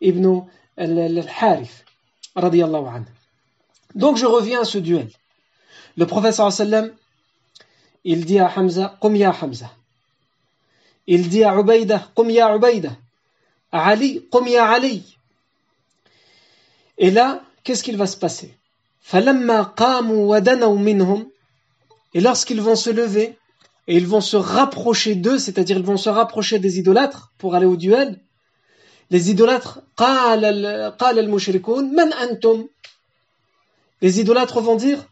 ibn 0.01 0.41
radiallahu 2.35 2.87
anhu. 2.87 3.07
Donc 3.95 4.17
je 4.17 4.27
reviens 4.27 4.63
à 4.63 4.65
ce 4.65 4.79
duel. 4.79 5.09
Le 5.97 6.07
professeur 6.07 6.53
sallam 6.53 6.93
il 8.05 8.25
dit 8.25 8.39
à 8.39 8.51
Hamza 8.55 8.97
Qum 9.01 9.17
ya 9.17 9.35
Hamza. 9.41 9.71
Il 11.07 11.29
dit 11.29 11.45
à 11.45 11.59
Ubaïda 11.59 12.09
Qum 12.15 12.31
ya 12.31 12.55
Ubaïda. 12.55 12.97
Ali 13.73 14.27
Qum 14.31 14.47
ya 14.47 14.71
Ali. 14.71 15.18
Et 16.99 17.11
là, 17.11 17.43
qu'est-ce 17.65 17.83
qu'il 17.83 17.97
va 17.97 18.07
se 18.07 18.17
passer? 18.17 18.55
Et 22.15 22.21
lorsqu'ils 22.21 22.61
vont 22.61 22.77
se 22.77 22.91
lever, 22.91 23.39
et 23.87 23.97
ils 23.97 24.07
vont 24.07 24.21
se 24.21 24.37
rapprocher 24.37 25.15
d'eux, 25.15 25.39
c'est-à-dire 25.39 25.79
ils 25.79 25.85
vont 25.85 25.97
se 25.97 26.11
rapprocher 26.11 26.59
des 26.59 26.79
idolâtres 26.79 27.33
pour 27.39 27.55
aller 27.55 27.65
au 27.67 27.77
duel, 27.77 28.21
les 29.11 29.31
idolâtres, 29.31 29.81
les 34.03 34.21
idolâtres 34.21 34.61
vont 34.61 34.77
dire, 34.77 35.07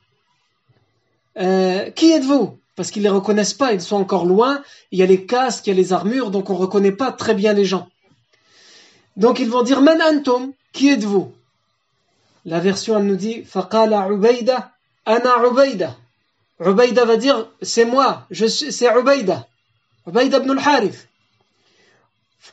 euh, 1.39 1.91
qui 1.91 2.13
êtes-vous? 2.13 2.59
Parce 2.77 2.91
qu'ils 2.91 3.03
ne 3.03 3.09
les 3.09 3.15
reconnaissent 3.15 3.55
pas, 3.55 3.73
ils 3.73 3.81
sont 3.81 3.97
encore 3.97 4.27
loin, 4.27 4.63
il 4.93 4.99
y 4.99 5.03
a 5.03 5.07
les 5.07 5.25
casques, 5.25 5.67
il 5.67 5.71
y 5.71 5.73
a 5.73 5.77
les 5.77 5.95
armures, 5.95 6.31
donc 6.31 6.51
on 6.51 6.55
ne 6.55 6.59
reconnaît 6.59 6.93
pas 6.93 7.11
très 7.11 7.35
bien 7.35 7.55
les 7.55 7.65
gens. 7.65 7.89
Donc 9.17 9.39
ils 9.39 9.49
vont 9.49 9.63
dire, 9.63 9.81
Man 9.81 10.03
qui 10.75 10.91
êtes-vous? 10.91 11.33
La 12.47 12.61
version, 12.61 12.97
elle 12.97 13.07
nous 13.07 13.17
dit 13.17 13.43
Faqala 13.43 14.09
Ubaïda, 14.09 14.71
Ana 15.05 15.45
Ubaïda. 15.45 15.97
Ubaïda 16.61 17.05
va 17.05 17.17
dire 17.17 17.49
C'est 17.61 17.85
moi, 17.85 18.25
je 18.31 18.47
suis, 18.47 18.73
c'est 18.73 18.87
Ubaïda. 18.87 19.49
Ubaïda 20.07 20.39
ibn 20.39 20.53
al-Harif. 20.53 21.09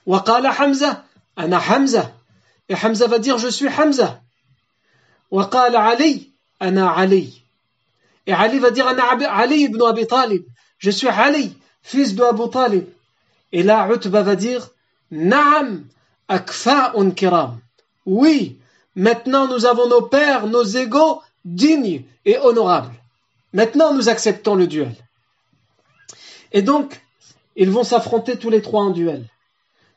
Waqala 0.07 0.51
Hamza, 0.59 1.05
Ana 1.35 1.59
Hamza. 1.59 2.11
Et 2.69 2.73
Hamza 2.73 3.05
va 3.07 3.19
dire 3.19 3.37
Je 3.37 3.47
suis 3.47 3.67
Hamza. 3.67 4.19
Waqala 5.29 5.85
Ali, 5.85 6.31
Ana 6.59 6.91
Ali. 6.91 7.43
Et 8.25 8.33
Ali 8.33 8.57
va 8.57 8.71
dire 8.71 8.87
Ana 8.87 9.03
Ali 9.29 9.61
ibn 9.61 9.79
Abi 9.83 10.07
Talib. 10.07 10.43
Je 10.79 10.89
suis 10.89 11.07
Ali, 11.07 11.55
fils 11.83 12.15
de 12.15 12.23
Abu 12.23 12.49
Talib. 12.49 12.85
Et 13.51 13.61
là, 13.61 13.87
Utba 13.93 14.23
va 14.23 14.35
dire 14.35 14.69
Naam, 15.11 15.85
Akfa'un 16.27 17.11
Kiram. 17.11 17.59
Oui, 18.07 18.59
maintenant 18.94 19.48
nous 19.48 19.66
avons 19.66 19.88
nos 19.88 20.02
pères 20.02 20.46
nos 20.46 20.64
égaux 20.64 21.22
dignes 21.44 22.04
et 22.24 22.38
honorables 22.38 22.94
Maintenant, 23.52 23.94
nous 23.94 24.08
acceptons 24.10 24.54
le 24.54 24.66
duel. 24.66 24.94
Et 26.52 26.62
donc, 26.62 27.00
ils 27.56 27.70
vont 27.70 27.84
s'affronter 27.84 28.36
tous 28.36 28.50
les 28.50 28.60
trois 28.60 28.82
en 28.82 28.90
duel. 28.90 29.24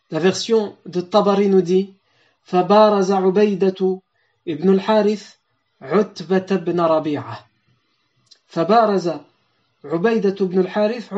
La 0.10 0.20
version 0.20 0.76
de 0.86 1.02
Tabari 1.02 1.48
nous 1.48 1.62
dit 1.62 1.94
فبارز 2.44 3.12
عبيدة 3.12 4.02
ابن 4.48 4.70
الحارث 4.70 5.36
عتبة 5.82 6.56
بن 6.56 6.82
ربيعة 6.82 7.48
فبارز 8.48 9.12
عبيدة 9.86 10.46
بن 10.46 10.60
الحارث 10.60 11.14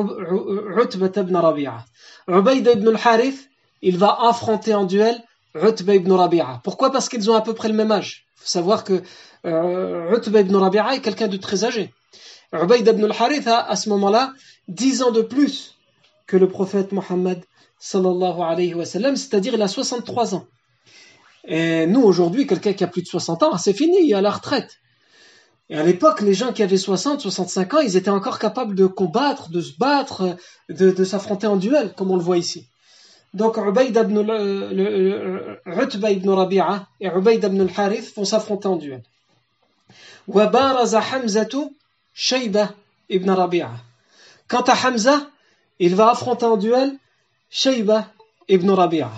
عتبة 0.77 1.21
بن 1.21 1.37
ربيعة 1.37 1.85
عبيدة 2.27 2.73
ibn 2.73 2.87
al-Harith 2.89 3.49
il 3.81 3.97
va 3.97 4.17
affronter 4.21 4.73
en 4.73 4.83
duel 4.83 5.23
Utba 5.54 5.94
ibn 5.94 6.12
Rabi'a. 6.12 6.60
Pourquoi 6.64 6.92
Parce 6.92 7.08
qu'ils 7.08 7.30
ont 7.30 7.34
à 7.34 7.40
peu 7.40 7.54
près 7.54 7.68
le 7.68 7.74
même 7.74 7.92
âge. 7.92 8.26
Il 8.36 8.40
faut 8.40 8.48
savoir 8.48 8.84
que 8.84 9.02
euh, 9.44 10.16
Utba 10.16 10.40
ibn 10.40 10.56
Rabi'a 10.56 10.94
est 10.94 11.00
quelqu'un 11.00 11.28
de 11.28 11.36
très 11.36 11.64
âgé. 11.64 11.92
Ubayd 12.52 12.86
ibn 12.86 13.04
al-Harith 13.04 13.46
a 13.46 13.60
à 13.60 13.76
ce 13.76 13.88
moment-là 13.90 14.32
10 14.68 15.02
ans 15.02 15.10
de 15.10 15.22
plus 15.22 15.76
que 16.26 16.36
le 16.36 16.48
prophète 16.48 16.92
Mohammed 16.92 17.42
c'est-à-dire 17.80 19.54
il 19.54 19.62
a 19.62 19.68
63 19.68 20.34
ans. 20.34 20.46
Et 21.44 21.86
nous 21.86 22.02
aujourd'hui, 22.02 22.46
quelqu'un 22.46 22.72
qui 22.72 22.82
a 22.82 22.88
plus 22.88 23.02
de 23.02 23.06
60 23.06 23.42
ans, 23.44 23.56
c'est 23.56 23.72
fini, 23.72 23.98
il 24.02 24.10
est 24.10 24.14
à 24.14 24.20
la 24.20 24.32
retraite. 24.32 24.78
Et 25.70 25.76
à 25.76 25.84
l'époque, 25.84 26.20
les 26.22 26.34
gens 26.34 26.52
qui 26.52 26.64
avaient 26.64 26.76
60, 26.76 27.20
65 27.20 27.74
ans, 27.74 27.80
ils 27.80 27.96
étaient 27.96 28.10
encore 28.10 28.40
capables 28.40 28.74
de 28.74 28.86
combattre, 28.86 29.50
de 29.50 29.60
se 29.60 29.76
battre, 29.78 30.36
de 30.68 31.04
s'affronter 31.04 31.46
en 31.46 31.56
duel, 31.56 31.94
comme 31.96 32.10
on 32.10 32.16
le 32.16 32.22
voit 32.22 32.38
ici. 32.38 32.66
Donc, 33.37 33.57
Ubayd 33.57 33.95
ibn, 33.97 34.21
le, 34.21 34.73
le, 34.73 35.59
Utba 35.65 36.11
ibn 36.11 36.29
Rabi'a 36.29 36.87
et 36.99 37.07
Ubayd 37.07 37.43
ibn 37.43 37.61
al-Harith 37.61 38.15
vont 38.15 38.25
s'affronter 38.25 38.67
en 38.67 38.75
duel. 38.75 39.03
وبارز 40.27 40.95
حمزة 40.95 41.71
شيبة 42.13 42.69
ibn 43.09 43.29
Rabi'a. 43.29 43.71
Quant 44.47 44.61
à 44.61 44.73
Hamza, 44.73 45.27
il 45.79 45.95
va 45.95 46.11
affronter 46.11 46.45
en 46.45 46.57
duel 46.57 46.97
Shayba 47.49 48.07
ibn 48.47 48.69
Rabi'a. 48.69 49.11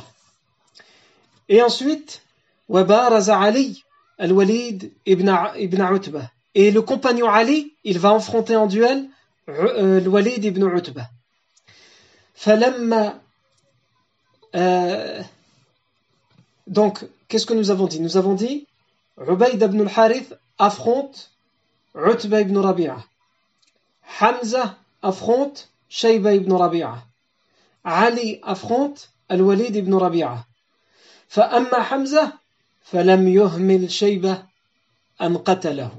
Et 1.49 1.61
ensuite, 1.61 2.22
وبارز 2.70 3.30
علي 3.30 3.76
الوليد 4.22 4.91
ibn, 5.05 5.36
ibn 5.57 5.82
Utba. 5.82 6.32
Et 6.55 6.72
le 6.72 6.82
compagnon 6.82 7.30
Ali, 7.30 7.74
il 7.84 7.99
va 7.99 8.16
affronter 8.16 8.55
en 8.55 8.66
duel 8.66 9.05
euh, 9.49 9.99
le 9.99 10.09
Walid 10.09 10.43
ibn 10.43 10.63
Utba. 10.63 11.09
فلما 12.36 13.20
euh, 14.55 15.22
donc, 16.68 17.05
qu'est-ce 17.28 17.45
que 17.45 17.53
nous 17.53 17.72
avons 17.72 17.88
dit 17.88 17.99
Nous 17.99 18.18
avons 18.18 18.34
dit 18.34 18.68
Ubayd 19.20 19.61
ibn 19.61 19.82
al-Harith 19.82 20.36
affronte 20.57 21.32
Utba 21.95 22.41
ibn 22.41 22.57
Rabi'a. 22.57 22.97
Hamza 24.20 24.78
affronte 25.01 25.70
Shayba 25.89 26.34
ibn 26.34 26.51
Rabi'a. 26.53 27.03
Ali 27.84 28.39
affronte 28.43 29.09
Al-Walid 29.30 29.76
ibn 29.76 29.93
Rabi'a. 29.93 30.45
فأما 31.30 31.82
حمزة 31.84 32.34
فلم 32.84 33.28
يهمل 33.28 33.91
شيبة 33.91 34.43
أن 35.22 35.38
قتله 35.38 35.91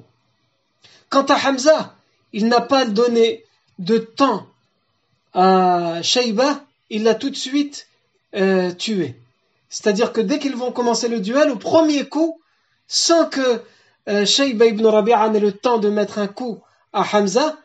Quant 1.11 1.27
à 1.27 1.37
Hamza, 1.37 1.95
il 2.33 2.49
n'a 2.49 2.61
pas 2.61 2.85
donné 2.85 3.45
de 3.79 3.99
temps 3.99 4.47
à 5.35 6.03
Shayba, 6.03 6.65
il 6.91 7.05
l'a 7.05 7.15
tout 7.15 7.31
de 7.31 7.37
suite 7.37 7.87
euh, 8.36 8.72
C'est-à-dire 9.70 10.14
que 10.14 10.22
dès 10.22 10.40
qu'ils 10.40 10.56
vont 10.56 10.72
commencer 10.72 11.08
le 11.08 11.20
duel, 11.20 11.50
au 11.52 11.58
premier 11.58 12.08
coup, 12.08 12.40
sans 12.88 13.26
que 13.26 13.62
euh, 14.10 14.26
Shayba 14.26 14.66
ibn 14.66 14.86
Rabi'a 14.86 15.30
n'ait 15.30 15.40
le 15.40 15.52
temps 15.52 15.78
de 15.78 15.90
mettre 15.90 16.18
un 16.18 16.28
coup 16.28 16.60
à 16.94 17.06
Hamza, 17.14 17.58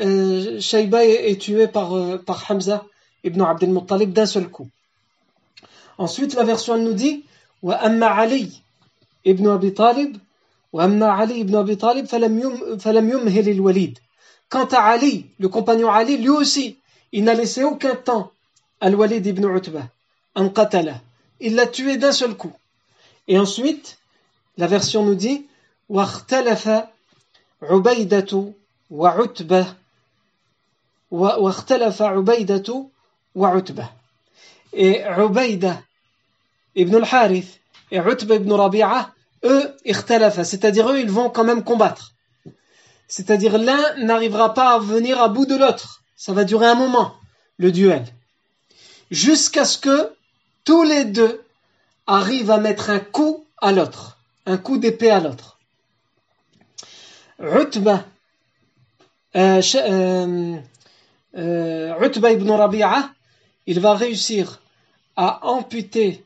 euh, 0.00 0.60
Shayba 0.60 1.04
est, 1.04 1.40
tué 1.40 1.68
euh, 1.74 2.18
par, 2.18 2.50
Hamza 2.50 2.84
ibn 3.24 3.40
Abdel 3.42 3.70
Muttalib 3.70 4.12
d'un 4.12 4.26
seul 4.26 4.48
coup. 4.48 4.68
Ensuite, 5.98 6.34
la 6.34 6.44
version 6.44 6.78
nous 6.78 6.94
dit 6.94 7.24
Wa 7.62 7.76
Ali 7.76 8.62
ibn 9.24 9.46
Abi 9.48 9.72
Talib, 9.72 10.16
wa 10.72 10.84
amma 10.84 11.14
Ali 11.14 11.40
ibn 11.40 11.54
Abi 11.54 11.76
Talib, 11.76 12.06
falam 12.06 13.08
yumhil 13.08 13.48
al-Walid. 13.48 13.98
Quant 14.48 14.66
à 14.66 14.80
Ali, 14.80 15.26
le 15.38 15.48
compagnon 15.48 15.90
Ali, 15.90 16.16
lui 16.16 16.28
aussi, 16.28 16.78
il 17.12 17.24
n'a 17.24 17.34
laissé 17.34 17.62
aucun 17.62 17.94
temps 17.94 18.32
Al-Walid 18.81 19.25
ibn 19.25 19.45
Utbah, 19.45 19.87
un 20.35 20.49
qatala. 20.49 21.01
Il 21.39 21.55
l'a 21.55 21.67
tué 21.67 21.97
d'un 21.97 22.11
seul 22.11 22.35
coup. 22.35 22.53
Et 23.27 23.37
ensuite, 23.37 23.97
la 24.57 24.67
version 24.67 25.03
nous 25.03 25.15
dit 25.15 25.45
واختلف 25.89 26.69
عبيدة 27.61 28.53
وعتبة 28.91 29.65
واختلف 31.11 32.01
عبيدة 32.01 32.85
وعتبة 33.35 33.89
et 34.73 35.01
Ubayda 35.17 35.81
ibn 36.75 36.95
al-Harith 36.95 37.59
et 37.89 37.99
Utba 37.99 38.35
ibn 38.35 38.51
Rabi'a, 38.51 39.11
eux, 39.45 39.75
ikhtalafa, 39.85 40.43
c'est-à-dire 40.43 40.89
eux, 40.89 40.99
ils 40.99 41.09
vont 41.09 41.29
quand 41.29 41.45
même 41.45 41.63
combattre. 41.63 42.13
C'est-à-dire 43.07 43.57
l'un 43.57 43.95
n'arrivera 43.95 44.53
pas 44.53 44.73
à 44.73 44.79
venir 44.79 45.21
à 45.21 45.29
bout 45.29 45.45
de 45.45 45.55
l'autre. 45.55 46.01
Ça 46.15 46.33
va 46.33 46.43
durer 46.43 46.67
un 46.67 46.75
moment, 46.75 47.15
le 47.57 47.71
duel. 47.71 48.05
Jusqu'à 49.12 49.66
ce 49.66 49.76
que 49.76 50.10
tous 50.64 50.84
les 50.84 51.04
deux 51.04 51.44
arrivent 52.06 52.50
à 52.50 52.56
mettre 52.56 52.88
un 52.88 52.98
coup 52.98 53.44
à 53.58 53.70
l'autre, 53.70 54.16
un 54.46 54.56
coup 54.56 54.78
d'épée 54.78 55.10
à 55.10 55.20
l'autre. 55.20 55.58
Utba, 57.38 58.06
euh, 59.36 59.60
euh, 59.74 60.56
euh, 61.36 62.30
ibn 62.30 62.50
Rabi'a, 62.50 63.10
il 63.66 63.80
va 63.80 63.94
réussir 63.94 64.62
à 65.16 65.46
amputer 65.46 66.24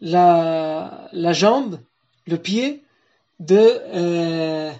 la, 0.00 1.08
jambe, 1.32 1.78
le 2.26 2.38
pied 2.38 2.82
de 3.38 4.72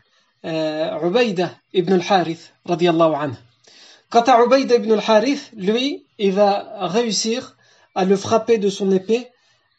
Ubaïda 0.43 1.53
ibn 1.73 1.93
al-Harith 1.93 2.53
radiallahu 2.65 3.15
anhu. 3.15 3.37
Quant 4.11 4.23
à 4.23 4.43
Ubaïda 4.43 4.75
ibn 4.75 4.91
al-Harith, 4.95 5.53
lui, 5.57 6.06
il 6.19 6.33
va 6.33 6.87
réussir 6.89 7.57
à 7.95 8.05
le 8.05 8.17
frapper 8.17 8.59
de 8.59 8.69
son 8.69 8.91
épée 8.91 9.29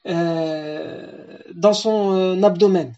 euh, 0.07 1.05
dans 1.53 1.73
son 1.73 2.13
euh, 2.13 2.43
abdomen. 2.43 2.93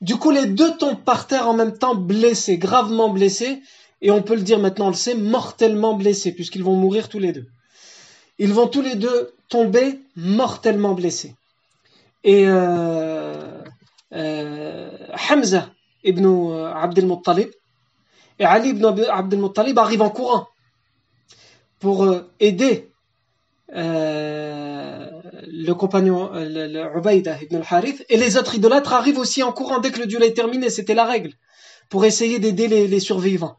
Du 0.00 0.16
coup, 0.16 0.30
les 0.30 0.46
deux 0.46 0.76
tombent 0.76 1.02
par 1.02 1.26
terre 1.26 1.48
en 1.48 1.54
même 1.54 1.76
temps, 1.76 1.94
blessés, 1.94 2.58
gravement 2.58 3.08
blessés, 3.08 3.62
et 4.02 4.10
on 4.10 4.22
peut 4.22 4.34
le 4.34 4.42
dire 4.42 4.58
maintenant, 4.58 4.86
on 4.86 4.90
le 4.90 4.94
sait, 4.94 5.14
mortellement 5.14 5.94
blessés, 5.94 6.32
puisqu'ils 6.32 6.64
vont 6.64 6.76
mourir 6.76 7.08
tous 7.08 7.18
les 7.18 7.32
deux. 7.32 7.46
Ils 8.38 8.52
vont 8.52 8.68
tous 8.68 8.82
les 8.82 8.94
deux 8.94 9.34
tomber 9.48 10.00
mortellement 10.16 10.94
blessés. 10.94 11.34
Et 12.24 12.44
euh, 12.46 13.62
Hamza 14.12 15.70
ibn 16.04 16.26
Abdel 16.74 17.06
Muttalib 17.06 17.48
et 18.38 18.44
Ali 18.44 18.70
ibn 18.70 18.84
Abdel 19.10 19.40
Muttalib 19.40 19.78
arrivent 19.78 20.02
en 20.02 20.10
courant 20.10 20.46
pour 21.86 22.02
euh, 22.02 22.28
aider 22.40 22.88
euh, 23.72 25.08
le 25.46 25.72
compagnon 25.72 26.32
le, 26.32 26.66
le 26.66 26.98
Ubaïda 26.98 27.40
ibn 27.40 27.54
al-Harith 27.62 28.04
et 28.08 28.16
les 28.16 28.36
autres 28.36 28.56
idolâtres 28.56 28.92
arrivent 28.92 29.20
aussi 29.20 29.44
en 29.44 29.52
courant 29.52 29.78
dès 29.78 29.92
que 29.92 30.00
le 30.00 30.06
duel 30.06 30.24
est 30.24 30.34
terminé, 30.34 30.68
c'était 30.68 30.94
la 30.94 31.04
règle 31.04 31.30
pour 31.88 32.04
essayer 32.04 32.40
d'aider 32.40 32.66
les, 32.66 32.98
survivants. 32.98 33.56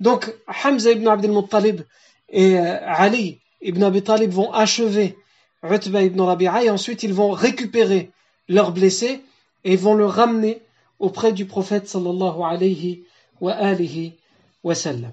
Donc 0.00 0.34
Hamza 0.64 0.90
ibn 0.90 1.06
Abdel 1.06 1.32
Muttalib 1.32 1.82
et 2.30 2.58
euh, 2.58 2.78
Ali 2.86 3.40
ibn 3.60 3.82
Abi 3.82 4.00
Talib 4.00 4.30
vont 4.30 4.50
achever 4.54 5.18
Utba 5.62 6.02
ibn 6.02 6.22
Rabi'a 6.22 6.64
et 6.64 6.70
ensuite 6.70 7.02
ils 7.02 7.12
vont 7.12 7.32
récupérer 7.32 8.10
leurs 8.48 8.72
blessés 8.72 9.20
et 9.64 9.76
vont 9.76 9.92
le 9.92 10.06
ramener 10.06 10.62
auprès 10.98 11.32
du 11.34 11.44
prophète 11.44 11.88
sallallahu 11.88 12.40
alayhi 12.42 13.02
wa 13.42 13.52
alihi 13.52 14.14
wa 14.64 14.74
sallam. 14.74 15.12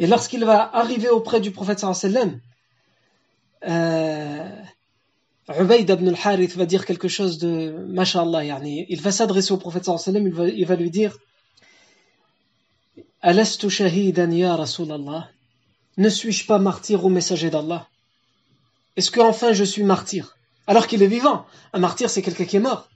Et 0.00 0.06
lorsqu'il 0.06 0.44
va 0.46 0.74
arriver 0.74 1.10
auprès 1.10 1.40
du 1.40 1.50
prophète 1.50 1.80
sallam, 1.80 2.40
euh, 3.68 4.62
ibn 5.46 6.08
al-Harith 6.08 6.56
va 6.56 6.64
dire 6.64 6.86
quelque 6.86 7.06
chose 7.06 7.36
de 7.36 7.84
mashallah, 7.86 8.42
yani, 8.46 8.86
il 8.88 9.02
va 9.02 9.12
s'adresser 9.12 9.52
au 9.52 9.58
prophète 9.58 9.84
sallam, 9.84 10.26
il 10.26 10.32
va, 10.32 10.48
il 10.48 10.64
va 10.64 10.74
lui 10.74 10.90
dire 10.90 11.18
Alastu 13.20 13.68
shahidan 13.68 14.30
ya 14.30 14.56
Rasulallah? 14.56 15.28
Ne 15.98 16.08
suis-je 16.08 16.46
pas 16.46 16.58
martyr 16.58 17.04
au 17.04 17.10
messager 17.10 17.50
d'Allah? 17.50 17.86
Est-ce 18.96 19.10
que 19.10 19.20
enfin 19.20 19.52
je 19.52 19.64
suis 19.64 19.82
martyr? 19.82 20.38
Alors 20.66 20.86
qu'il 20.86 21.02
est 21.02 21.08
vivant. 21.18 21.44
Un 21.74 21.78
martyr, 21.78 22.08
c'est 22.08 22.22
quelqu'un 22.22 22.46
qui 22.46 22.56
est 22.56 22.60
mort. 22.70 22.88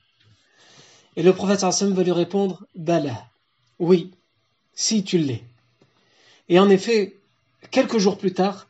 Et 1.16 1.22
le 1.22 1.34
prophète 1.34 1.60
sallam 1.60 1.92
va 1.92 2.02
lui 2.02 2.12
répondre 2.12 2.64
Bala. 2.74 3.26
Oui, 3.78 4.10
si 4.72 5.04
tu 5.04 5.18
l'es. 5.18 5.44
Et 6.47 6.59
en 6.59 6.69
effet, 6.69 7.17
quelques 7.71 7.97
jours 7.97 8.17
plus 8.17 8.33
tard, 8.33 8.67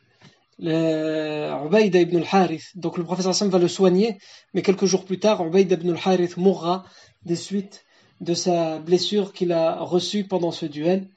Ubaïda 0.58 2.00
ibn 2.00 2.18
al-Harith, 2.18 2.68
donc 2.74 2.98
le 2.98 3.04
prophète 3.04 3.32
sallam 3.32 3.50
va 3.50 3.58
le 3.58 3.68
soigner, 3.68 4.18
mais 4.52 4.62
quelques 4.62 4.84
jours 4.84 5.04
plus 5.04 5.18
tard, 5.18 5.44
Ubaïda 5.46 5.76
ibn 5.76 5.90
al-Harith 5.90 6.36
mourra 6.36 6.84
des 7.24 7.36
suites 7.36 7.84
de 8.20 8.34
sa 8.34 8.78
blessure 8.78 9.32
qu'il 9.32 9.52
a 9.52 9.80
reçue 9.80 10.24
pendant 10.24 10.50
ce 10.50 10.66
duel. 10.66 11.08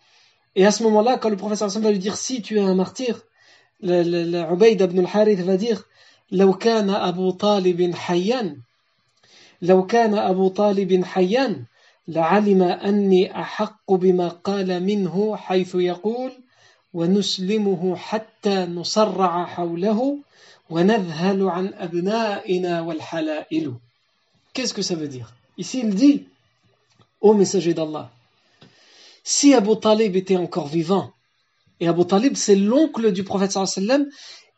Et 0.55 0.66
à 0.66 0.72
ce 0.72 0.84
moment-là, 0.84 1.18
quand 1.18 1.30
le 1.30 1.36
professeur 1.36 1.68
Hassan 1.68 1.82
va 1.84 1.91
lui 1.91 1.99
dire 1.99 2.16
si 2.16 2.41
tu 2.41 2.57
es 2.57 2.61
un 2.61 2.76
martyr, 2.76 3.24
le, 3.82 4.03
le, 4.03 4.24
le 4.24 4.53
Ubayd 4.53 4.80
ibn 4.82 4.99
al-Harith 4.99 5.39
va 5.41 5.57
dire 5.57 5.84
لو 6.32 6.53
كان 6.53 6.89
أبو 6.89 7.32
طالب 7.32 7.95
حيا 7.95 8.61
لو 9.61 9.86
كان 9.86 10.14
أبو 10.14 10.47
طالب 10.47 11.03
حيا 11.03 11.66
لعلم 12.07 12.61
أني 12.61 13.41
أحق 13.41 13.91
بما 13.93 14.28
قال 14.28 14.84
منه 14.84 15.36
حيث 15.36 15.76
يقول 15.76 16.26
ونسلمه 16.93 17.95
حتى 17.95 18.66
نصرع 18.66 19.45
حوله 19.45 20.18
ونذهل 20.70 21.43
عن 21.43 21.74
أبنائنا 21.74 22.82
والحلائل 22.82 23.74
Qu'est-ce 24.53 24.74
que 24.74 24.84
ça 24.84 24.95
veut 24.95 25.07
dire 25.07 25.34
Ici 25.57 25.80
il 25.80 25.95
dit, 25.95 26.26
ô 27.22 27.34
messager 27.34 27.74
d'Allah, 27.74 28.11
si 29.24 29.53
Abu 29.53 29.76
Talib 29.80 30.16
était 30.16 30.38
encore 30.38 30.68
vivant, 30.68 31.11
et 31.80 31.88
Abu 31.88 32.05
Talib 32.05 32.36
c'est 32.36 32.55
l'oncle 32.55 33.11
du 33.11 33.24
prophète 33.24 33.51
sallam 33.51 34.05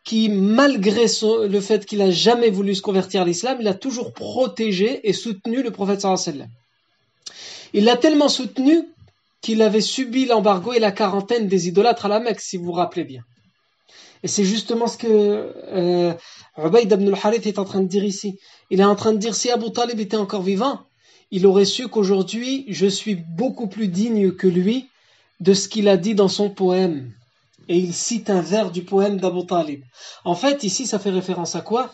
qui 0.03 0.29
malgré 0.29 1.07
son, 1.07 1.47
le 1.47 1.61
fait 1.61 1.85
qu'il 1.85 2.01
a 2.01 2.11
jamais 2.11 2.49
voulu 2.49 2.75
se 2.75 2.81
convertir 2.81 3.21
à 3.21 3.25
l'islam, 3.25 3.57
il 3.61 3.67
a 3.67 3.73
toujours 3.73 4.13
protégé 4.13 5.07
et 5.07 5.13
soutenu 5.13 5.63
le 5.63 5.71
prophète 5.71 6.01
sallam. 6.01 6.49
Il 7.73 7.85
l'a 7.85 7.97
tellement 7.97 8.29
soutenu 8.29 8.83
qu'il 9.40 9.62
avait 9.62 9.80
subi 9.80 10.26
l'embargo 10.26 10.72
et 10.72 10.78
la 10.78 10.92
quarantaine 10.92 11.48
des 11.48 11.68
idolâtres 11.68 12.06
à 12.06 12.08
la 12.08 12.20
Mecque, 12.20 12.40
si 12.40 12.56
vous 12.56 12.64
vous 12.66 12.72
rappelez 12.72 13.04
bien. 13.04 13.22
Et 14.22 14.28
c'est 14.28 14.44
justement 14.44 14.86
ce 14.86 14.98
que 14.98 15.06
euh, 15.08 16.12
Ubayd 16.58 16.92
ibn 16.92 17.08
al-Harith 17.08 17.46
est 17.46 17.58
en 17.58 17.64
train 17.64 17.80
de 17.80 17.88
dire 17.88 18.04
ici. 18.04 18.38
Il 18.70 18.80
est 18.80 18.84
en 18.84 18.96
train 18.96 19.12
de 19.12 19.18
dire 19.18 19.34
si 19.34 19.50
Abu 19.50 19.72
Talib 19.72 19.98
était 19.98 20.16
encore 20.16 20.42
vivant, 20.42 20.80
il 21.30 21.46
aurait 21.46 21.64
su 21.64 21.88
qu'aujourd'hui 21.88 22.66
je 22.68 22.86
suis 22.86 23.14
beaucoup 23.14 23.66
plus 23.66 23.88
digne 23.88 24.32
que 24.32 24.46
lui 24.46 24.88
de 25.40 25.54
ce 25.54 25.68
qu'il 25.68 25.88
a 25.88 25.96
dit 25.96 26.14
dans 26.14 26.28
son 26.28 26.50
poème. 26.50 27.12
Et 27.68 27.78
il 27.78 27.94
cite 27.94 28.30
un 28.30 28.42
vers 28.42 28.70
du 28.70 28.82
poème 28.82 29.18
d'Abu 29.18 29.46
Talib. 29.46 29.82
En 30.24 30.34
fait, 30.34 30.64
ici, 30.64 30.86
ça 30.86 30.98
fait 30.98 31.10
référence 31.10 31.54
à 31.54 31.60
quoi? 31.60 31.92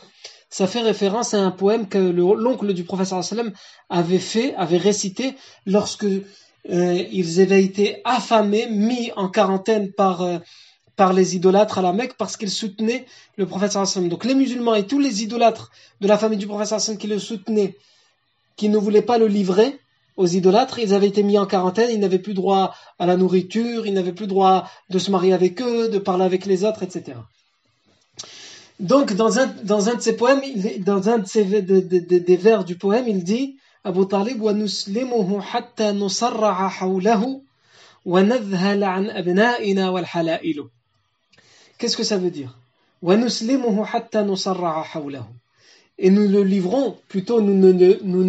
Ça 0.49 0.67
fait 0.67 0.81
référence 0.81 1.35
à 1.35 1.41
un 1.41 1.51
poème 1.51 1.89
que 1.89 1.99
l'oncle 1.99 2.73
du 2.73 2.85
professeur 2.85 3.21
avait 3.91 4.19
fait, 4.19 4.55
avait 4.55 4.79
récité 4.79 5.35
lorsque 5.67 6.07
euh, 6.71 7.05
ils 7.13 7.41
avaient 7.41 7.63
été 7.63 8.01
affamés, 8.05 8.69
mis 8.69 9.13
en 9.17 9.29
quarantaine 9.29 9.93
par 9.93 10.23
euh, 10.23 10.39
par 10.97 11.13
les 11.13 11.37
idolâtres 11.37 11.79
à 11.79 11.83
la 11.83 11.93
Mecque 11.93 12.17
parce 12.17 12.37
qu'ils 12.37 12.51
soutenaient 12.51 13.05
le 13.37 13.47
prophète 13.47 13.73
sallam. 13.73 14.09
Donc 14.09 14.25
les 14.25 14.35
musulmans 14.35 14.75
et 14.75 14.87
tous 14.87 14.99
les 14.99 15.23
idolâtres 15.23 15.71
de 16.01 16.09
la 16.09 16.19
famille 16.19 16.39
du 16.39 16.47
prophète 16.47 16.81
sallam 16.81 16.99
qui 16.99 17.07
le 17.07 17.19
soutenaient, 17.19 17.77
qui 18.57 18.69
ne 18.69 18.79
voulaient 18.79 19.03
pas 19.03 19.19
le 19.19 19.27
livrer 19.27 19.79
aux 20.17 20.27
idolâtres, 20.27 20.79
ils 20.79 20.95
avaient 20.95 21.09
été 21.09 21.23
mis 21.23 21.37
en 21.37 21.45
quarantaine, 21.45 21.91
ils 21.93 22.01
n'avaient 22.01 22.19
plus 22.19 22.33
droit 22.33 22.75
à 22.99 23.05
la 23.05 23.19
nourriture, 23.19 23.87
ils 23.87 23.93
n'avaient 23.93 24.15
plus 24.15 24.27
droit 24.27 24.69
de 24.89 24.99
se 24.99 25.11
marier 25.11 25.35
avec 25.35 25.61
eux, 25.61 25.91
de 25.91 25.99
parler 25.99 26.25
avec 26.25 26.47
les 26.47 26.65
autres, 26.65 26.83
etc. 26.83 27.19
Donc 28.81 29.13
dans 29.13 29.39
un, 29.39 29.47
dans 29.63 29.91
un 29.91 29.95
de 29.95 30.01
ses 30.01 30.17
poèmes, 30.17 30.41
dans 30.79 31.11
un 31.11 31.19
de 31.19 31.27
ces, 31.27 31.45
des 31.45 32.37
vers 32.37 32.65
du 32.65 32.77
poème, 32.77 33.07
il 33.09 33.25
dit 33.25 33.59
Wal 39.93 40.07
halailu. 40.13 40.63
Qu'est-ce 41.79 41.97
que 41.97 42.05
ça 42.05 42.19
veut 42.19 42.31
dire? 42.31 42.59
Et 45.99 46.11
nous 46.11 46.29
le 46.29 46.43
livrons, 46.43 46.97
plutôt 47.09 47.41
nous 47.41 47.55
ne, 47.55 47.75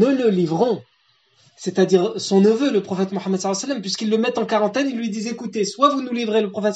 le 0.06 0.30
livrons, 0.30 0.82
c'est-à-dire 1.56 2.20
son 2.20 2.42
neveu, 2.42 2.72
le 2.72 2.84
prophète 2.84 3.12
Mohammed 3.12 3.40
puisqu'ils 3.82 4.10
le 4.10 4.18
mettent 4.18 4.38
en 4.38 4.46
quarantaine, 4.46 4.90
ils 4.90 4.98
lui 4.98 5.10
disent 5.10 5.28
écoutez, 5.28 5.66
soit 5.66 5.90
vous 5.90 6.02
nous 6.02 6.14
livrez 6.14 6.42
le 6.42 6.52
prophète 6.52 6.76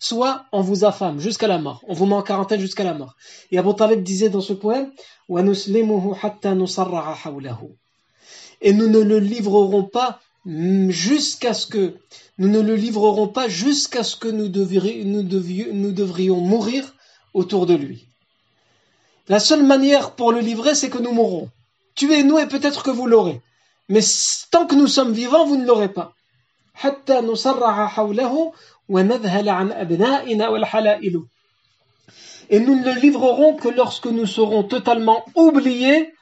soit 0.00 0.44
on 0.52 0.60
vous 0.60 0.84
affame 0.84 1.18
jusqu'à 1.18 1.48
la 1.48 1.58
mort, 1.58 1.82
on 1.88 1.94
vous 1.94 2.06
met 2.06 2.14
en 2.14 2.22
quarantaine 2.22 2.60
jusqu'à 2.60 2.84
la 2.84 2.94
mort. 2.94 3.16
Et 3.50 3.58
Abu 3.58 3.74
Talib 3.74 4.02
disait 4.02 4.28
dans 4.28 4.40
ce 4.40 4.52
poème 4.52 4.92
Et 8.66 8.72
nous 8.72 8.88
ne 8.88 8.98
le 8.98 9.20
livrerons 9.20 9.84
pas 9.84 10.18
jusqu'à 10.44 11.54
ce 11.54 11.68
que 11.68 11.94
nous 12.38 12.48
ne 12.48 12.60
le 12.60 12.74
livrerons 12.74 13.28
pas 13.28 13.48
jusqu'à 13.48 14.02
ce 14.02 14.16
que 14.16 14.26
nous, 14.26 14.48
devrions 14.48 16.40
mourir 16.40 16.92
autour 17.32 17.66
de 17.66 17.74
lui. 17.74 18.08
La 19.28 19.38
seule 19.38 19.62
manière 19.62 20.16
pour 20.16 20.32
le 20.32 20.40
livrer, 20.40 20.74
c'est 20.74 20.90
que 20.90 20.98
nous 20.98 21.12
mourrons. 21.12 21.48
Tuez-nous 21.94 22.40
et 22.40 22.48
peut-être 22.48 22.82
que 22.82 22.90
vous 22.90 23.06
l'aurez. 23.06 23.40
Mais 23.88 24.00
tant 24.50 24.66
que 24.66 24.74
nous 24.74 24.88
sommes 24.88 25.12
vivants, 25.12 25.46
vous 25.46 25.56
ne 25.56 25.64
l'aurez 25.64 25.92
pas. 25.92 26.12
Et 26.84 26.90
nous 32.60 32.74
ne 32.74 32.84
le 32.84 33.00
livrerons 33.00 33.54
que 33.54 33.68
lorsque 33.68 34.06
nous 34.06 34.26
serons 34.26 34.64
totalement 34.64 35.24
oubliés 35.36 36.12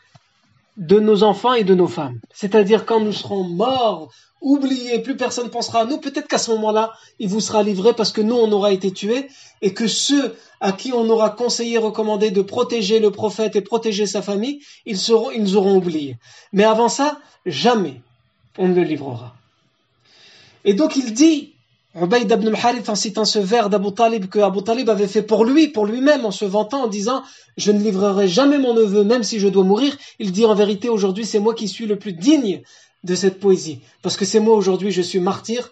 de 0.77 0.99
nos 0.99 1.22
enfants 1.22 1.55
et 1.55 1.64
de 1.64 1.75
nos 1.75 1.87
femmes. 1.87 2.20
C'est-à-dire 2.33 2.85
quand 2.85 3.01
nous 3.01 3.12
serons 3.12 3.45
morts, 3.45 4.11
oubliés, 4.45 4.99
plus 4.99 5.16
personne 5.16 5.49
pensera 5.51 5.81
à 5.81 5.85
nous, 5.87 5.99
peut-être 5.99 6.29
qu'à 6.29 6.39
ce 6.39 6.51
moment-là, 6.53 6.93
il 7.18 7.29
vous 7.29 7.41
sera 7.41 7.62
livré 7.62 7.95
parce 7.95 8.12
que 8.12 8.20
nous, 8.20 8.35
on 8.35 8.53
aura 8.53 8.72
été 8.72 8.93
tués 8.93 9.29
et 9.62 9.72
que 9.72 9.89
ceux 9.89 10.37
à 10.61 10.72
qui 10.72 10.93
on 10.93 11.09
aura 11.09 11.31
conseillé, 11.31 11.79
recommandé 11.79 12.31
de 12.31 12.43
protéger 12.43 13.01
le 13.01 13.11
prophète 13.11 13.57
et 13.57 13.62
protéger 13.62 14.07
sa 14.07 14.20
famille, 14.20 14.61
ils, 14.85 14.99
seront, 14.99 15.31
ils 15.31 15.43
nous 15.43 15.57
auront 15.57 15.77
oubliés. 15.77 16.18
Mais 16.53 16.64
avant 16.64 16.91
ça, 16.91 17.18
jamais 17.47 18.03
on 18.59 18.68
ne 18.68 18.75
le 18.75 18.83
livrera. 18.83 19.35
Et 20.64 20.75
donc 20.75 20.97
il 20.97 21.14
dit, 21.14 21.53
Ubayd 21.97 22.28
ibn 22.28 22.49
al-Harith 22.49 22.88
en 22.88 22.97
citant 22.97 23.24
ce 23.24 23.38
vers 23.38 23.70
d'Abu 23.70 23.92
Talib 23.92 24.26
que 24.26 24.40
Abu 24.40 24.64
Talib 24.64 24.90
avait 24.90 25.07
fait 25.07 25.22
pour 25.22 25.45
lui, 25.45 25.68
pour 25.68 25.86
lui-même, 25.86 26.24
en 26.24 26.32
se 26.32 26.45
vantant, 26.45 26.84
en 26.84 26.88
disant 26.88 27.22
Je 27.57 27.70
ne 27.70 27.78
livrerai 27.78 28.26
jamais 28.26 28.59
mon 28.59 28.74
neveu, 28.74 29.05
même 29.05 29.22
si 29.22 29.38
je 29.38 29.47
dois 29.47 29.62
mourir. 29.62 29.97
Il 30.18 30.32
dit 30.32 30.45
en 30.45 30.55
vérité, 30.57 30.88
aujourd'hui, 30.88 31.24
c'est 31.24 31.38
moi 31.38 31.55
qui 31.55 31.68
suis 31.68 31.86
le 31.86 31.97
plus 31.97 32.12
digne 32.12 32.62
de 33.05 33.14
cette 33.14 33.38
poésie. 33.38 33.80
Parce 34.03 34.16
que 34.16 34.24
c'est 34.24 34.40
moi, 34.40 34.57
aujourd'hui, 34.57 34.90
je 34.90 35.03
suis 35.03 35.20
martyr. 35.20 35.70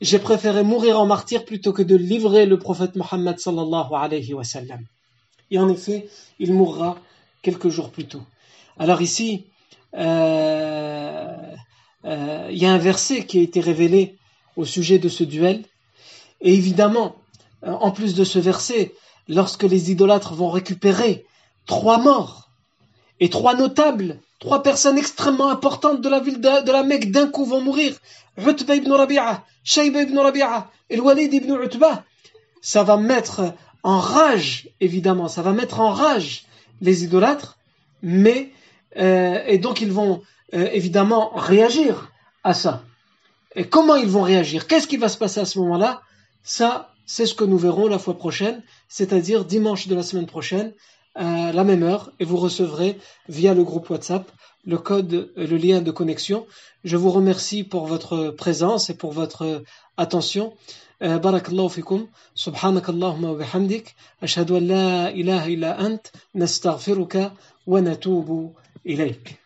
J'ai 0.00 0.18
préféré 0.18 0.64
mourir 0.64 0.98
en 0.98 1.06
martyr 1.06 1.44
plutôt 1.44 1.72
que 1.72 1.82
de 1.82 1.94
livrer 1.94 2.44
le 2.44 2.58
prophète 2.58 2.96
Mohammed 2.96 3.38
sallallahu 3.38 3.94
alayhi 3.94 4.34
wa 4.34 4.42
sallam. 4.42 4.80
Et 5.52 5.58
en 5.60 5.68
effet, 5.68 6.08
il 6.40 6.52
mourra 6.52 6.98
quelques 7.42 7.68
jours 7.68 7.90
plus 7.90 8.06
tôt. 8.06 8.22
Alors 8.76 9.02
ici, 9.02 9.44
euh, 9.96 11.28
euh, 12.04 12.48
il 12.50 12.58
y 12.58 12.66
a 12.66 12.72
un 12.72 12.78
verset 12.78 13.24
qui 13.24 13.38
a 13.38 13.42
été 13.42 13.60
révélé 13.60 14.16
au 14.56 14.64
sujet 14.64 14.98
de 14.98 15.08
ce 15.08 15.24
duel. 15.24 15.62
Et 16.40 16.54
évidemment, 16.54 17.16
euh, 17.64 17.72
en 17.72 17.90
plus 17.90 18.14
de 18.14 18.24
ce 18.24 18.38
verset, 18.38 18.92
lorsque 19.28 19.62
les 19.62 19.90
idolâtres 19.90 20.34
vont 20.34 20.50
récupérer 20.50 21.24
trois 21.66 21.98
morts 21.98 22.50
et 23.20 23.30
trois 23.30 23.54
notables, 23.54 24.18
trois 24.40 24.62
personnes 24.62 24.98
extrêmement 24.98 25.50
importantes 25.50 26.00
de 26.00 26.08
la 26.08 26.20
ville 26.20 26.40
de, 26.40 26.72
la 26.72 26.82
Mecque 26.82 27.10
d'un 27.10 27.28
coup 27.28 27.44
vont 27.44 27.60
mourir, 27.60 27.96
Utba 28.36 28.74
ibn 28.74 28.90
Rabi'a, 28.90 29.44
Shayba 29.62 30.02
ibn 30.02 30.18
Rabi'a 30.18 30.70
et 30.90 30.98
Walid 30.98 31.32
ibn 31.32 31.54
Utba, 31.62 32.04
ça 32.60 32.82
va 32.82 32.96
mettre 32.96 33.54
en 33.82 33.98
rage, 33.98 34.68
évidemment, 34.80 35.28
ça 35.28 35.42
va 35.42 35.52
mettre 35.52 35.80
en 35.80 35.92
rage 35.92 36.44
les 36.80 37.04
idolâtres, 37.04 37.58
mais, 38.02 38.50
euh, 38.96 39.42
et 39.46 39.58
donc 39.58 39.80
ils 39.80 39.92
vont 39.92 40.22
euh, 40.54 40.68
évidemment 40.72 41.32
réagir 41.34 42.10
à 42.44 42.54
ça. 42.54 42.82
Et 43.54 43.64
comment 43.64 43.96
ils 43.96 44.08
vont 44.08 44.22
réagir? 44.22 44.66
Qu'est-ce 44.66 44.86
qui 44.86 44.96
va 44.96 45.08
se 45.08 45.18
passer 45.18 45.40
à 45.40 45.44
ce 45.44 45.58
moment-là? 45.58 46.02
Ça, 46.42 46.92
c'est 47.06 47.26
ce 47.26 47.34
que 47.34 47.44
nous 47.44 47.58
verrons 47.58 47.86
la 47.86 47.98
fois 47.98 48.16
prochaine, 48.16 48.62
c'est-à-dire 48.88 49.44
dimanche 49.44 49.88
de 49.88 49.94
la 49.94 50.02
semaine 50.02 50.26
prochaine, 50.26 50.72
à 51.14 51.52
la 51.52 51.64
même 51.64 51.82
heure, 51.82 52.10
et 52.20 52.24
vous 52.24 52.38
recevrez 52.38 52.98
via 53.28 53.52
le 53.52 53.64
groupe 53.64 53.90
WhatsApp 53.90 54.30
le 54.64 54.78
code, 54.78 55.12
euh, 55.14 55.30
le 55.36 55.56
lien 55.56 55.80
de 55.80 55.90
connexion. 55.90 56.46
Je 56.84 56.96
vous 56.96 57.10
remercie 57.10 57.64
pour 57.64 57.86
votre 57.86 58.30
présence 58.30 58.90
et 58.90 58.94
pour 58.94 59.12
votre 59.12 59.62
attention. 59.96 60.54
Euh, 61.02 61.18
barakallahu 61.18 61.68
fikum, 61.68 62.06
subhanakallahumma 62.34 63.32
wa 63.32 63.38
bihamdik, 63.38 63.96
ashhadu 64.20 64.54
illa 64.56 65.76
ant, 65.80 66.02
nastaghfiruka 66.34 67.32
wa 67.66 67.80
natubu 67.80 68.52
ilayk. 68.84 69.41